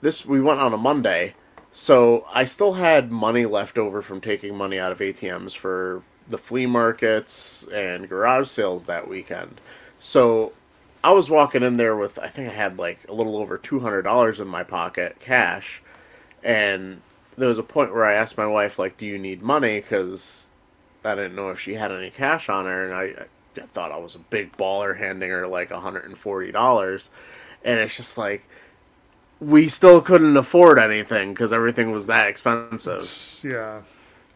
[0.00, 1.34] this we went on a Monday,
[1.72, 6.38] so I still had money left over from taking money out of ATMs for the
[6.38, 9.60] flea markets and garage sales that weekend.
[9.98, 10.52] So
[11.02, 13.80] I was walking in there with I think I had like a little over two
[13.80, 15.82] hundred dollars in my pocket cash,
[16.42, 17.00] and
[17.36, 20.46] there was a point where I asked my wife like, "Do you need money?" Because
[21.04, 23.26] I didn't know if she had any cash on her, and I,
[23.60, 27.10] I thought I was a big baller handing her like hundred and forty dollars,
[27.64, 28.44] and it's just like
[29.40, 33.02] we still couldn't afford anything because everything was that expensive.
[33.44, 33.82] Yeah.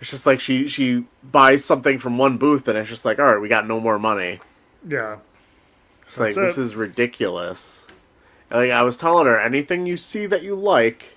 [0.03, 3.27] It's just like she she buys something from one booth and it's just like, all
[3.27, 4.41] right, we got no more money.
[4.85, 5.19] Yeah.
[6.09, 7.87] It's like That's this is ridiculous.
[8.51, 11.17] And, Like I was telling her, anything you see that you like,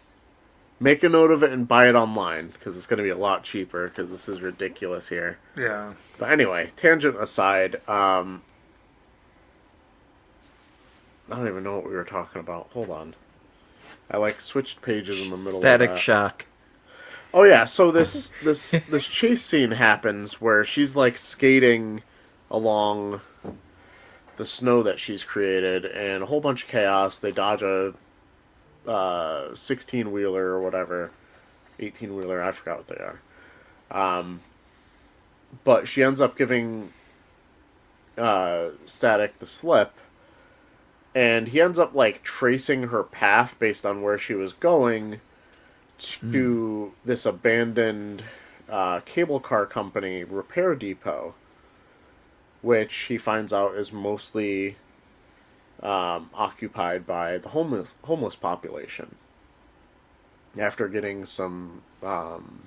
[0.79, 3.17] make a note of it and buy it online because it's going to be a
[3.17, 5.39] lot cheaper because this is ridiculous here.
[5.57, 5.93] Yeah.
[6.19, 8.43] But anyway, tangent aside, um,
[11.31, 12.69] I don't even know what we were talking about.
[12.73, 13.15] Hold on,
[14.11, 15.59] I like switched pages in the middle.
[15.59, 16.01] Static of that.
[16.01, 16.45] shock.
[17.35, 22.01] Oh yeah, so this this this chase scene happens where she's like skating
[22.49, 23.19] along
[24.37, 27.19] the snow that she's created, and a whole bunch of chaos.
[27.19, 27.93] They dodge a
[29.53, 31.11] sixteen wheeler or whatever,
[31.77, 32.41] eighteen wheeler.
[32.41, 33.19] I forgot what they are.
[33.91, 34.39] Um,
[35.65, 36.93] but she ends up giving
[38.17, 39.93] uh, Static the slip,
[41.13, 45.19] and he ends up like tracing her path based on where she was going
[45.99, 48.23] to this abandoned
[48.69, 51.33] uh, cable car company repair depot,
[52.61, 54.77] which he finds out is mostly
[55.81, 59.15] um, occupied by the homeless homeless population.
[60.57, 62.63] After getting some um,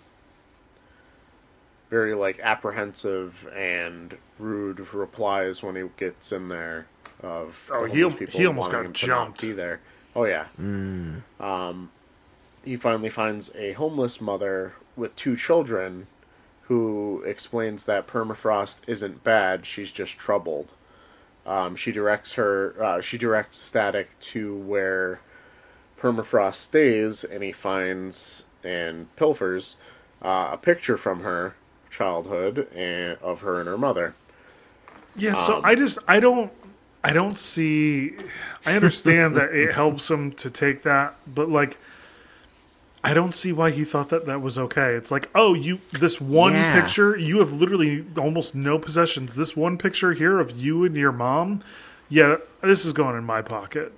[1.90, 6.86] very like apprehensive and rude replies when he gets in there
[7.22, 9.40] of the Oh, he people he almost got him to jumped.
[9.42, 9.80] Be there.
[10.14, 10.46] Oh yeah
[11.40, 11.90] Um,
[12.64, 16.06] he finally finds a homeless mother with two children
[16.62, 20.68] who explains that permafrost isn't bad, she's just troubled.
[21.46, 25.20] Um, she directs her uh, she directs static to where
[25.98, 29.76] permafrost stays and he finds and pilfers
[30.20, 31.54] uh, a picture from her
[31.90, 34.14] childhood and of her and her mother
[35.16, 36.52] Yeah, Um, so I just I don't
[37.02, 38.14] I don't see
[38.66, 41.78] I understand that it helps him to take that, but like
[43.08, 44.92] I don't see why he thought that that was okay.
[44.92, 46.78] It's like, "Oh, you this one Yeah.
[46.78, 49.34] picture, you have literally almost no possessions.
[49.34, 51.62] This one picture here of you and your mom,
[52.10, 53.94] yeah, this is going in my pocket."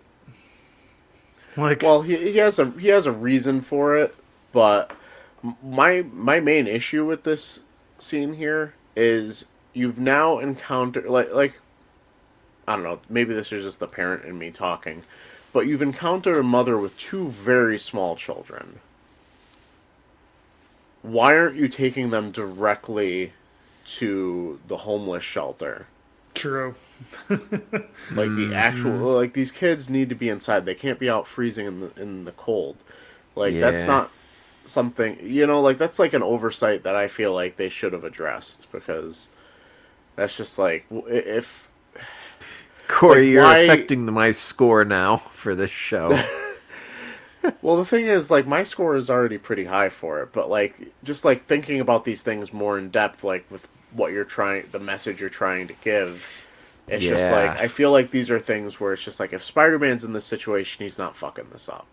[1.57, 4.15] Like Well, he, he has a he has a reason for it,
[4.53, 4.93] but
[5.61, 7.59] my my main issue with this
[7.99, 11.55] scene here is you've now encountered like like
[12.69, 15.03] I don't know, maybe this is just the parent in me talking,
[15.53, 18.79] but you've encountered a mother with two very small children.
[21.03, 23.33] Why aren't you taking them directly
[23.97, 25.87] to the homeless shelter?
[26.35, 26.75] true.
[28.13, 29.05] Like the actual hmm.
[29.05, 30.67] like these kids need to be inside.
[30.67, 32.77] They can't be out freezing in the in the cold.
[33.37, 34.11] Like that's not
[34.65, 38.05] something you know, like that's like an oversight that I feel like they should have
[38.05, 39.29] addressed because
[40.17, 41.69] that's just like if
[42.89, 46.21] Corey, Like, you're why- affecting my score now for this show.
[47.63, 50.75] well the thing is like my score is already pretty high for it, but like
[51.05, 54.79] just like thinking about these things more in depth like with what you're trying the
[54.79, 56.25] message you're trying to give
[56.87, 60.03] it's just like I feel like these are things where it's just like if Spider-Man's
[60.03, 61.87] in this situation, he's not fucking this up.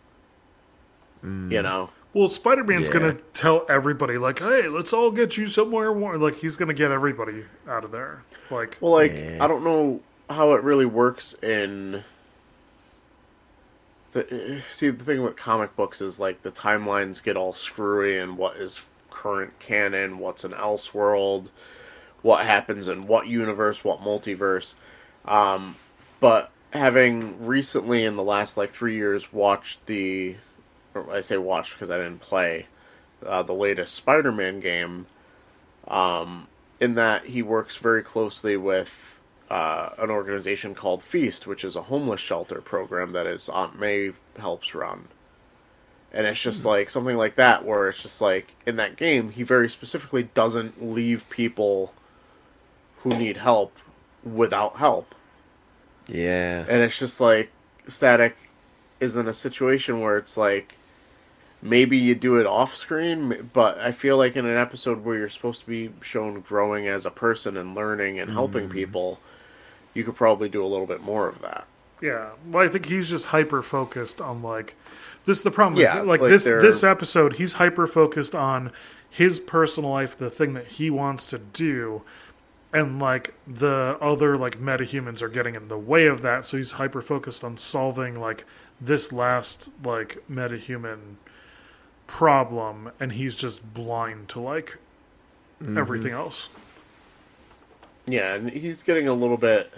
[1.23, 1.51] Mm.
[1.51, 1.89] You know?
[2.13, 2.93] Well, Spider Man's Yeah.
[2.93, 6.89] gonna tell everybody like, "Hey, let's all get you somewhere warm." Like he's gonna get
[6.89, 8.23] everybody out of there.
[8.49, 9.37] Like, Well, like Yeah.
[9.43, 9.99] I don't know
[10.29, 12.03] how it really works in
[14.17, 18.37] the see the thing with comic books is like the timelines get all screwy and
[18.37, 21.49] what is current canon, what's an Elseworld,
[22.21, 24.73] what happens in what universe, what multiverse.
[25.25, 25.75] Um,
[26.19, 30.37] but having recently in the last like three years watched the,
[31.11, 32.67] I say watched because I didn't play
[33.25, 35.07] uh, the latest Spider-Man game.
[35.87, 36.47] Um,
[36.79, 39.16] in that he works very closely with
[39.49, 44.11] uh, an organization called Feast, which is a homeless shelter program that his Aunt May
[44.37, 45.07] helps run.
[46.11, 49.43] And it's just like something like that, where it's just like in that game, he
[49.43, 51.93] very specifically doesn't leave people
[53.03, 53.73] who need help
[54.23, 55.13] without help.
[56.07, 56.65] yeah.
[56.67, 57.51] And it's just like
[57.87, 58.35] Static
[58.99, 60.75] is in a situation where it's like
[61.61, 65.29] maybe you do it off screen, but I feel like in an episode where you're
[65.29, 69.19] supposed to be shown growing as a person and learning and helping people,
[69.97, 71.65] you could probably do a little bit more of that.
[72.01, 72.29] yeah.
[72.45, 74.75] Well, I think he's just hyper focused on like
[75.25, 75.37] this.
[75.39, 78.71] Is The problem Yeah, is like, like this they're- this episode, he's hyper focused on
[79.09, 82.03] his personal life, the thing that he wants to do,
[82.71, 86.45] and like the other like metahumans are getting in the way of that.
[86.45, 88.45] So he's hyper focused on solving like
[88.79, 91.15] this last like metahuman
[92.05, 94.77] problem, and he's just blind to like
[95.61, 95.77] mm-hmm.
[95.77, 96.49] everything else.
[98.05, 99.71] Yeah, and he's getting a little bit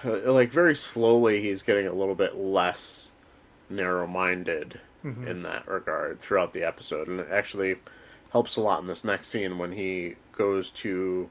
[0.24, 3.10] like very slowly he's getting a little bit less
[3.70, 7.76] narrow-minded in that regard throughout the episode and it actually
[8.32, 11.30] helps a lot in this next scene when he goes to,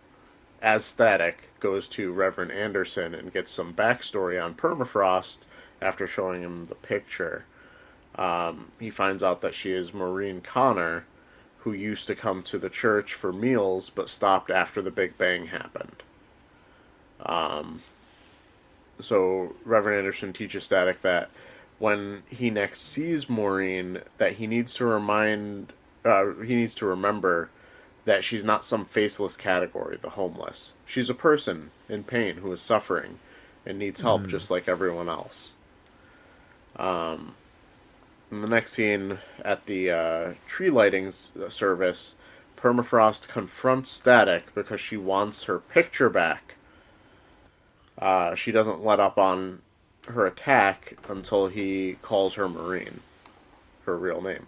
[0.61, 5.39] as static, goes to Reverend Anderson and gets some backstory on permafrost
[5.81, 7.45] after showing him the picture.
[8.15, 11.05] Um, he finds out that she is Maureen Connor,
[11.59, 15.47] who used to come to the church for meals but stopped after the Big Bang
[15.47, 16.03] happened.
[17.19, 17.81] Um,
[18.99, 21.29] so Reverend Anderson teaches Static that
[21.79, 27.49] when he next sees Maureen, that he needs to remind, uh, he needs to remember
[28.05, 30.73] that she's not some faceless category, the homeless.
[30.85, 33.19] She's a person in pain who is suffering
[33.65, 35.51] and needs help just like everyone else.
[36.77, 37.35] Um,
[38.31, 42.15] in the next scene at the uh, tree lighting service,
[42.57, 46.55] Permafrost confronts Static because she wants her picture back.
[47.97, 49.61] Uh, she doesn't let up on
[50.07, 53.01] her attack until he calls her Maureen,
[53.85, 54.47] her real name.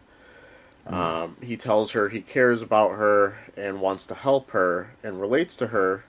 [0.88, 5.55] Um, he tells her he cares about her and wants to help her and relates
[5.57, 6.03] to her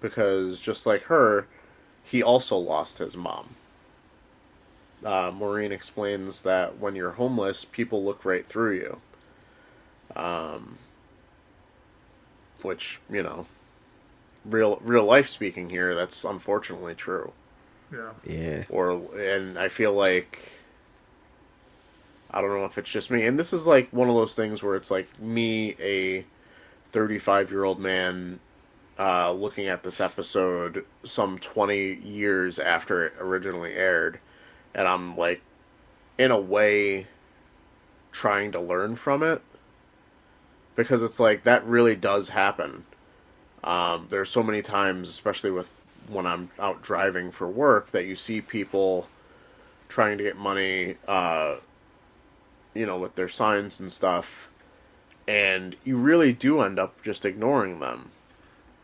[0.00, 1.46] because, just like her,
[2.02, 3.56] he also lost his mom.
[5.04, 9.00] Uh, Maureen explains that when you're homeless, people look right through you.
[10.14, 10.78] Um,
[12.62, 13.46] which, you know,
[14.44, 17.32] real real life speaking here, that's unfortunately true
[17.92, 18.10] Yeah.
[18.24, 18.64] Yeah.
[18.70, 20.38] or and I feel like
[22.30, 23.26] I don't know if it's just me.
[23.26, 26.24] And this is like one of those things where it's like me, a
[26.92, 28.38] 35 year old man,
[28.98, 34.20] uh, looking at this episode some 20 years after it originally aired,
[34.74, 35.40] and I'm like,
[36.18, 37.06] in a way,
[38.12, 39.42] trying to learn from it
[40.76, 42.84] because it's like that really does happen.
[43.62, 45.70] Um, there's so many times, especially with
[46.08, 49.06] when I'm out driving for work, that you see people
[49.88, 51.56] trying to get money, uh,
[52.74, 54.48] you know, with their signs and stuff,
[55.28, 58.10] and you really do end up just ignoring them.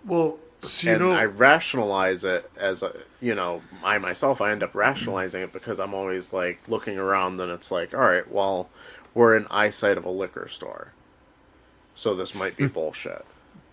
[0.05, 4.63] Well, so and know, I rationalize it as a, you know, I myself, I end
[4.63, 8.69] up rationalizing it because I'm always like looking around and it's like, all right, well,
[9.15, 10.93] we're in eyesight of a liquor store.
[11.95, 13.25] So this might be bullshit.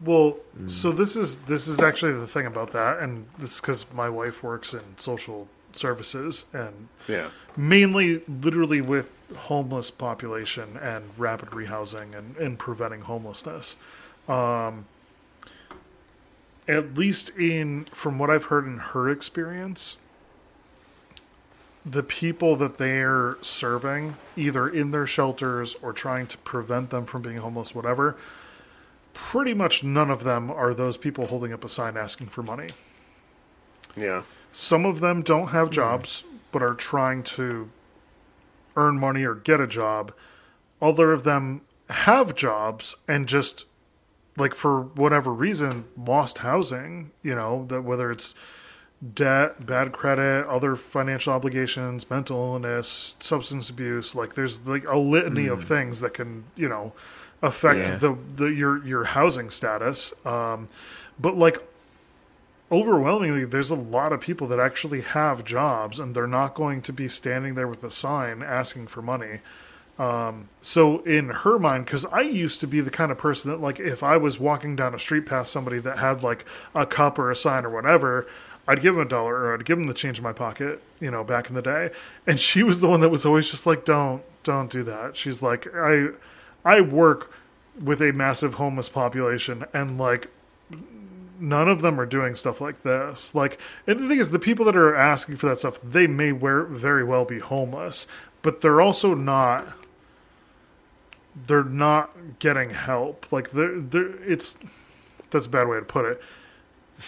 [0.03, 4.09] Well, so this is this is actually the thing about that, and this because my
[4.09, 7.29] wife works in social services and Yeah.
[7.57, 13.77] mainly, literally with homeless population and rapid rehousing and, and preventing homelessness.
[14.27, 14.85] Um,
[16.67, 19.97] at least in from what I've heard in her experience,
[21.85, 27.21] the people that they're serving, either in their shelters or trying to prevent them from
[27.21, 28.15] being homeless, whatever,
[29.13, 32.67] pretty much none of them are those people holding up a sign asking for money.
[33.95, 34.23] Yeah.
[34.51, 37.69] Some of them don't have jobs, but are trying to
[38.75, 40.13] earn money or get a job.
[40.81, 43.65] Other of them have jobs and just,
[44.37, 47.11] like, for whatever reason, lost housing.
[47.21, 48.35] You know, that whether it's
[49.13, 54.15] debt, bad credit, other financial obligations, mental illness, substance abuse.
[54.15, 55.67] Like, there's like a litany of mm.
[55.67, 56.93] things that can, you know,
[57.43, 57.95] affect Yeah.
[57.97, 60.13] the, the your your housing status.
[60.25, 60.67] Um,
[61.19, 61.59] but like
[62.71, 66.91] overwhelmingly there's a lot of people that actually have jobs and they're not going to
[66.93, 69.39] be standing there with a sign asking for money
[69.99, 73.61] um, so in her mind because i used to be the kind of person that
[73.61, 77.19] like if i was walking down a street past somebody that had like a cup
[77.19, 78.25] or a sign or whatever
[78.67, 81.11] i'd give them a dollar or i'd give them the change in my pocket you
[81.11, 81.91] know back in the day
[82.25, 85.43] and she was the one that was always just like don't don't do that she's
[85.43, 86.07] like i
[86.65, 87.33] i work
[87.81, 90.29] with a massive homeless population and like
[91.43, 93.35] none of them are doing stuff like this.
[93.35, 96.31] Like, and the thing is, the people that are asking for that stuff, they may
[96.31, 98.07] wear, very well be homeless,
[98.41, 99.67] but they're also not.
[101.47, 103.31] They're not getting help.
[103.31, 104.57] Like, they're, they're it's
[105.31, 106.21] that's a bad way to put it.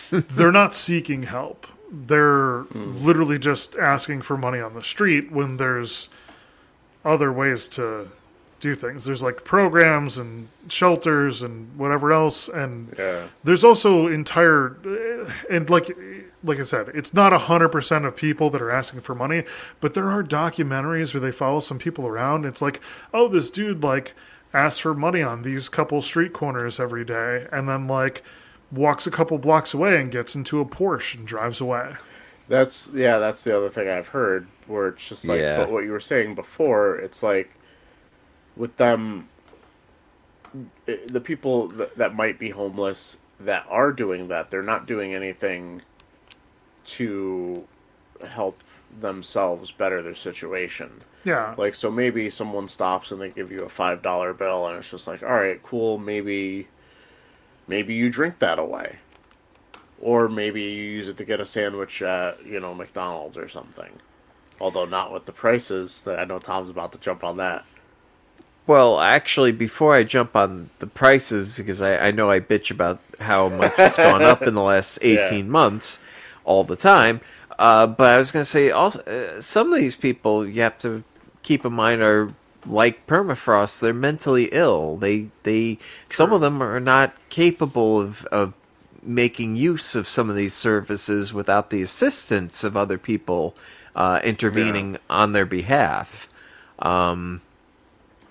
[0.30, 1.68] they're not seeking help.
[1.91, 2.98] They're hmm.
[2.98, 6.10] literally just asking for money on the street when there's
[7.06, 8.10] other ways to
[8.69, 9.05] do things.
[9.05, 13.27] There's like programs and shelters and whatever else, and Yeah.
[13.43, 14.75] there's also entire
[15.49, 15.95] and like
[16.43, 19.43] like I said, it's not hundred percent of people that are asking for money,
[19.81, 22.45] but there are documentaries where they follow some people around.
[22.45, 22.79] It's like,
[23.13, 24.13] oh, this dude like
[24.53, 28.23] asks for money on these couple street corners every day, and then like
[28.71, 31.93] walks a couple blocks away and gets into a Porsche and drives away.
[32.47, 35.57] That's yeah, that's the other thing I've heard where it's just like Yeah.
[35.57, 37.49] but what you were saying before, it's like
[38.56, 39.27] with them
[40.88, 45.14] eh, the people that, that might be homeless that are doing that, they're not doing
[45.14, 45.82] anything
[46.86, 47.68] to
[48.26, 48.61] help
[48.99, 51.02] themselves better their situation.
[51.23, 51.56] Yeah.
[51.57, 54.91] Like so maybe someone stops and they give you a five dollar bill and it's
[54.91, 56.68] just like, all right, cool, maybe
[57.68, 58.98] maybe you drink that away.
[59.99, 63.91] Or maybe you use it to get a sandwich at, you know, McDonald's or something.
[64.60, 67.65] Although not with the prices that I know Tom's about to jump on that.
[68.67, 72.99] Well, actually, before I jump on the prices, because I, I know I bitch about
[73.19, 75.51] how much it's gone up in the last 18 Yeah.
[75.51, 75.99] months
[76.43, 77.21] all the time.
[77.59, 80.77] Uh, but I was going to say, also, uh, some of these people you have
[80.79, 81.03] to
[81.43, 82.33] keep in mind are
[82.65, 83.79] like permafrost.
[83.79, 84.97] They're mentally ill.
[84.97, 85.77] They they
[86.09, 88.53] some of them are not capable of of
[89.03, 93.55] making use of some of these services without the assistance of other people
[93.95, 96.27] uh, intervening on their behalf.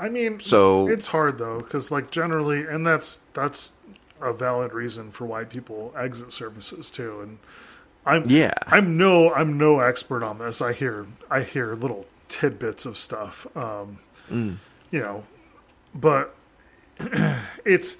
[0.04, 3.72] I mean, So- it's hard though, because like generally, and that's that's
[4.20, 7.20] a valid reason for why people exit services too.
[7.22, 7.38] And
[8.04, 8.52] I'm Yeah.
[8.66, 10.60] I'm no I'm no expert on this.
[10.60, 13.46] I hear I hear little tidbits of stuff.
[13.56, 13.98] Um,
[14.30, 15.24] You know,
[15.94, 16.34] but
[17.64, 17.96] it's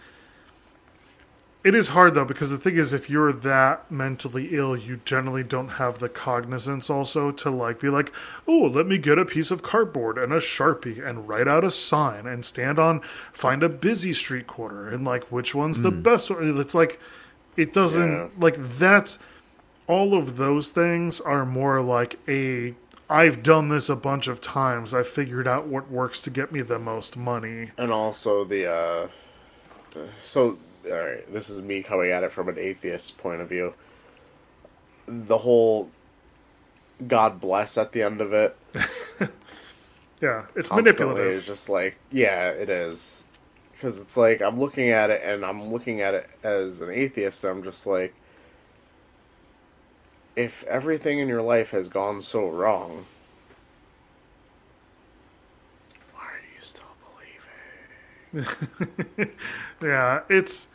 [1.65, 5.43] it is hard though because the thing is if you're that mentally ill you generally
[5.43, 8.13] don't have the cognizance also to like be like
[8.47, 11.71] oh let me get a piece of cardboard and a sharpie and write out a
[11.71, 13.01] sign and stand on
[13.33, 17.01] find a busy street corner and like which one's the best one it's like
[17.57, 18.29] it doesn't Yeah.
[18.39, 19.19] like that's
[19.87, 22.75] all of those things are more like a
[23.09, 24.95] I've done this a bunch of times.
[24.95, 27.71] I've figured out what works to get me the most money.
[27.77, 29.09] And also the uh
[30.23, 30.57] so
[30.91, 33.75] all right, this is me coming at it from an atheist point of view.
[35.07, 35.91] The whole
[37.07, 38.57] God bless at the end of it
[40.23, 41.27] Yeah, it's manipulative.
[41.33, 43.25] is just like, yeah, it is.
[43.73, 47.45] Because it's like I'm looking at it and I'm looking at it as an atheist.
[47.45, 48.15] And I'm just like,
[50.37, 53.05] if everything in your life has gone so wrong,
[56.15, 56.95] why do you still
[58.33, 58.47] believe
[59.19, 59.35] it?
[59.83, 60.69] Yeah, it's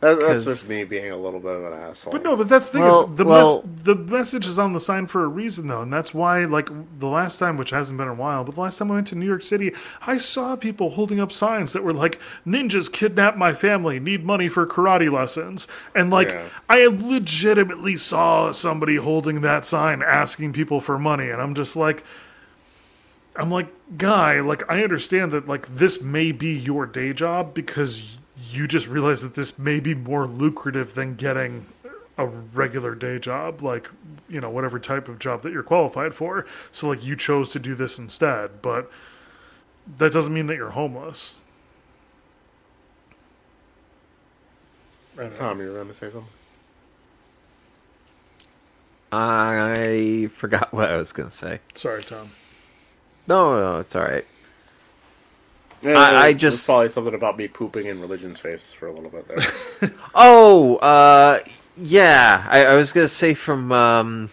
[0.00, 2.12] That, that's 'Cause- just me being a little bit of an asshole.
[2.12, 4.72] but no, but that's the thing Well- is the well- mes- the message is on
[4.72, 7.98] the sign for a reason though, and that's why like the last time, which hasn't
[7.98, 9.72] been a while, but the last time I went to New York City,
[10.06, 14.48] I saw people holding up signs that were like "Ninjas kidnapped my family, need money
[14.48, 16.44] for karate lessons," and like Yeah.
[16.70, 22.02] I legitimately saw somebody holding that sign asking people for money, and I'm just like.
[23.36, 28.18] I'm like, guy, like I understand that like this may be your day job because
[28.50, 31.66] you just realize that this may be more lucrative than getting
[32.18, 33.90] a regular day job, like
[34.28, 36.46] you know whatever type of job that you're qualified for.
[36.70, 38.90] So like you chose to do this instead, but
[39.96, 41.40] that doesn't mean that you're homeless.
[45.18, 45.38] I don't know.
[45.38, 46.24] Tom, you were going to say something?
[49.12, 51.58] I forgot what I was going to say.
[51.74, 52.30] Sorry, Tom.
[53.26, 54.24] No, no, it's all right.
[55.82, 59.10] Yeah, I- I just- probably something about me pooping in religion's face for a little
[59.10, 59.90] bit there.
[60.14, 61.40] Oh, uh,
[61.76, 62.46] yeah.
[62.50, 64.30] I, I was gonna say from um,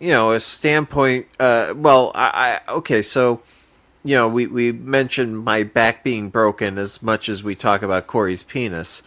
[0.00, 1.26] you know a standpoint.
[1.38, 3.02] Uh, well, I, I okay.
[3.02, 3.42] So
[4.02, 8.06] you know, we we mentioned my back being broken as much as we talk about
[8.06, 9.02] Corey's penis.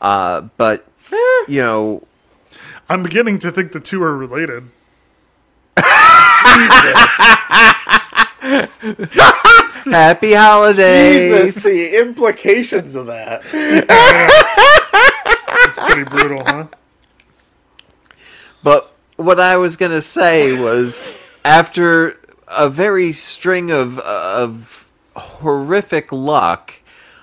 [0.00, 0.86] Uh, but
[1.48, 2.06] you know,
[2.88, 4.64] I'm beginning to think the two are related.
[9.90, 11.54] happy holidays.
[11.54, 13.42] Jesus, the implications of that.
[15.62, 16.66] It's pretty brutal, huh?
[18.62, 21.02] But what I was gonna say was,
[21.44, 22.18] after
[22.48, 26.74] a very string of of horrific luck,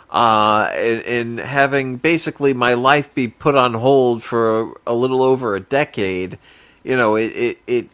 [0.09, 5.21] uh, in, in having basically my life be put on hold for a, a little
[5.21, 6.37] over a decade,
[6.83, 7.89] you know, it, it it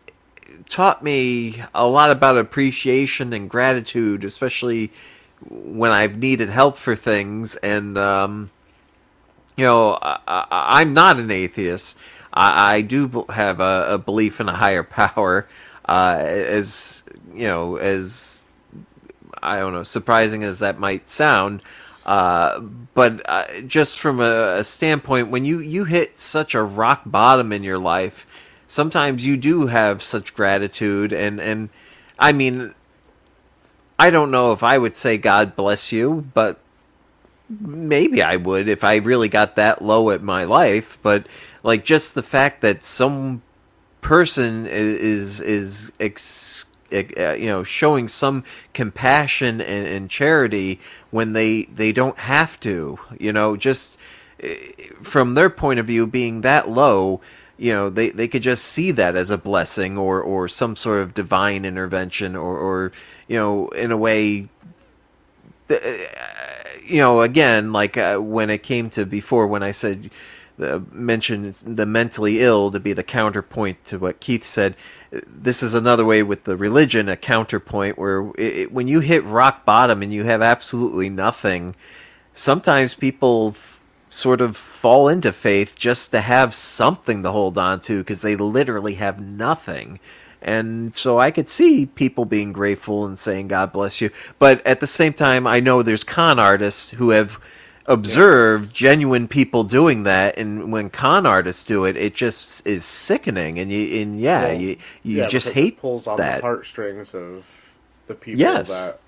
[0.68, 4.92] taught me a lot about appreciation and gratitude, especially
[5.50, 7.98] when I've needed help for things and.
[7.98, 8.52] Um,
[9.56, 11.98] you know, I, I'm not an atheist.
[12.34, 15.48] I, I do have a, a belief in a higher power,
[15.88, 17.04] uh, as
[17.34, 18.42] you know, as
[19.42, 21.62] I don't know, surprising as that might sound.
[22.06, 27.04] Uh, but uh, just from a, a standpoint, when you you hit such a rock
[27.06, 28.28] bottom in your life,
[28.68, 31.70] sometimes you do have such gratitude, and and
[32.20, 32.74] I mean,
[34.00, 36.60] I don't know if I would say God bless you, but
[37.50, 41.28] maybe I would if I really got that low at my life, but
[41.64, 43.42] like just the fact that some
[44.02, 50.80] person i- is is ex, uh, you know showing some compassion and, and charity
[51.12, 53.98] when they they don't have to, you know, just
[54.44, 54.48] uh,
[55.02, 57.22] from their point of view being that low
[57.58, 61.02] you know they, they could just see that as a blessing or, or some sort
[61.02, 62.92] of divine intervention or, or
[63.28, 64.48] you know in a way
[65.70, 65.76] uh,
[66.86, 70.10] you know again like uh, when it came to before when i said
[70.60, 74.76] uh, mentioned the mentally ill to be the counterpoint to what keith said
[75.12, 79.66] this is another way with the religion a counterpoint where it, when you hit rock
[79.66, 81.76] bottom and you have absolutely nothing
[82.34, 83.52] sometimes people
[84.14, 88.36] sort of fall into faith just to have something to hold on to because they
[88.36, 90.00] literally have nothing
[90.42, 94.12] and so I could see people being grateful and saying God bless you.
[94.40, 97.40] But at the same time, I know there's con artists who have
[97.88, 103.60] observed genuine people doing that, and when con artists do it, it just is sickening.
[103.60, 106.38] And you, and yeah, Well, you you Yeah, just hate pulls on that.
[106.38, 107.76] the heartstrings of
[108.08, 108.70] the people Yes.
[108.70, 109.00] that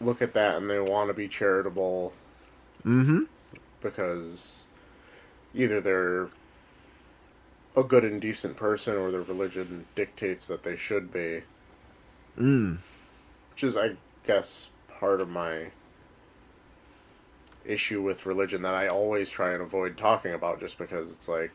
[0.00, 2.12] look at that and they want to be charitable
[2.86, 3.24] Mm-hmm.
[3.84, 4.64] Because
[5.54, 6.28] either they're
[7.76, 11.42] a good and decent person or their religion dictates that they should be.
[12.36, 12.78] Mm.
[13.52, 13.92] Which is, I
[14.26, 15.66] guess, part of my
[17.64, 21.52] issue with religion that I always try and avoid talking about just because it's like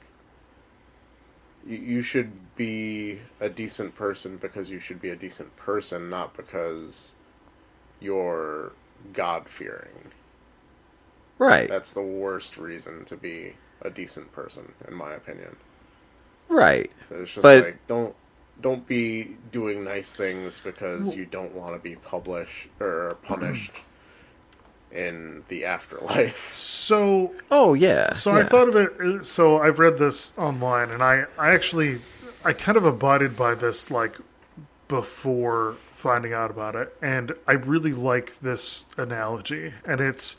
[1.65, 6.35] you, you should be a decent person because you should be a decent person, not
[6.35, 7.11] because
[7.99, 8.71] you're
[9.13, 10.11] God fearing.
[11.39, 15.55] Right, That's the worst reason to be a decent person, in my opinion.
[16.49, 16.91] right.
[17.09, 18.13] It's just But- like don't
[18.61, 23.71] don't be doing nice things because you don't want to be published or punished
[24.91, 26.47] in the afterlife.
[26.51, 28.11] So Oh yeah.
[28.13, 29.25] So I thought of it.
[29.25, 32.01] So I've read this online, and I, I actually,
[32.43, 34.17] I kind of abided by this like
[34.89, 39.73] before finding out about it, and I really like this analogy.
[39.85, 40.35] And it's,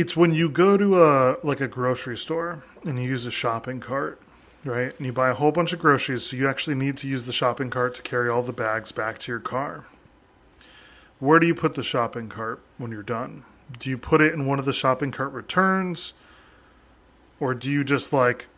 [0.00, 3.80] it's when you go to a like a grocery store and you use a shopping
[3.80, 4.20] cart,
[4.62, 4.94] right?
[4.94, 7.32] And you buy a whole bunch of groceries, so you actually need to use the
[7.32, 9.86] shopping cart to carry all the bags back to your car.
[11.18, 13.44] Where do you put the shopping cart when you're done?
[13.78, 16.12] Do you put it in one of the shopping cart returns?
[17.40, 18.48] Or do you just like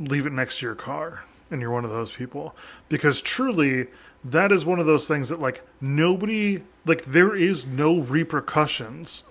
[0.00, 2.56] leave it next to your car and you're one of those people?
[2.88, 3.86] Because truly,
[4.24, 9.22] that is one of those things that like nobody, like, there is no repercussions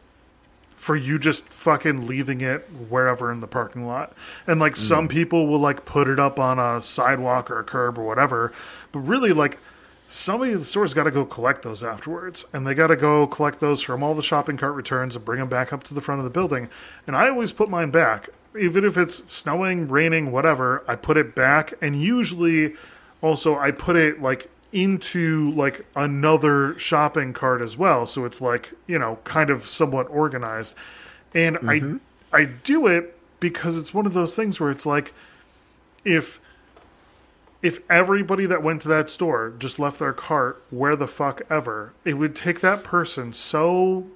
[0.83, 4.13] for you just fucking leaving it wherever in the parking lot.
[4.45, 5.11] And like some mm.
[5.11, 8.51] people will like put it up on a sidewalk or a curb or whatever.
[8.91, 9.59] But really, like,
[10.07, 12.45] somebody at the store's got to go collect those afterwards.
[12.51, 15.39] And they got to go collect those from all the shopping cart returns and bring
[15.39, 16.67] them back up to the front of the building.
[17.07, 18.27] And I always put mine back.
[18.59, 21.75] Even if it's snowing, raining, whatever, I put it back.
[21.81, 22.75] And usually
[23.21, 28.05] also I put it like into like another shopping cart as well.
[28.05, 30.75] So it's like, you know, kind of somewhat organized.
[31.33, 31.97] And I mm-hmm.
[32.33, 35.13] I do it because it's one of those things where it's like
[36.03, 36.41] if
[37.61, 41.93] if everybody that went to that store just left their cart where the fuck ever,
[42.03, 44.07] it would take that person so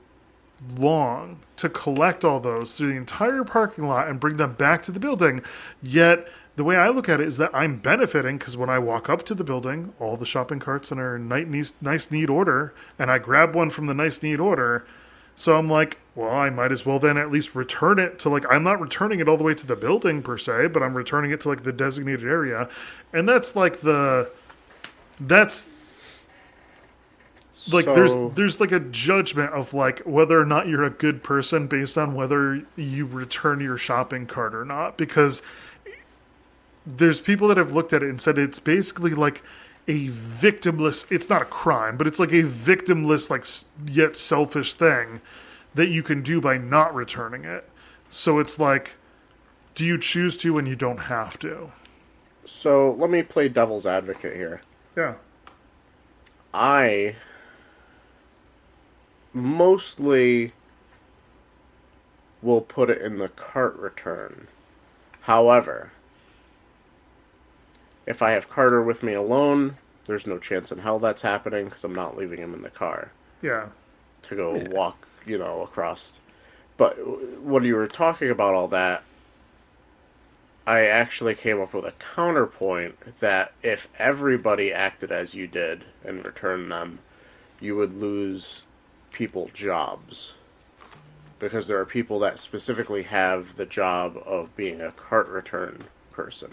[0.76, 4.92] long to collect all those through the entire parking lot and bring them back to
[4.92, 5.42] the building.
[5.82, 6.28] Yet
[6.58, 9.24] the way I look at it is that I'm benefiting because when I walk up
[9.28, 13.20] to the building, all the shopping carts are in nice, nice, neat order, and I
[13.20, 14.84] grab one from the nice, neat order.
[15.36, 18.44] So I'm like, well, I might as well then at least return it to like
[18.52, 21.30] I'm not returning it all the way to the building per se, but I'm returning
[21.30, 22.68] it to like the designated area.
[23.14, 24.32] And that's like the
[25.20, 25.70] that's
[27.72, 31.22] like So- there's there's like a judgment of like whether or not you're a good
[31.22, 35.44] person based on whether you return your shopping cart or not because
[36.88, 39.44] there's people that have looked at it and said it's basically like
[39.88, 43.46] a victimless it's not a crime but it's like a victimless like
[43.94, 45.22] yet selfish thing
[45.76, 47.70] that you can do by not returning it
[48.10, 48.96] so it's like
[49.76, 51.72] do you choose to when you don't have to
[52.46, 54.64] So let me play devil's advocate here.
[54.98, 55.16] yeah
[56.54, 57.16] I
[59.34, 60.54] mostly
[62.42, 64.48] will put it in the cart return.
[65.22, 65.94] However,
[68.08, 69.76] if I have Carter with me alone,
[70.06, 73.12] there's no chance in hell that's happening because I'm not leaving him in the car
[73.42, 73.68] yeah
[74.24, 76.14] to go walk, you know, across.
[76.76, 76.96] But
[77.42, 79.04] when you were talking about all that,
[80.66, 86.26] I actually came up with a counterpoint that if everybody acted as you did and
[86.26, 87.00] returned them,
[87.60, 88.64] you would lose
[89.12, 90.34] people jobs.
[91.40, 96.52] Because there are people that specifically have the job of being a cart return person.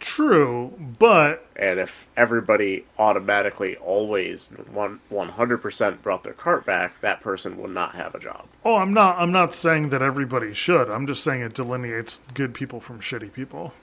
[0.00, 7.00] True, but And if everybody automatically always one one hundred percent brought their cart back,
[7.02, 8.46] that person would not have a job.
[8.64, 9.18] oh, I'm not.
[9.18, 10.90] I'm not saying that everybody should.
[10.90, 13.74] I'm just saying it delineates good people from shitty people.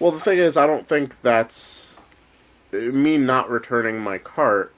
[0.00, 1.96] Well, the thing is, I don't think that's
[2.72, 4.72] me not returning my cart.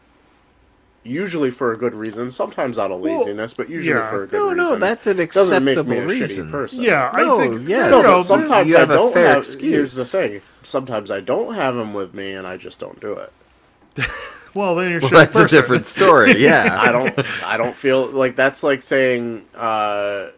[1.07, 4.11] Usually for a good reason, sometimes out of Well, laziness, but usually yeah.
[4.11, 4.57] for a good No, reason.
[4.57, 6.51] no, no, that's an doesn't make acceptable me a reason.
[6.51, 6.83] person.
[6.83, 7.69] Yeah, No, I think.
[7.69, 7.91] yes.
[7.91, 9.39] No, no, but sometimes you have I a don't fair have.
[9.39, 9.73] excuse.
[9.73, 13.13] Here's the thing: sometimes I don't have them with me, and I just don't do
[13.13, 13.33] it.
[14.55, 15.47] well, then you're a Well, that's person.
[15.47, 16.37] a different story.
[16.39, 16.77] Yeah.
[16.81, 17.19] I don't.
[17.45, 19.47] I don't feel like that's like saying.
[19.55, 20.29] Uh,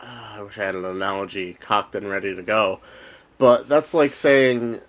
[0.00, 2.80] I wish I had an analogy cocked and ready to go,
[3.38, 4.80] but that's like saying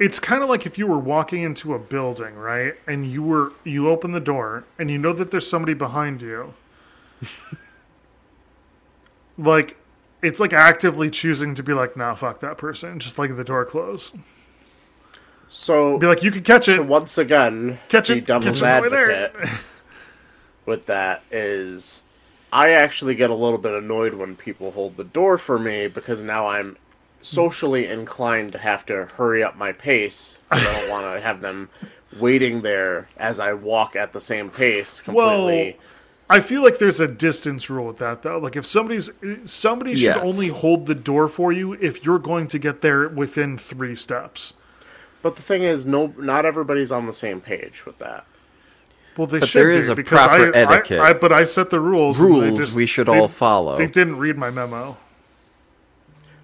[0.00, 2.74] It's kind of like if you were walking into a building, right?
[2.86, 6.54] And you were you open the door and you know that there's somebody behind you.
[9.38, 9.76] like
[10.22, 13.64] it's like actively choosing to be like, nah, fuck that person, just like the door
[13.64, 14.14] close.
[15.48, 15.98] so.
[15.98, 19.60] Be like, you could catch it, once again, catch it, devil's catch it advocate there.
[20.66, 22.02] with that is
[22.52, 26.22] I actually get a little bit annoyed when people hold the door for me because
[26.22, 26.76] now I'm
[27.22, 31.68] socially inclined to have to hurry up my pace I don't want to have them
[32.18, 35.76] waiting there as I walk at the same pace completely.
[36.30, 38.38] I feel like there's a distance rule with that though.
[38.38, 39.10] Like if somebody's
[39.44, 43.58] somebody should only hold the door for you if you're going to get there within
[43.58, 44.54] three steps.
[45.22, 48.24] but the thing is, no, not everybody's on the same page with that.
[49.16, 51.00] Well, they But should there be, a because proper I, etiquette.
[51.00, 52.20] I, I, but I set the rules.
[52.20, 53.76] Rules just- we should they- all follow.
[53.76, 54.96] They didn't read my memo.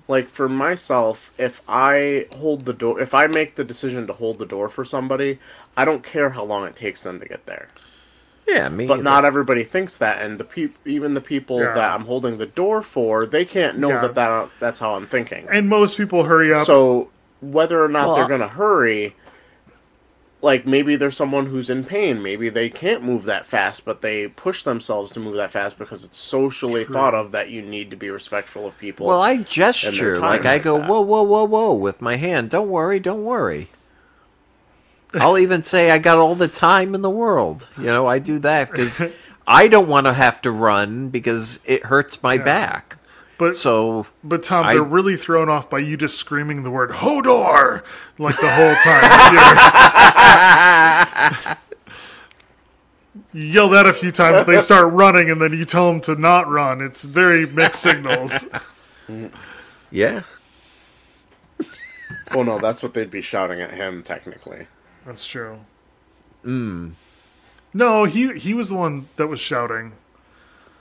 [0.09, 4.39] Like for myself if i hold the door if i make the decision to hold
[4.39, 5.39] the door for somebody
[5.76, 7.68] i don't care how long it takes them to get there
[8.47, 8.86] Yeah, me.
[8.86, 9.02] but either.
[9.02, 11.74] not everybody thinks that and the peop- even the people Yeah.
[11.74, 14.01] that i'm holding the door for they can't know Yeah.
[14.02, 16.66] that, that that's how i'm thinking And most people hurry up.
[16.66, 17.09] so
[17.40, 19.14] whether or not Well, they're going to hurry
[20.45, 24.29] like maybe there's someone who's in pain maybe they can't move that fast but they
[24.29, 27.97] push themselves to move that fast because it's socially thought of that you need to
[27.97, 30.89] be respectful of people Well, I gesture like I go that.
[30.89, 32.51] whoa, whoa, whoa, whoa with my hand.
[32.51, 33.71] Don't worry, don't worry.
[35.15, 37.69] I'll even say I got all the time in the world.
[37.79, 39.01] You know, I do that because
[39.47, 42.99] I don't want to have to run because it hurts my back.
[43.39, 46.90] But So but Tom, I- they're really thrown off by you just screaming the word
[46.90, 47.82] "Hodor"
[48.19, 49.05] like the whole time.
[53.32, 56.15] you yell that a few times, they start running, and then you tell them to
[56.16, 56.81] not run.
[56.81, 58.47] It's very mixed signals.
[59.90, 60.23] yeah,
[62.35, 64.66] well no that's what they'd be shouting at him technically
[65.05, 65.59] That's true.
[66.43, 66.90] Hmm.
[67.74, 69.93] No, he he was the one that was shouting.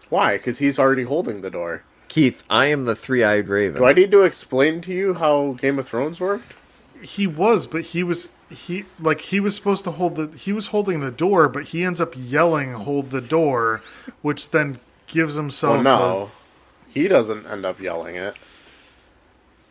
[0.09, 0.38] Why?
[0.38, 1.84] Because he's already holding the door.
[2.14, 3.81] Keith, I am the three-eyed raven.
[3.81, 6.53] Do I need to explain to you how Game of Thrones worked?
[7.02, 10.68] He was, but he was he like he was supposed to hold the he was
[10.68, 13.81] holding the door, but he ends up yelling "hold the door,"
[14.22, 14.77] which then
[15.07, 15.80] gives himself.
[15.80, 16.31] Oh no,
[16.88, 18.38] he doesn't end up yelling it.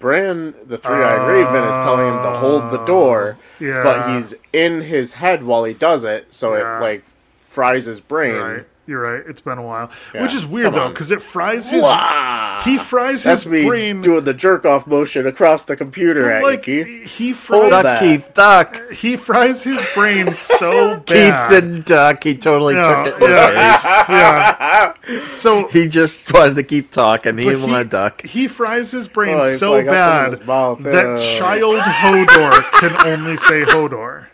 [0.00, 3.84] Bran, the three-eyed raven, is telling him to hold the door, yeah.
[3.84, 6.78] but he's in his head while he does it, so Yeah.
[6.78, 7.04] it like
[7.40, 8.34] fries his brain.
[8.42, 8.66] right.
[8.84, 9.22] You're right.
[9.28, 12.60] It's been a while, Yeah, which is weird come though, because it fries his Wah!
[12.64, 14.02] he fries That's his me brain.
[14.02, 17.16] doing the jerk off motion across the computer at like you, Keith.
[17.16, 17.82] he Hold fries that.
[17.84, 18.90] duck, Keith, duck.
[18.92, 22.24] he fries his brain so Keith didn't duck.
[22.24, 23.30] He totally yeah, took it.
[23.30, 25.28] yeah, yeah.
[25.32, 27.38] So He just wanted to keep talking.
[27.38, 28.22] He But didn't want to duck.
[28.22, 31.18] He fries his brain Oh, so like bad his mouth, that uh.
[31.38, 34.26] child Hodor can only say Hodor.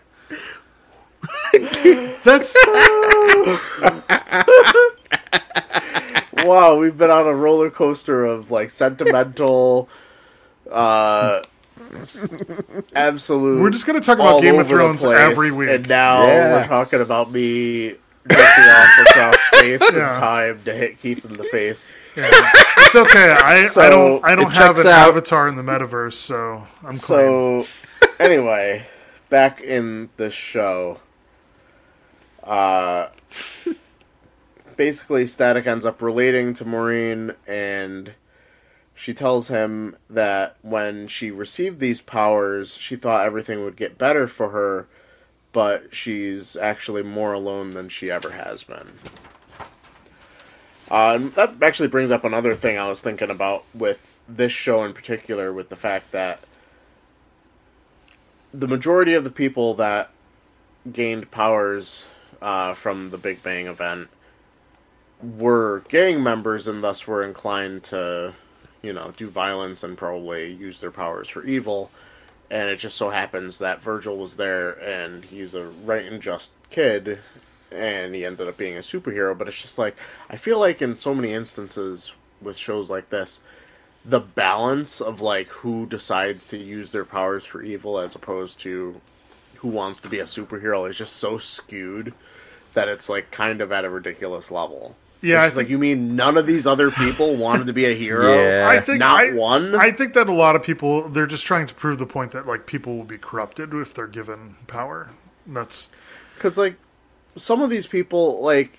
[2.25, 2.55] That's
[6.45, 9.89] wow, we've been on a roller coaster of like sentimental,
[10.71, 11.43] uh,
[12.95, 13.61] absolute.
[13.61, 15.71] we're just gonna talk about Game of Thrones place, every week.
[15.71, 16.53] and now Yeah.
[16.55, 17.95] we're talking about me
[18.29, 20.09] jerking off across space Yeah.
[20.09, 21.97] and time to hit Keith in the face.
[22.17, 22.29] Yeah.
[22.33, 23.31] It's okay.
[23.33, 25.09] I, I don't I don't have an out.
[25.11, 26.99] avatar in the metaverse, so I'm clean.
[26.99, 27.67] So,
[28.19, 28.87] anyway,
[29.31, 30.99] back in the show,
[32.43, 33.09] uh,
[34.79, 38.13] basically, Static ends up relating to Maureen, and
[38.95, 44.27] she tells him that when she received these powers, she thought everything would get better
[44.27, 44.89] for her,
[45.53, 48.93] but she's actually more alone than she ever has been.
[50.91, 54.95] Uh, that actually brings up another thing I was thinking about with this show in
[54.95, 56.41] particular, with the fact that
[58.53, 60.11] the majority of the people that
[60.91, 62.07] gained powers
[62.41, 64.09] uh, from the Big Bang event
[65.23, 68.35] were gang members and thus were inclined to,
[68.83, 71.91] you know, do violence and probably use their powers for evil.
[72.51, 76.51] And it just so happens that Virgil was there and he's a right and just
[76.71, 77.21] kid
[77.71, 79.37] and he ended up being a superhero.
[79.37, 79.97] But it's just like,
[80.31, 83.41] I feel like in so many instances with shows like this,
[84.05, 89.01] the balance of like who decides to use their powers for evil as opposed to
[89.57, 92.15] who wants to be a superhero is just so skewed
[92.75, 94.97] that it's like kind of at a ridiculous level.
[95.21, 98.35] Yeah, it's like you mean none of these other people wanted to be a hero.
[98.39, 98.69] Yeah.
[98.69, 99.75] I think not I, one.
[99.75, 102.47] I think that a lot of people they're just trying to prove the point that
[102.47, 105.11] like people will be corrupted if they're given power.
[105.47, 105.91] That's
[106.35, 106.77] Because like
[107.37, 108.79] some of these people, like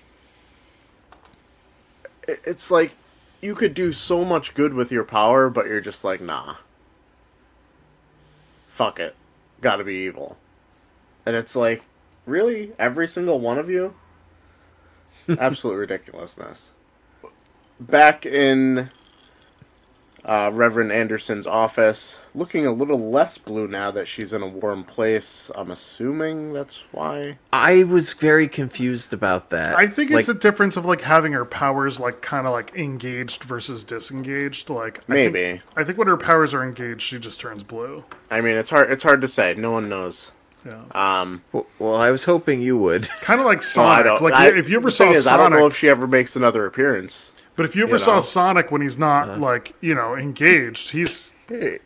[2.28, 2.92] it's like
[3.40, 6.56] you could do so much good with your power, but you're just like, nah,
[8.68, 9.16] fuck it,
[9.60, 10.36] got to be evil,
[11.26, 11.82] and it's like,
[12.26, 13.94] really, every single one of you,
[15.38, 16.72] absolute ridiculousness.
[17.78, 18.90] Back in
[20.22, 24.84] uh, Reverend Anderson's office, looking a little less blue now that she's in a warm
[24.84, 25.50] place.
[25.54, 27.38] I'm assuming that's why.
[27.54, 29.78] I was very confused about that.
[29.78, 32.74] I think it's Like, a difference of like having her powers like kind of like
[32.74, 34.68] engaged versus disengaged.
[34.68, 35.32] Like I Maybe.
[35.32, 38.04] think, I think when her powers are engaged, she just turns blue.
[38.30, 38.92] I mean, it's hard.
[38.92, 39.54] It's hard to say.
[39.54, 40.30] No one knows.
[40.66, 43.08] Yeah, Um, w- well, I was hoping you would.
[43.22, 44.04] kind of like Sonic.
[44.04, 44.22] don't.
[44.22, 46.36] like I- if you ever saw is, I don't know Sonic, if she ever makes
[46.36, 47.32] another appearance.
[47.56, 48.20] but if you ever you saw know.
[48.20, 51.34] Sonic when he's not like you know engaged, he's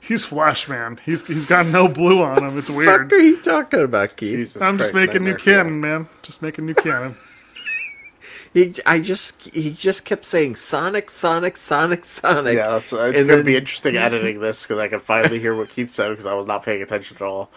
[0.01, 0.99] he's Flash Man.
[1.05, 2.59] He's he's got no blue on him.
[2.59, 3.13] It's Fuck weird.
[3.13, 4.37] are you talking about, Keith?
[4.39, 5.57] Jesus I'm just making new Nightmare Fuel.
[5.65, 6.09] canon, man.
[6.23, 7.17] Just making new canon.
[8.53, 12.57] He, I just he just kept saying Sonic, Sonic, Sonic, Sonic.
[12.57, 12.93] Yeah, that's.
[12.93, 15.71] It's And going to then- be interesting editing this because I can finally hear what
[15.71, 17.51] Keith said because I was not paying attention at all.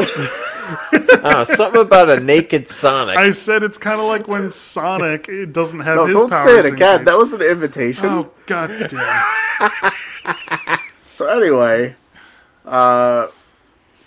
[0.00, 3.16] Uh, something about a naked Sonic.
[3.18, 6.44] I said it's kind of like when Sonic it doesn't have No, his don't powers.
[6.50, 6.92] say it again.
[7.00, 7.04] engaged.
[7.08, 8.06] That was an invitation.
[8.06, 9.68] Oh god damn!
[11.10, 11.96] So anyway,
[12.64, 13.26] uh,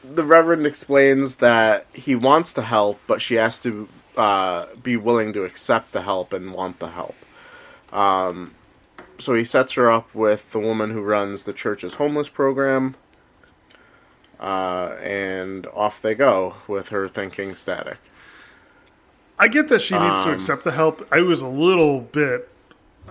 [0.04, 3.88] the Reverend explains that he wants to help, but she has to
[4.18, 7.16] uh, be willing to accept the help and want the help.
[7.92, 8.54] Um,
[9.20, 12.96] so he sets her up with the woman who runs the church's homeless program,
[14.44, 17.98] uh, and off they go with her thinking static.
[19.40, 21.08] I get that she needs to Um, accept the help.
[21.12, 22.50] I was a little bit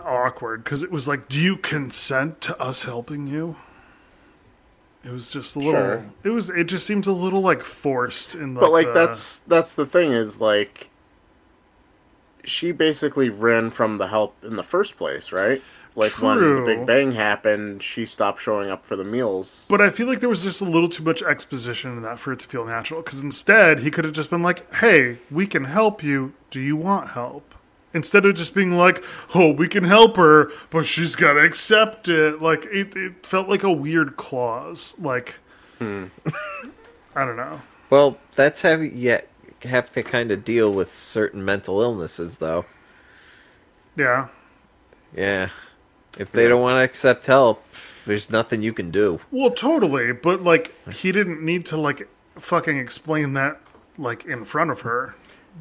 [0.04, 3.56] awkward because it was like, "Do you consent to us helping you?"
[5.04, 5.72] It was just a little.
[5.72, 6.04] Sure.
[6.22, 6.48] It was.
[6.50, 8.54] It just seemed a little like forced in.
[8.54, 10.90] But like the- that's that's the thing is like
[12.44, 15.62] she basically ran from the help in the first place, right?
[15.94, 19.66] Like when the Big Bang happened, she stopped showing up for the meals.
[19.68, 22.32] But I feel like there was just a little too much exposition in that for
[22.32, 23.02] it to feel natural.
[23.02, 26.32] Because instead, he could have just been like, "Hey, we can help you.
[26.50, 27.54] Do you want help?"
[27.94, 29.04] Instead of just being like,
[29.34, 33.48] "Oh, we can help her, but she's got to accept it." Like it, it felt
[33.48, 34.94] like a weird clause.
[34.98, 35.36] Like
[35.78, 36.06] Hmm.
[37.14, 37.60] I don't know.
[37.90, 39.18] well, that's have you
[39.64, 42.64] have to kind of deal with certain mental illnesses, though.
[43.96, 44.28] Yeah,
[45.14, 45.50] Yeah,
[46.18, 47.64] if they don't want to accept help,
[48.06, 49.20] there's nothing you can do.
[49.30, 50.12] well, totally.
[50.12, 52.08] But like, he didn't need to like
[52.38, 53.60] fucking explain that
[53.98, 55.14] like in front of her.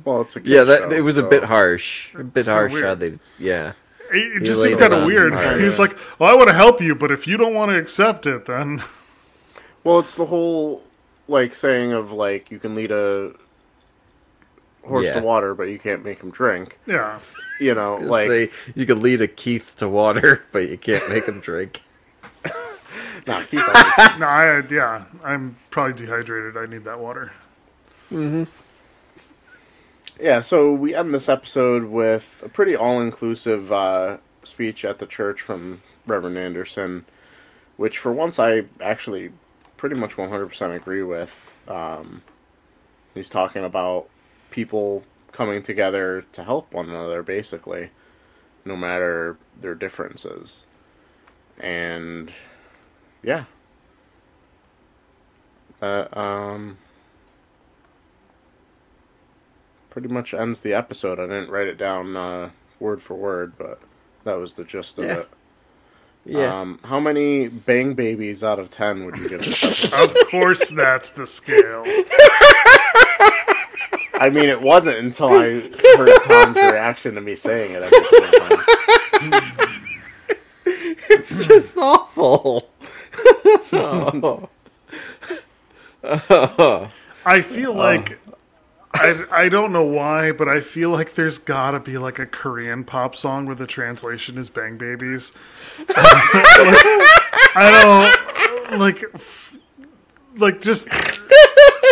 [0.06, 2.14] Well, it's a kid Yeah, that show, it was a bit harsh.
[2.16, 2.86] A bit kinda harsh weird.
[2.86, 3.20] how they.
[3.38, 3.74] Yeah.
[4.12, 5.34] It, it just seemed kind of weird.
[5.34, 5.60] hard.
[5.60, 7.78] He was like, "Well, I want to help you, but if you don't want to
[7.78, 8.82] accept it, then."
[9.84, 10.84] Well, it's the whole
[11.28, 13.34] like saying of like you can lead a
[14.86, 15.14] horse Yeah.
[15.14, 16.78] to water, but you can't make him drink.
[16.86, 17.18] Yeah.
[17.66, 21.26] You know, like say you can lead a Keith to water, but you can't make
[21.26, 21.82] him drink.
[23.28, 24.20] nah, keep on.
[24.20, 26.58] No, I yeah, I'm probably dehydrated.
[26.58, 27.32] I need that water.
[28.12, 28.46] Mm-hmm.
[30.20, 35.40] Yeah, so we end this episode with a pretty all-inclusive uh, speech at the church
[35.40, 37.06] from Reverend Anderson,
[37.78, 39.32] which for once I actually
[39.78, 41.58] pretty much 100% agree with.
[41.68, 42.24] Um,
[43.14, 44.10] he's talking about
[44.50, 47.90] people coming together to help one another, basically,
[48.66, 50.66] no matter their differences.
[51.60, 52.32] And
[53.24, 53.46] yeah,
[55.80, 56.78] that um
[59.90, 61.20] pretty much ends the episode.
[61.20, 62.50] I didn't write it down uh,
[62.80, 63.80] word for word, but
[64.24, 65.18] that was the gist of Yeah.
[65.20, 65.30] it.
[66.24, 66.62] Yeah.
[66.62, 70.04] Um, how many bang babies out of ten would you give this episode?
[70.04, 71.84] Of course, that's the scale.
[74.22, 75.62] I mean, it wasn't until I
[75.96, 79.66] heard Tom's reaction to me saying it every single time.
[81.10, 82.70] it's just awful.
[83.74, 84.50] oh.
[86.04, 86.92] Oh.
[87.26, 88.20] I feel like
[88.94, 92.84] I, I don't know why, but I feel like there's gotta be like a Korean
[92.84, 95.34] pop song where the translation is "Bang Babies."
[95.88, 98.14] Like, I
[98.70, 99.51] don't like f-
[100.42, 100.88] like just.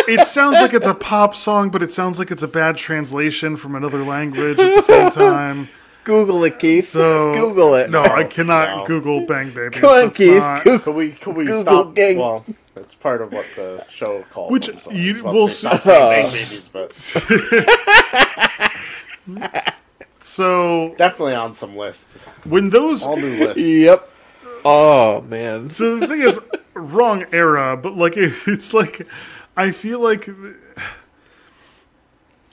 [0.08, 3.56] It sounds like it's a pop song, but it sounds like it's a bad translation
[3.56, 5.68] from another language at the same time.
[6.04, 6.88] Google it, Keith.
[6.88, 7.90] So Google it.
[7.90, 8.86] No, I cannot No.
[8.86, 10.38] Google "Bang Babies." Come on, That's Keith.
[10.38, 10.78] not- Google.
[10.80, 11.94] Can we can we Google stop?
[11.94, 12.18] gang.
[12.18, 12.44] Well,
[12.74, 14.50] that's part of what the show calls.
[14.50, 16.92] Which them, so you- I was about we'll to stop saying bang babies, but
[20.22, 22.24] So definitely on some lists.
[22.44, 23.58] when those All new lists.
[23.60, 24.09] Yep.
[24.64, 25.70] Oh man.
[25.70, 26.38] So the thing is,
[26.74, 29.06] wrong era, but like it, it's like
[29.56, 30.28] I feel like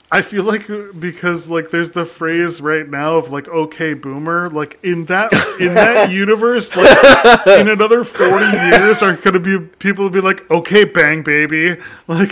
[0.09, 0.67] I feel like
[0.99, 5.73] because like there's the phrase right now of like okay boomer like in that in
[5.73, 10.49] that universe like in another 40 years are going to be people will be like
[10.49, 11.71] okay bang baby
[12.07, 12.31] like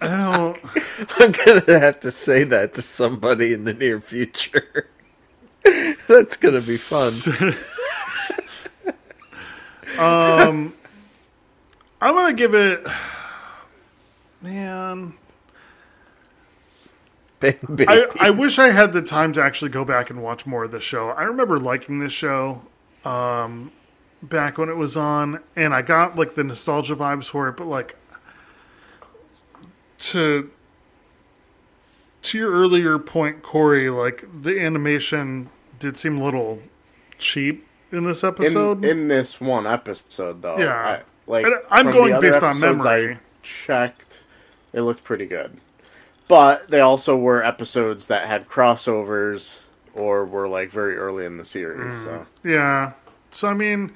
[0.00, 0.58] I don't
[1.18, 4.88] I'm gonna have to say that to somebody in the near future.
[6.08, 7.54] That's gonna be fun.
[9.98, 10.74] um,
[12.00, 12.86] I'm gonna give it
[14.40, 15.14] man
[17.42, 17.84] baby.
[17.88, 20.70] I, I wish I had the time to actually go back and watch more of
[20.70, 21.10] this show.
[21.10, 22.62] I remember liking this show
[23.04, 23.72] um,
[24.22, 27.56] back when it was on, and I got like the nostalgia vibes for it.
[27.56, 27.96] But like
[29.98, 30.50] to
[32.22, 36.60] to your earlier point, Corey, like the animation did seem a little
[37.18, 38.84] cheap in this episode.
[38.84, 40.74] In, in this one episode, though, Yeah.
[40.74, 43.14] I, like And I'm going based on memory.
[43.14, 44.22] I checked,
[44.72, 45.58] it looked pretty good,
[46.28, 51.44] but they also were episodes that had crossovers or were like very early in the
[51.44, 51.92] series.
[51.92, 52.04] Mm.
[52.04, 52.92] So Yeah.
[53.30, 53.92] So I mean,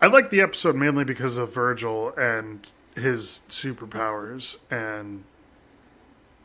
[0.00, 5.24] I like the episode mainly because of Virgil and his superpowers, and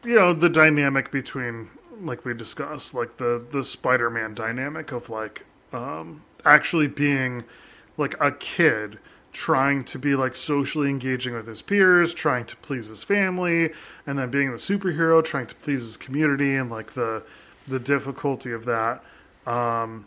[0.04, 1.70] you know the dynamic between,
[2.00, 7.44] like we discussed, like the the Spider-Man dynamic of like um, actually being
[7.98, 9.00] like a kid
[9.36, 13.72] trying to be like socially engaging with his peers, trying to please his family,
[14.08, 17.22] and then being the superhero trying to please his community and like the
[17.68, 19.04] the difficulty of that.
[19.46, 20.06] Um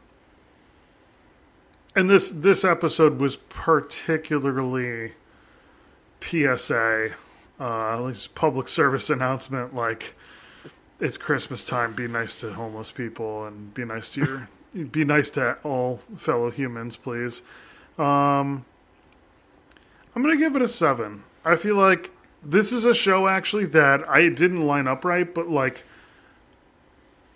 [1.95, 5.13] and this this episode was particularly
[6.21, 7.11] PSA,
[7.61, 10.15] uh, public service announcement like
[11.01, 14.21] it's Christmas time, be nice to homeless people and be nice to
[14.75, 17.43] your be nice to all fellow humans, please.
[17.99, 18.65] Um,
[20.15, 21.25] I'm gonna give it a seven.
[21.45, 22.11] I feel like
[22.43, 25.85] this is a show actually that I didn't line up right, but like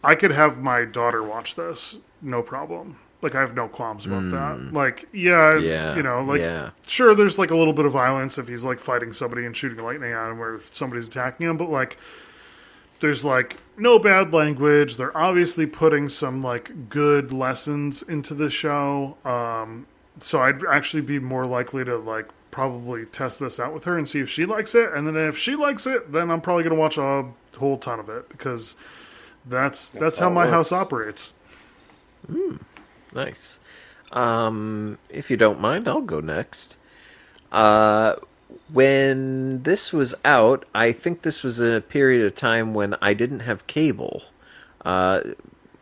[0.05, 2.99] I could have my daughter watch this, no problem.
[3.23, 4.73] Like I have no qualms about that.
[4.73, 6.71] Like, yeah, Yeah, you know, like yeah.
[6.87, 9.83] sure, there's like a little bit of violence if he's like fighting somebody and shooting
[9.83, 11.99] lightning at him, where somebody's attacking him, but like
[13.03, 14.97] there's like no bad language.
[14.97, 19.17] They're obviously putting some like good lessons into the show.
[19.25, 19.87] Um,
[20.19, 24.09] so I'd actually be more likely to like probably test this out with her and
[24.09, 24.93] see if she likes it.
[24.93, 27.27] And then if she likes it, then I'm probably gonna watch a
[27.59, 28.77] whole ton of it because
[29.45, 30.83] that's that's, how how it my house works.
[30.83, 31.35] operates.
[33.15, 33.61] Nice.
[34.13, 36.77] Um, if you don't mind, I'll go next.
[37.51, 38.17] Uh,
[38.73, 43.41] when this was out, I think this was a period of time when I didn't
[43.41, 44.23] have cable.
[44.85, 45.21] Uh,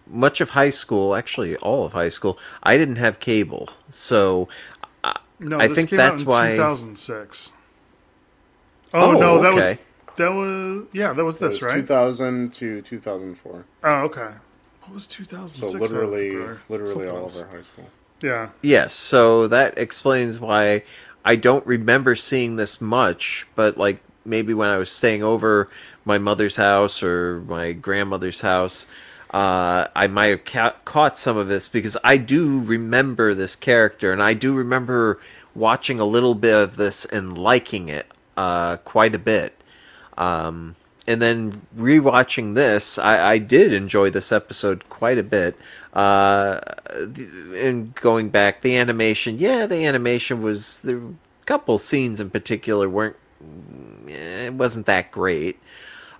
[0.09, 3.69] much of high school, actually all of high school, I didn't have cable.
[3.91, 4.49] So
[5.43, 7.53] No, I think came that's out in why- 2006.
[8.93, 9.79] Oh, Oh, no, that was
[10.17, 11.77] that was yeah, that was it this was right?
[11.77, 13.65] 2000 to 2004.
[13.85, 14.31] Oh, okay.
[14.91, 15.71] What was 2006?
[15.71, 16.37] So literally,
[16.69, 17.41] literally all else.
[17.41, 17.89] of our high school.
[18.21, 18.49] Yeah.
[18.61, 20.83] Yes, so that explains why
[21.25, 25.71] I don't remember seeing this much, but like maybe when I was staying over
[26.05, 28.89] my mother's house or my grandmother's house,
[29.33, 34.11] uh, I might have ca- caught some of this because I do remember this character
[34.11, 35.21] and I do remember
[35.55, 39.55] watching a little bit of this and liking it uh, quite a bit.
[40.19, 40.75] Um,
[41.11, 45.57] and then rewatching this, I, I did enjoy this episode quite a bit.
[45.93, 46.61] Uh,
[47.55, 51.01] and going back, the animation, yeah, the animation was the
[51.47, 53.17] couple scenes in particular weren't.
[54.09, 55.59] eh, It wasn't that great.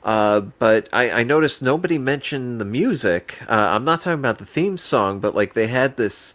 [0.03, 3.39] Uh, but I, I noticed nobody mentioned the music.
[3.49, 6.35] Uh, I'm not talking about the theme song, but like they had this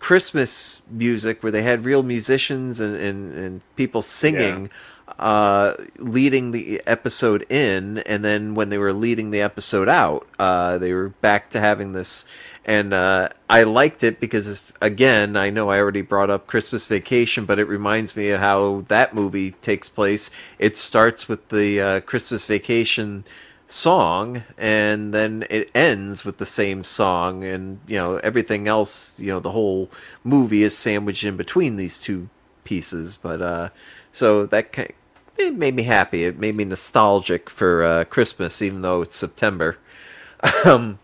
[0.00, 4.70] Christmas music where they had real musicians and, and, and people singing,
[5.18, 10.78] uh, leading the episode in, and then when they were leading the episode out, uh,
[10.78, 12.26] they were back to having this
[12.66, 16.84] and uh, I liked it because, if, again, I know I already brought up Christmas
[16.84, 20.32] Vacation, but it reminds me of how that movie takes place.
[20.58, 23.24] It starts with the uh, Christmas Vacation
[23.68, 29.20] song, and then it ends with the same song, and you know everything else.
[29.20, 29.88] You know, the whole
[30.24, 32.28] movie is sandwiched in between these two
[32.64, 33.16] pieces.
[33.16, 33.68] But uh,
[34.16, 34.94] so that kind
[35.38, 36.24] it made me happy.
[36.24, 39.76] It made me nostalgic for uh, Christmas, even though it's September.
[40.64, 40.98] um,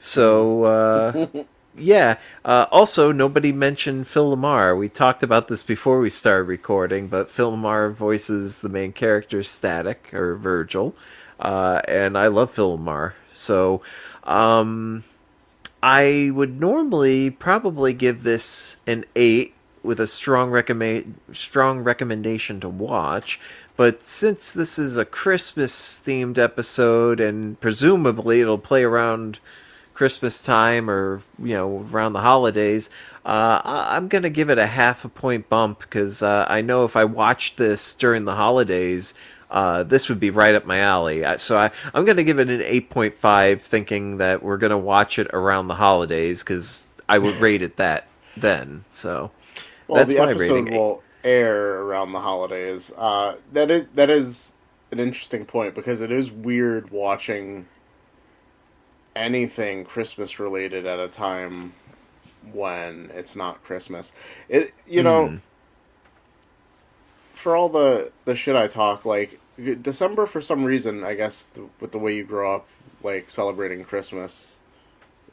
[0.00, 1.26] so uh,
[1.78, 2.18] yeah.
[2.44, 4.76] Uh, also, nobody mentioned Phil LaMarr.
[4.76, 9.44] We talked about this before we started recording, but Phil LaMarr voices the main character,
[9.44, 10.96] Static or Virgil,
[11.38, 13.12] uh, and I love Phil LaMarr.
[13.32, 13.82] So.
[14.24, 15.04] Um,
[15.80, 19.54] I would normally probably give this an eight
[19.88, 23.40] with a strong recommend strong recommendation to watch.
[23.74, 25.72] But since this is a Christmas
[26.04, 29.38] themed episode and presumably it'll play around
[29.94, 32.90] Christmas time or you know around the holidays,
[33.24, 36.94] uh, I'm gonna give it a half a point bump because uh, I know if
[36.94, 39.14] I watched this during the holidays,
[39.50, 41.24] uh, this would be right up my alley.
[41.38, 45.68] So I, I'm gonna give it an 8.5, thinking that we're gonna watch it around
[45.68, 48.06] the holidays because I would rate it that
[48.36, 48.84] then.
[48.88, 49.30] So
[49.88, 50.78] Well, that's the my episode rating.
[50.78, 52.92] will air around the holidays.
[52.96, 54.54] Uh, that is that is
[54.92, 57.66] an interesting point because it is weird watching
[59.16, 61.72] anything Christmas related at a time
[62.52, 64.12] when it's not Christmas.
[64.48, 65.38] It you know
[67.32, 69.40] for all the the shit I talk like
[69.82, 72.66] December for some reason I guess th- with the way you grow up
[73.02, 74.58] like celebrating Christmas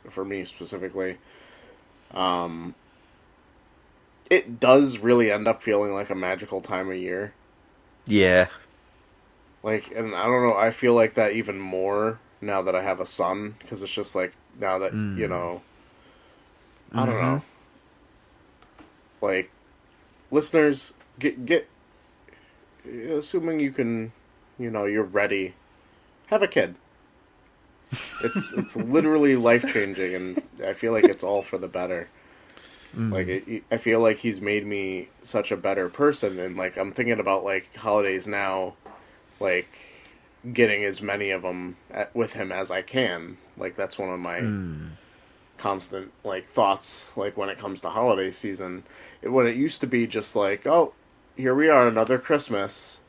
[0.10, 1.18] for me specifically
[2.12, 2.76] um
[4.30, 7.34] it does really end up feeling like a magical time of year.
[8.06, 8.48] Yeah.
[9.64, 13.00] Like, and I don't know, I feel like that even more now that I have
[13.00, 15.18] a son because it's just like now that hmm.
[15.18, 15.62] you know,
[16.92, 17.36] I don't mm-hmm.
[17.36, 17.42] know.
[19.22, 19.52] Like,
[20.32, 21.68] listeners, get get.
[22.88, 24.12] Assuming you can,
[24.60, 25.56] you know, you're ready.
[26.28, 26.76] Have a kid.
[28.24, 32.10] It's it's literally life changing, and I feel like it's all for the better.
[32.96, 33.12] Mm.
[33.12, 36.92] Like it, I feel like he's made me such a better person, and like I'm
[36.92, 38.76] thinking about like holidays now,
[39.40, 39.68] like
[40.54, 43.38] getting as many of them at, with him as I can.
[43.58, 44.90] Like that's one of my mm.
[45.58, 47.16] constant like thoughts.
[47.18, 48.84] Like when it comes to holiday season,
[49.22, 50.94] it, when it used to be just like, oh,
[51.36, 53.00] here we are, another Christmas.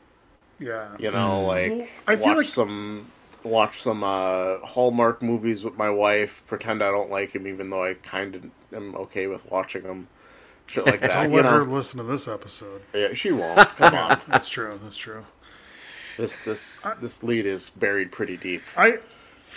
[0.59, 0.89] Yeah.
[0.99, 1.47] You know, mm.
[1.47, 3.11] like Well, I feel watch like- some
[3.43, 6.43] watch some uh, Hallmark movies with my wife.
[6.47, 8.43] Pretend I don't like him, even though I kind of
[8.73, 10.07] am okay with watching them.
[10.65, 11.11] Shit like that.
[11.11, 12.81] Don't you let her know, listen to this episode.
[12.93, 13.57] yeah, she won't.
[13.77, 14.79] Come on, That's true.
[14.83, 15.25] That's true.
[16.17, 18.99] this this this lead is buried pretty deep I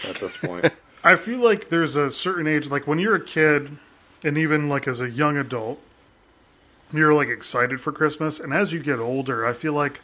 [0.09, 0.73] at this point.
[1.03, 3.79] I feel like there's a certain age, like when you're a kid,
[4.23, 5.81] and even like as a young adult,
[6.93, 10.01] you're like excited for Christmas, and as you get older, I feel like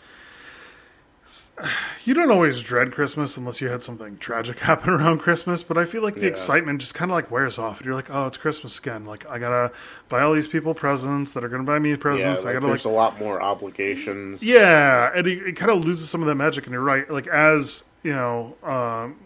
[2.04, 5.62] you don't always dread Christmas unless you had something tragic happen around Christmas.
[5.62, 6.28] But I feel like the Yeah.
[6.28, 9.04] excitement just kind of like wears off, and you're like, oh, it's Christmas again.
[9.04, 9.72] Like I gotta
[10.08, 12.44] buy all these people presents that are gonna buy me yeah, presents.
[12.44, 14.42] I gotta there's like a lot more obligations.
[14.42, 16.64] yeah, and it, it kind of loses some of that magic.
[16.66, 17.10] And you're right.
[17.10, 19.16] Like as you know, um,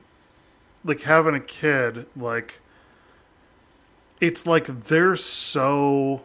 [0.84, 2.60] like having a kid, like
[4.20, 6.24] it's like they're so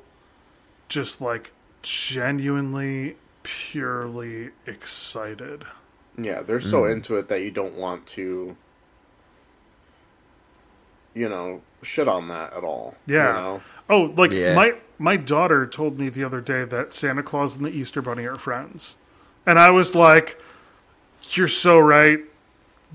[0.90, 3.16] just like genuinely,
[3.46, 5.64] purely excited.
[6.18, 6.92] Yeah, they're so Mm.
[6.94, 8.58] into it that you don't want to,
[11.14, 12.96] you know, shit on that at all.
[13.06, 13.28] Yeah.
[13.28, 13.62] You know?
[13.90, 14.56] Oh, like Yeah.
[14.56, 18.26] my my daughter told me the other day that Santa Claus and the Easter Bunny
[18.26, 18.96] are friends,
[19.46, 20.42] and I was like,
[21.32, 22.22] "You're so right."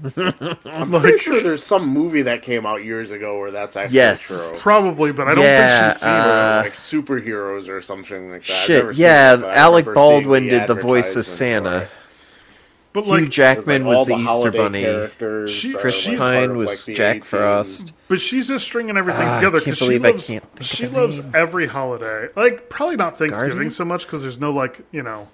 [0.02, 4.26] I'm pretty sure there's some movie that came out years ago where that's actually Yes.
[4.26, 4.58] true.
[4.58, 6.16] Probably, but I don't Yeah, think she's seen it.
[6.16, 8.50] uh, like superheroes or something like that.
[8.52, 11.76] I've Shit, never seen yeah, it, Alec Baldwin the did the voice of Santa.
[11.82, 11.90] it.
[12.92, 14.82] But Hugh like, It was, Jackman like, was the the Easter Bunny.
[14.82, 17.24] characters She- are, Chris like, Pine was like, Jack A-Team.
[17.24, 17.92] Frost.
[18.08, 20.86] But she's just stringing everything Ah, together because she believe I loves can't think she
[20.88, 22.26] loves every holiday.
[22.34, 23.76] Like probably not Thanksgiving Guardians?
[23.76, 25.28] so much because there's no like you know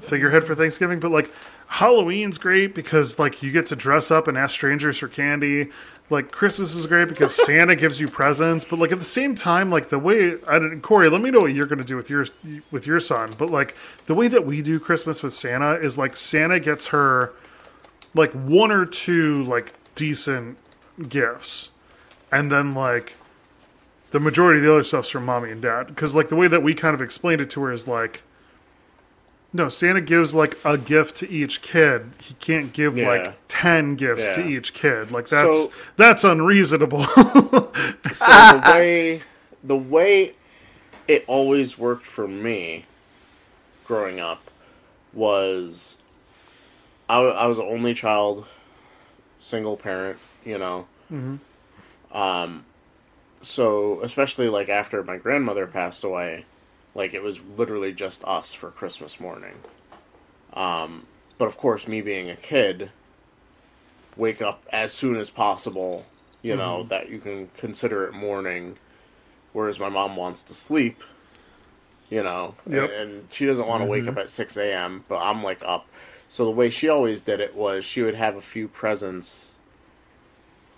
[0.00, 1.32] figurehead for Thanksgiving, but like
[1.68, 5.70] Halloween's great because like you get to dress up and ask strangers for candy.
[6.08, 9.70] Like Christmas is great because Santa gives you presents, but like at the same time,
[9.70, 12.08] like the way I didn't, Corey, let me know what you're going to do with
[12.08, 12.26] your
[12.70, 13.34] with your son.
[13.36, 17.32] But like the way that we do Christmas with Santa is like Santa gets her
[18.14, 20.58] like one or two like decent
[21.08, 21.72] gifts
[22.32, 23.16] and then like
[24.10, 26.62] the majority of the other stuff's from mommy and dad because like the way that
[26.62, 28.22] we kind of explained it to her is like
[29.56, 32.10] No, Santa gives like a gift to each kid.
[32.22, 33.08] He can't give Yeah.
[33.08, 35.10] like ten gifts to each kid.
[35.10, 37.04] Like that's So- that's unreasonable.
[38.16, 39.22] So the way
[39.64, 40.34] the way
[41.08, 42.84] it always worked for me
[43.84, 44.50] growing up
[45.12, 45.96] was
[47.08, 48.46] I, I was the only child,
[49.38, 50.86] single parent, you know.
[52.12, 52.64] Um,
[53.42, 56.44] so especially like after my grandmother passed away,
[56.96, 59.54] like it was literally just us for Christmas morning.
[60.54, 61.06] Um,
[61.36, 62.90] but of course, me being a kid,
[64.16, 66.06] wake up as soon as possible,
[66.40, 68.78] you know, that you can consider it morning,
[69.52, 71.02] whereas my mom wants to sleep,
[72.08, 72.90] you know, Yep.
[72.90, 75.86] and, and she doesn't want to wake up at 6 a.m., but I'm like up.
[76.30, 79.56] So the way she always did it was she would have a few presents.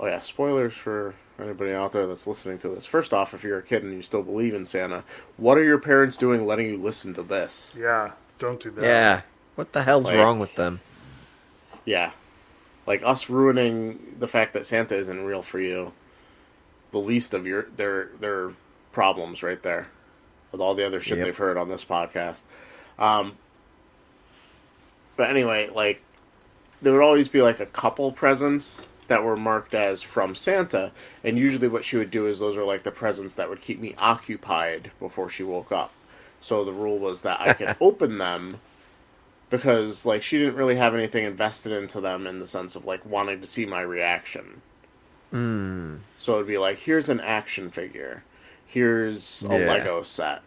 [0.01, 2.85] Oh, yeah, spoilers for anybody out there that's listening to this.
[2.85, 5.05] First off, if you're a kid and you still believe in Santa,
[5.36, 7.74] what are your parents doing letting you listen to this?
[7.78, 8.85] yeah, don't do that.
[8.85, 9.20] Yeah.
[9.56, 10.81] What the hell's Like- wrong with them?
[11.85, 12.12] Yeah.
[12.86, 15.93] Like us ruining the fact that Santa isn't real for you.
[16.93, 18.52] The least of your their their
[18.93, 19.89] problems right there.
[20.52, 21.27] With all the other shit Yep.
[21.27, 22.44] they've heard on this podcast.
[22.98, 23.32] Um
[25.16, 26.01] But anyway, like
[26.81, 30.93] there would always be like a couple presents that were marked as from Santa,
[31.24, 33.80] and usually what she would do is those are like the presents that would keep
[33.80, 35.98] me occupied before she woke up.
[36.40, 38.60] So the rule was that I could open them
[39.51, 43.05] because like she didn't really have anything invested into them in the sense of like
[43.06, 44.62] wanting to see my reaction.
[45.32, 46.01] Mm.
[46.16, 48.24] So it'd be like, here's an action figure,
[48.64, 49.66] here's a Yeah.
[49.66, 50.43] Lego set,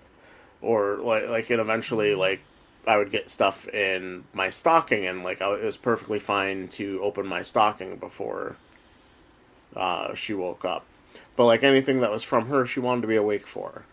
[0.61, 2.41] or like like and eventually like
[2.87, 6.99] I would get stuff in my stocking and like I, it was perfectly fine to
[7.03, 8.55] open my stocking before
[9.75, 10.85] uh, she woke up.
[11.35, 13.83] But like anything that was from her, she wanted to be awake for,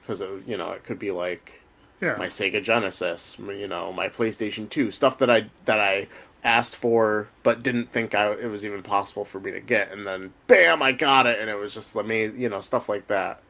[0.00, 1.60] because you know it could be like
[2.00, 2.16] yeah.
[2.16, 6.08] my Sega Genesis, you know, my PlayStation 2, stuff that I that I
[6.44, 10.06] asked for but didn't think I it was even possible for me to get and
[10.06, 13.42] then bam, I got it and it was just amazing, you know, stuff like that.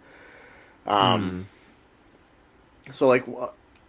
[0.86, 1.46] Um
[2.92, 3.24] so like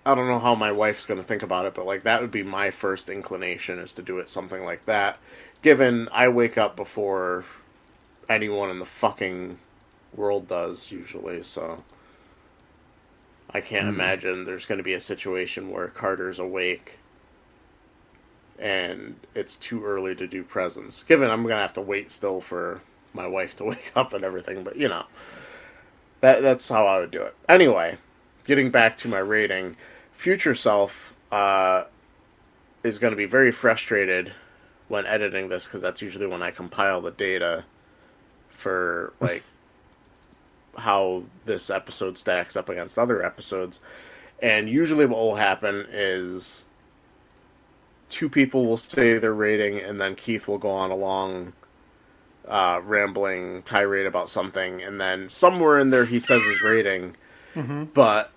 [0.09, 2.31] I don't know how my wife's going to think about it, but like that would
[2.31, 5.19] be my first inclination is to do it something like that.
[5.61, 7.45] Given I wake up before
[8.27, 9.59] anyone in the fucking
[10.15, 11.83] world does usually, so
[13.51, 13.93] I can't hmm.
[13.93, 16.97] imagine there's going to be a situation where Carter's awake
[18.57, 21.03] and it's too early to do presents.
[21.03, 22.81] Given I'm going to have to wait still for
[23.13, 25.05] my wife to wake up and everything, but you know.
[26.21, 27.35] That that's how I would do it.
[27.47, 27.97] Anyway,
[28.45, 29.77] getting back to my rating,
[30.19, 31.85] future self uh,
[32.83, 34.33] is going to be very frustrated
[34.89, 37.63] when editing this because that's usually when I compile the data
[38.49, 39.43] for like
[40.77, 43.79] how this episode stacks up against other episodes.
[44.41, 46.65] And usually, what will happen is
[48.09, 51.53] two people will say their rating, and then Keith will go on a long,
[52.45, 57.15] uh, rambling tirade about something, and then somewhere in there he says his rating,
[57.93, 58.31] but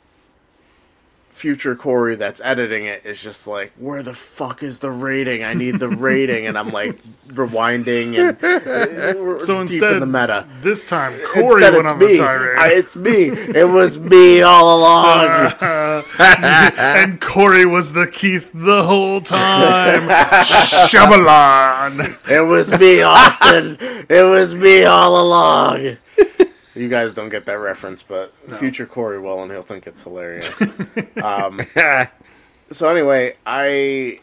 [1.33, 5.43] future Corey that's editing it is just like, where the fuck is the rating?
[5.43, 10.47] I need the rating, and I'm like rewinding and uh, So instead, in the meta.
[10.61, 12.07] this time Corey Instead, went it's on me.
[12.07, 13.29] the tirade, I, it's me.
[13.31, 15.53] It was me all along.
[16.19, 20.09] and Corey was the Keith the whole time.
[20.45, 22.31] Shyamalan.
[22.31, 23.77] it was me, Austin.
[24.09, 25.97] It was me all along.
[26.75, 30.51] You guys don't get that reference, but future Corey will, and he'll think it's hilarious.
[31.23, 31.61] um,
[32.71, 34.21] so anyway, I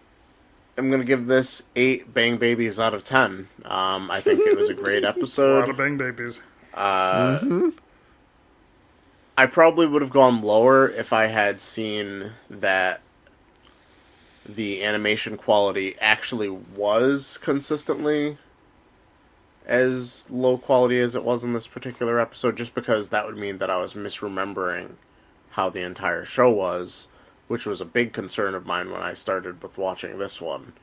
[0.78, 3.48] am going to give this eight Bang Babies out of ten.
[3.66, 5.58] Um, I think it was a great episode.
[5.58, 6.42] A lot of bang babies.
[6.74, 7.70] Uh,
[9.38, 13.02] I probably would have gone lower if I had seen that
[14.46, 18.38] the animation quality actually was consistently
[19.70, 23.60] as low quality as it was in this particular episode, just because that would mean
[23.60, 24.94] that I was misremembering
[25.52, 27.08] how the entire show was,
[27.48, 30.74] which was a big concern of mine when I started with watching this one.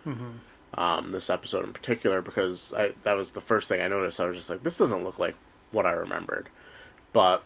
[0.75, 4.21] Um, this episode in particular, because I, that was the first thing I noticed.
[4.21, 5.35] I was just like, this doesn't look like
[5.73, 6.49] what I remembered.
[7.13, 7.43] But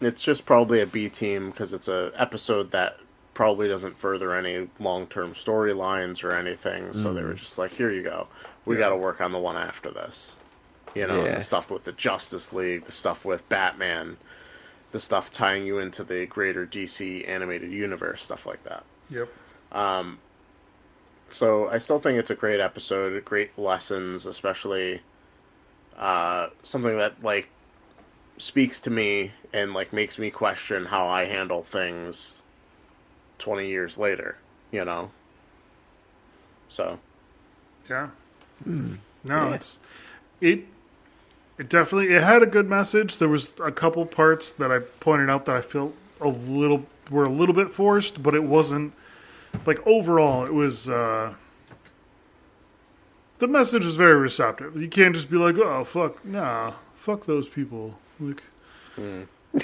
[0.00, 2.96] it's just probably a B team because it's a episode that
[3.34, 6.92] probably doesn't further any long term storylines or anything.
[6.94, 8.26] So they were just like, here you go.
[8.64, 10.34] We got to work on the one after this.
[10.94, 11.36] You know, Yeah.
[11.36, 14.16] the stuff with the Justice League, the stuff with Batman,
[14.92, 18.84] the stuff tying you into the greater DC animated universe, stuff like that.
[19.08, 19.28] Yep.
[19.72, 20.18] Um,
[21.28, 25.00] So I still think it's a great episode, great lessons, especially
[25.96, 27.48] uh, something that like
[28.36, 32.42] speaks to me and like makes me question how I handle things
[33.38, 34.38] twenty years later.
[34.72, 35.10] you know.
[36.68, 36.98] So
[37.88, 38.08] Yeah.
[38.64, 38.94] Hmm.
[39.24, 39.78] No, it's
[40.40, 40.64] it.
[41.60, 43.18] It definitely it had a good message.
[43.18, 47.24] There was a couple parts that I pointed out that I felt a little were
[47.24, 48.94] a little bit forced, but it wasn't
[49.66, 50.46] like overall.
[50.46, 51.34] It was uh,
[53.40, 54.80] the message is very receptive.
[54.80, 57.98] You can't just be like, oh fuck, nah, fuck those people.
[58.18, 58.42] Like,
[58.96, 59.22] Hmm.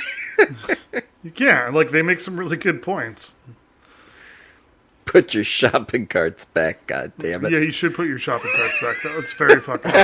[1.23, 1.73] you can't.
[1.73, 3.37] Like they make some really good points.
[5.07, 7.53] Put your shopping carts back, god damn it.
[7.53, 8.97] Yeah, you should put your shopping carts back.
[9.05, 9.91] That's very fucking.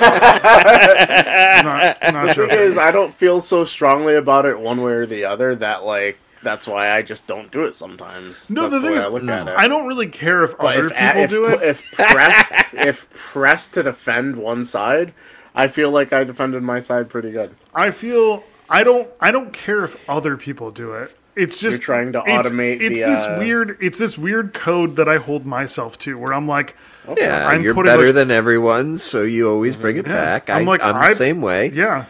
[1.65, 2.59] not, not thing joking.
[2.59, 6.19] is, I don't feel so strongly about it one way or the other that like
[6.43, 8.51] that's why I just don't do it sometimes.
[8.51, 9.55] No, That's the thing way is, I look at it.
[9.57, 11.63] I don't really care if But other if, people if, do it.
[11.63, 15.15] if pressed, if pressed to defend one side,
[15.55, 17.55] I feel like I defended my side pretty good.
[17.75, 21.17] I feel I don't I don't care if other people do it.
[21.35, 23.79] It's just You're trying to automate It's, the, this uh, weird.
[23.81, 26.77] It's this weird code that I hold myself to, where I'm like,
[27.17, 30.51] Yeah, I'm you're better those- than everyone, so you always bring it back.
[30.51, 31.69] I, I'm like, I'm I- the same way.
[31.71, 32.05] yeah,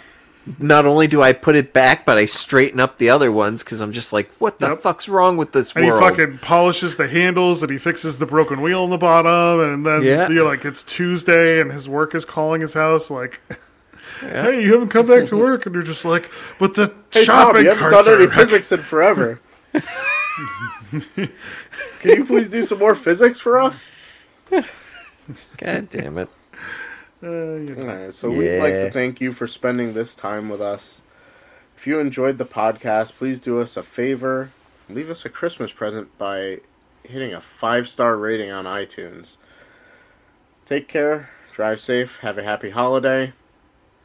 [0.59, 3.81] Not only do I put it back, but I straighten up the other ones because
[3.81, 4.81] I'm just like, what the Yep.
[4.81, 6.03] fuck's wrong with this and world?
[6.03, 9.87] he fucking polishes the handles and he fixes the broken wheel in the bottom, and
[9.87, 10.29] then Yeah.
[10.29, 13.41] you know, like it's Tuesday and his work is calling his house, like.
[14.23, 17.49] Hey, you haven't come back to work, and you're just like, but the Hey Tom,
[17.49, 19.41] shopping you haven't carts done any are physics in forever.
[22.01, 23.91] Can you please do some more physics for us?
[25.59, 26.29] God damn it.
[27.23, 27.89] Uh, you know.
[27.89, 31.03] Alright, so we'd like to thank you for spending this time with us.
[31.77, 34.51] If you enjoyed the podcast, please do us a favor.
[34.89, 36.61] Leave us a Christmas present by
[37.03, 39.37] hitting a five star rating on iTunes.
[40.65, 43.33] Take care, drive safe, have a happy holiday,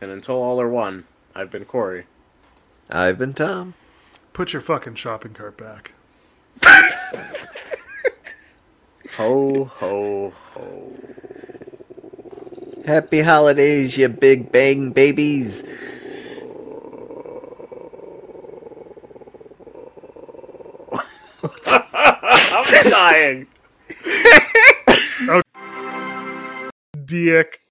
[0.02, 1.06] and until all are one,
[1.36, 2.06] I've been Corey.
[2.90, 3.74] I've been Tom.
[4.34, 5.94] Put your fucking shopping cart back.
[9.18, 10.94] Ho, ho, ho.
[12.86, 15.64] Happy holidays, you big bang babies.
[21.66, 23.48] I'm dying.
[27.06, 27.62] Dick.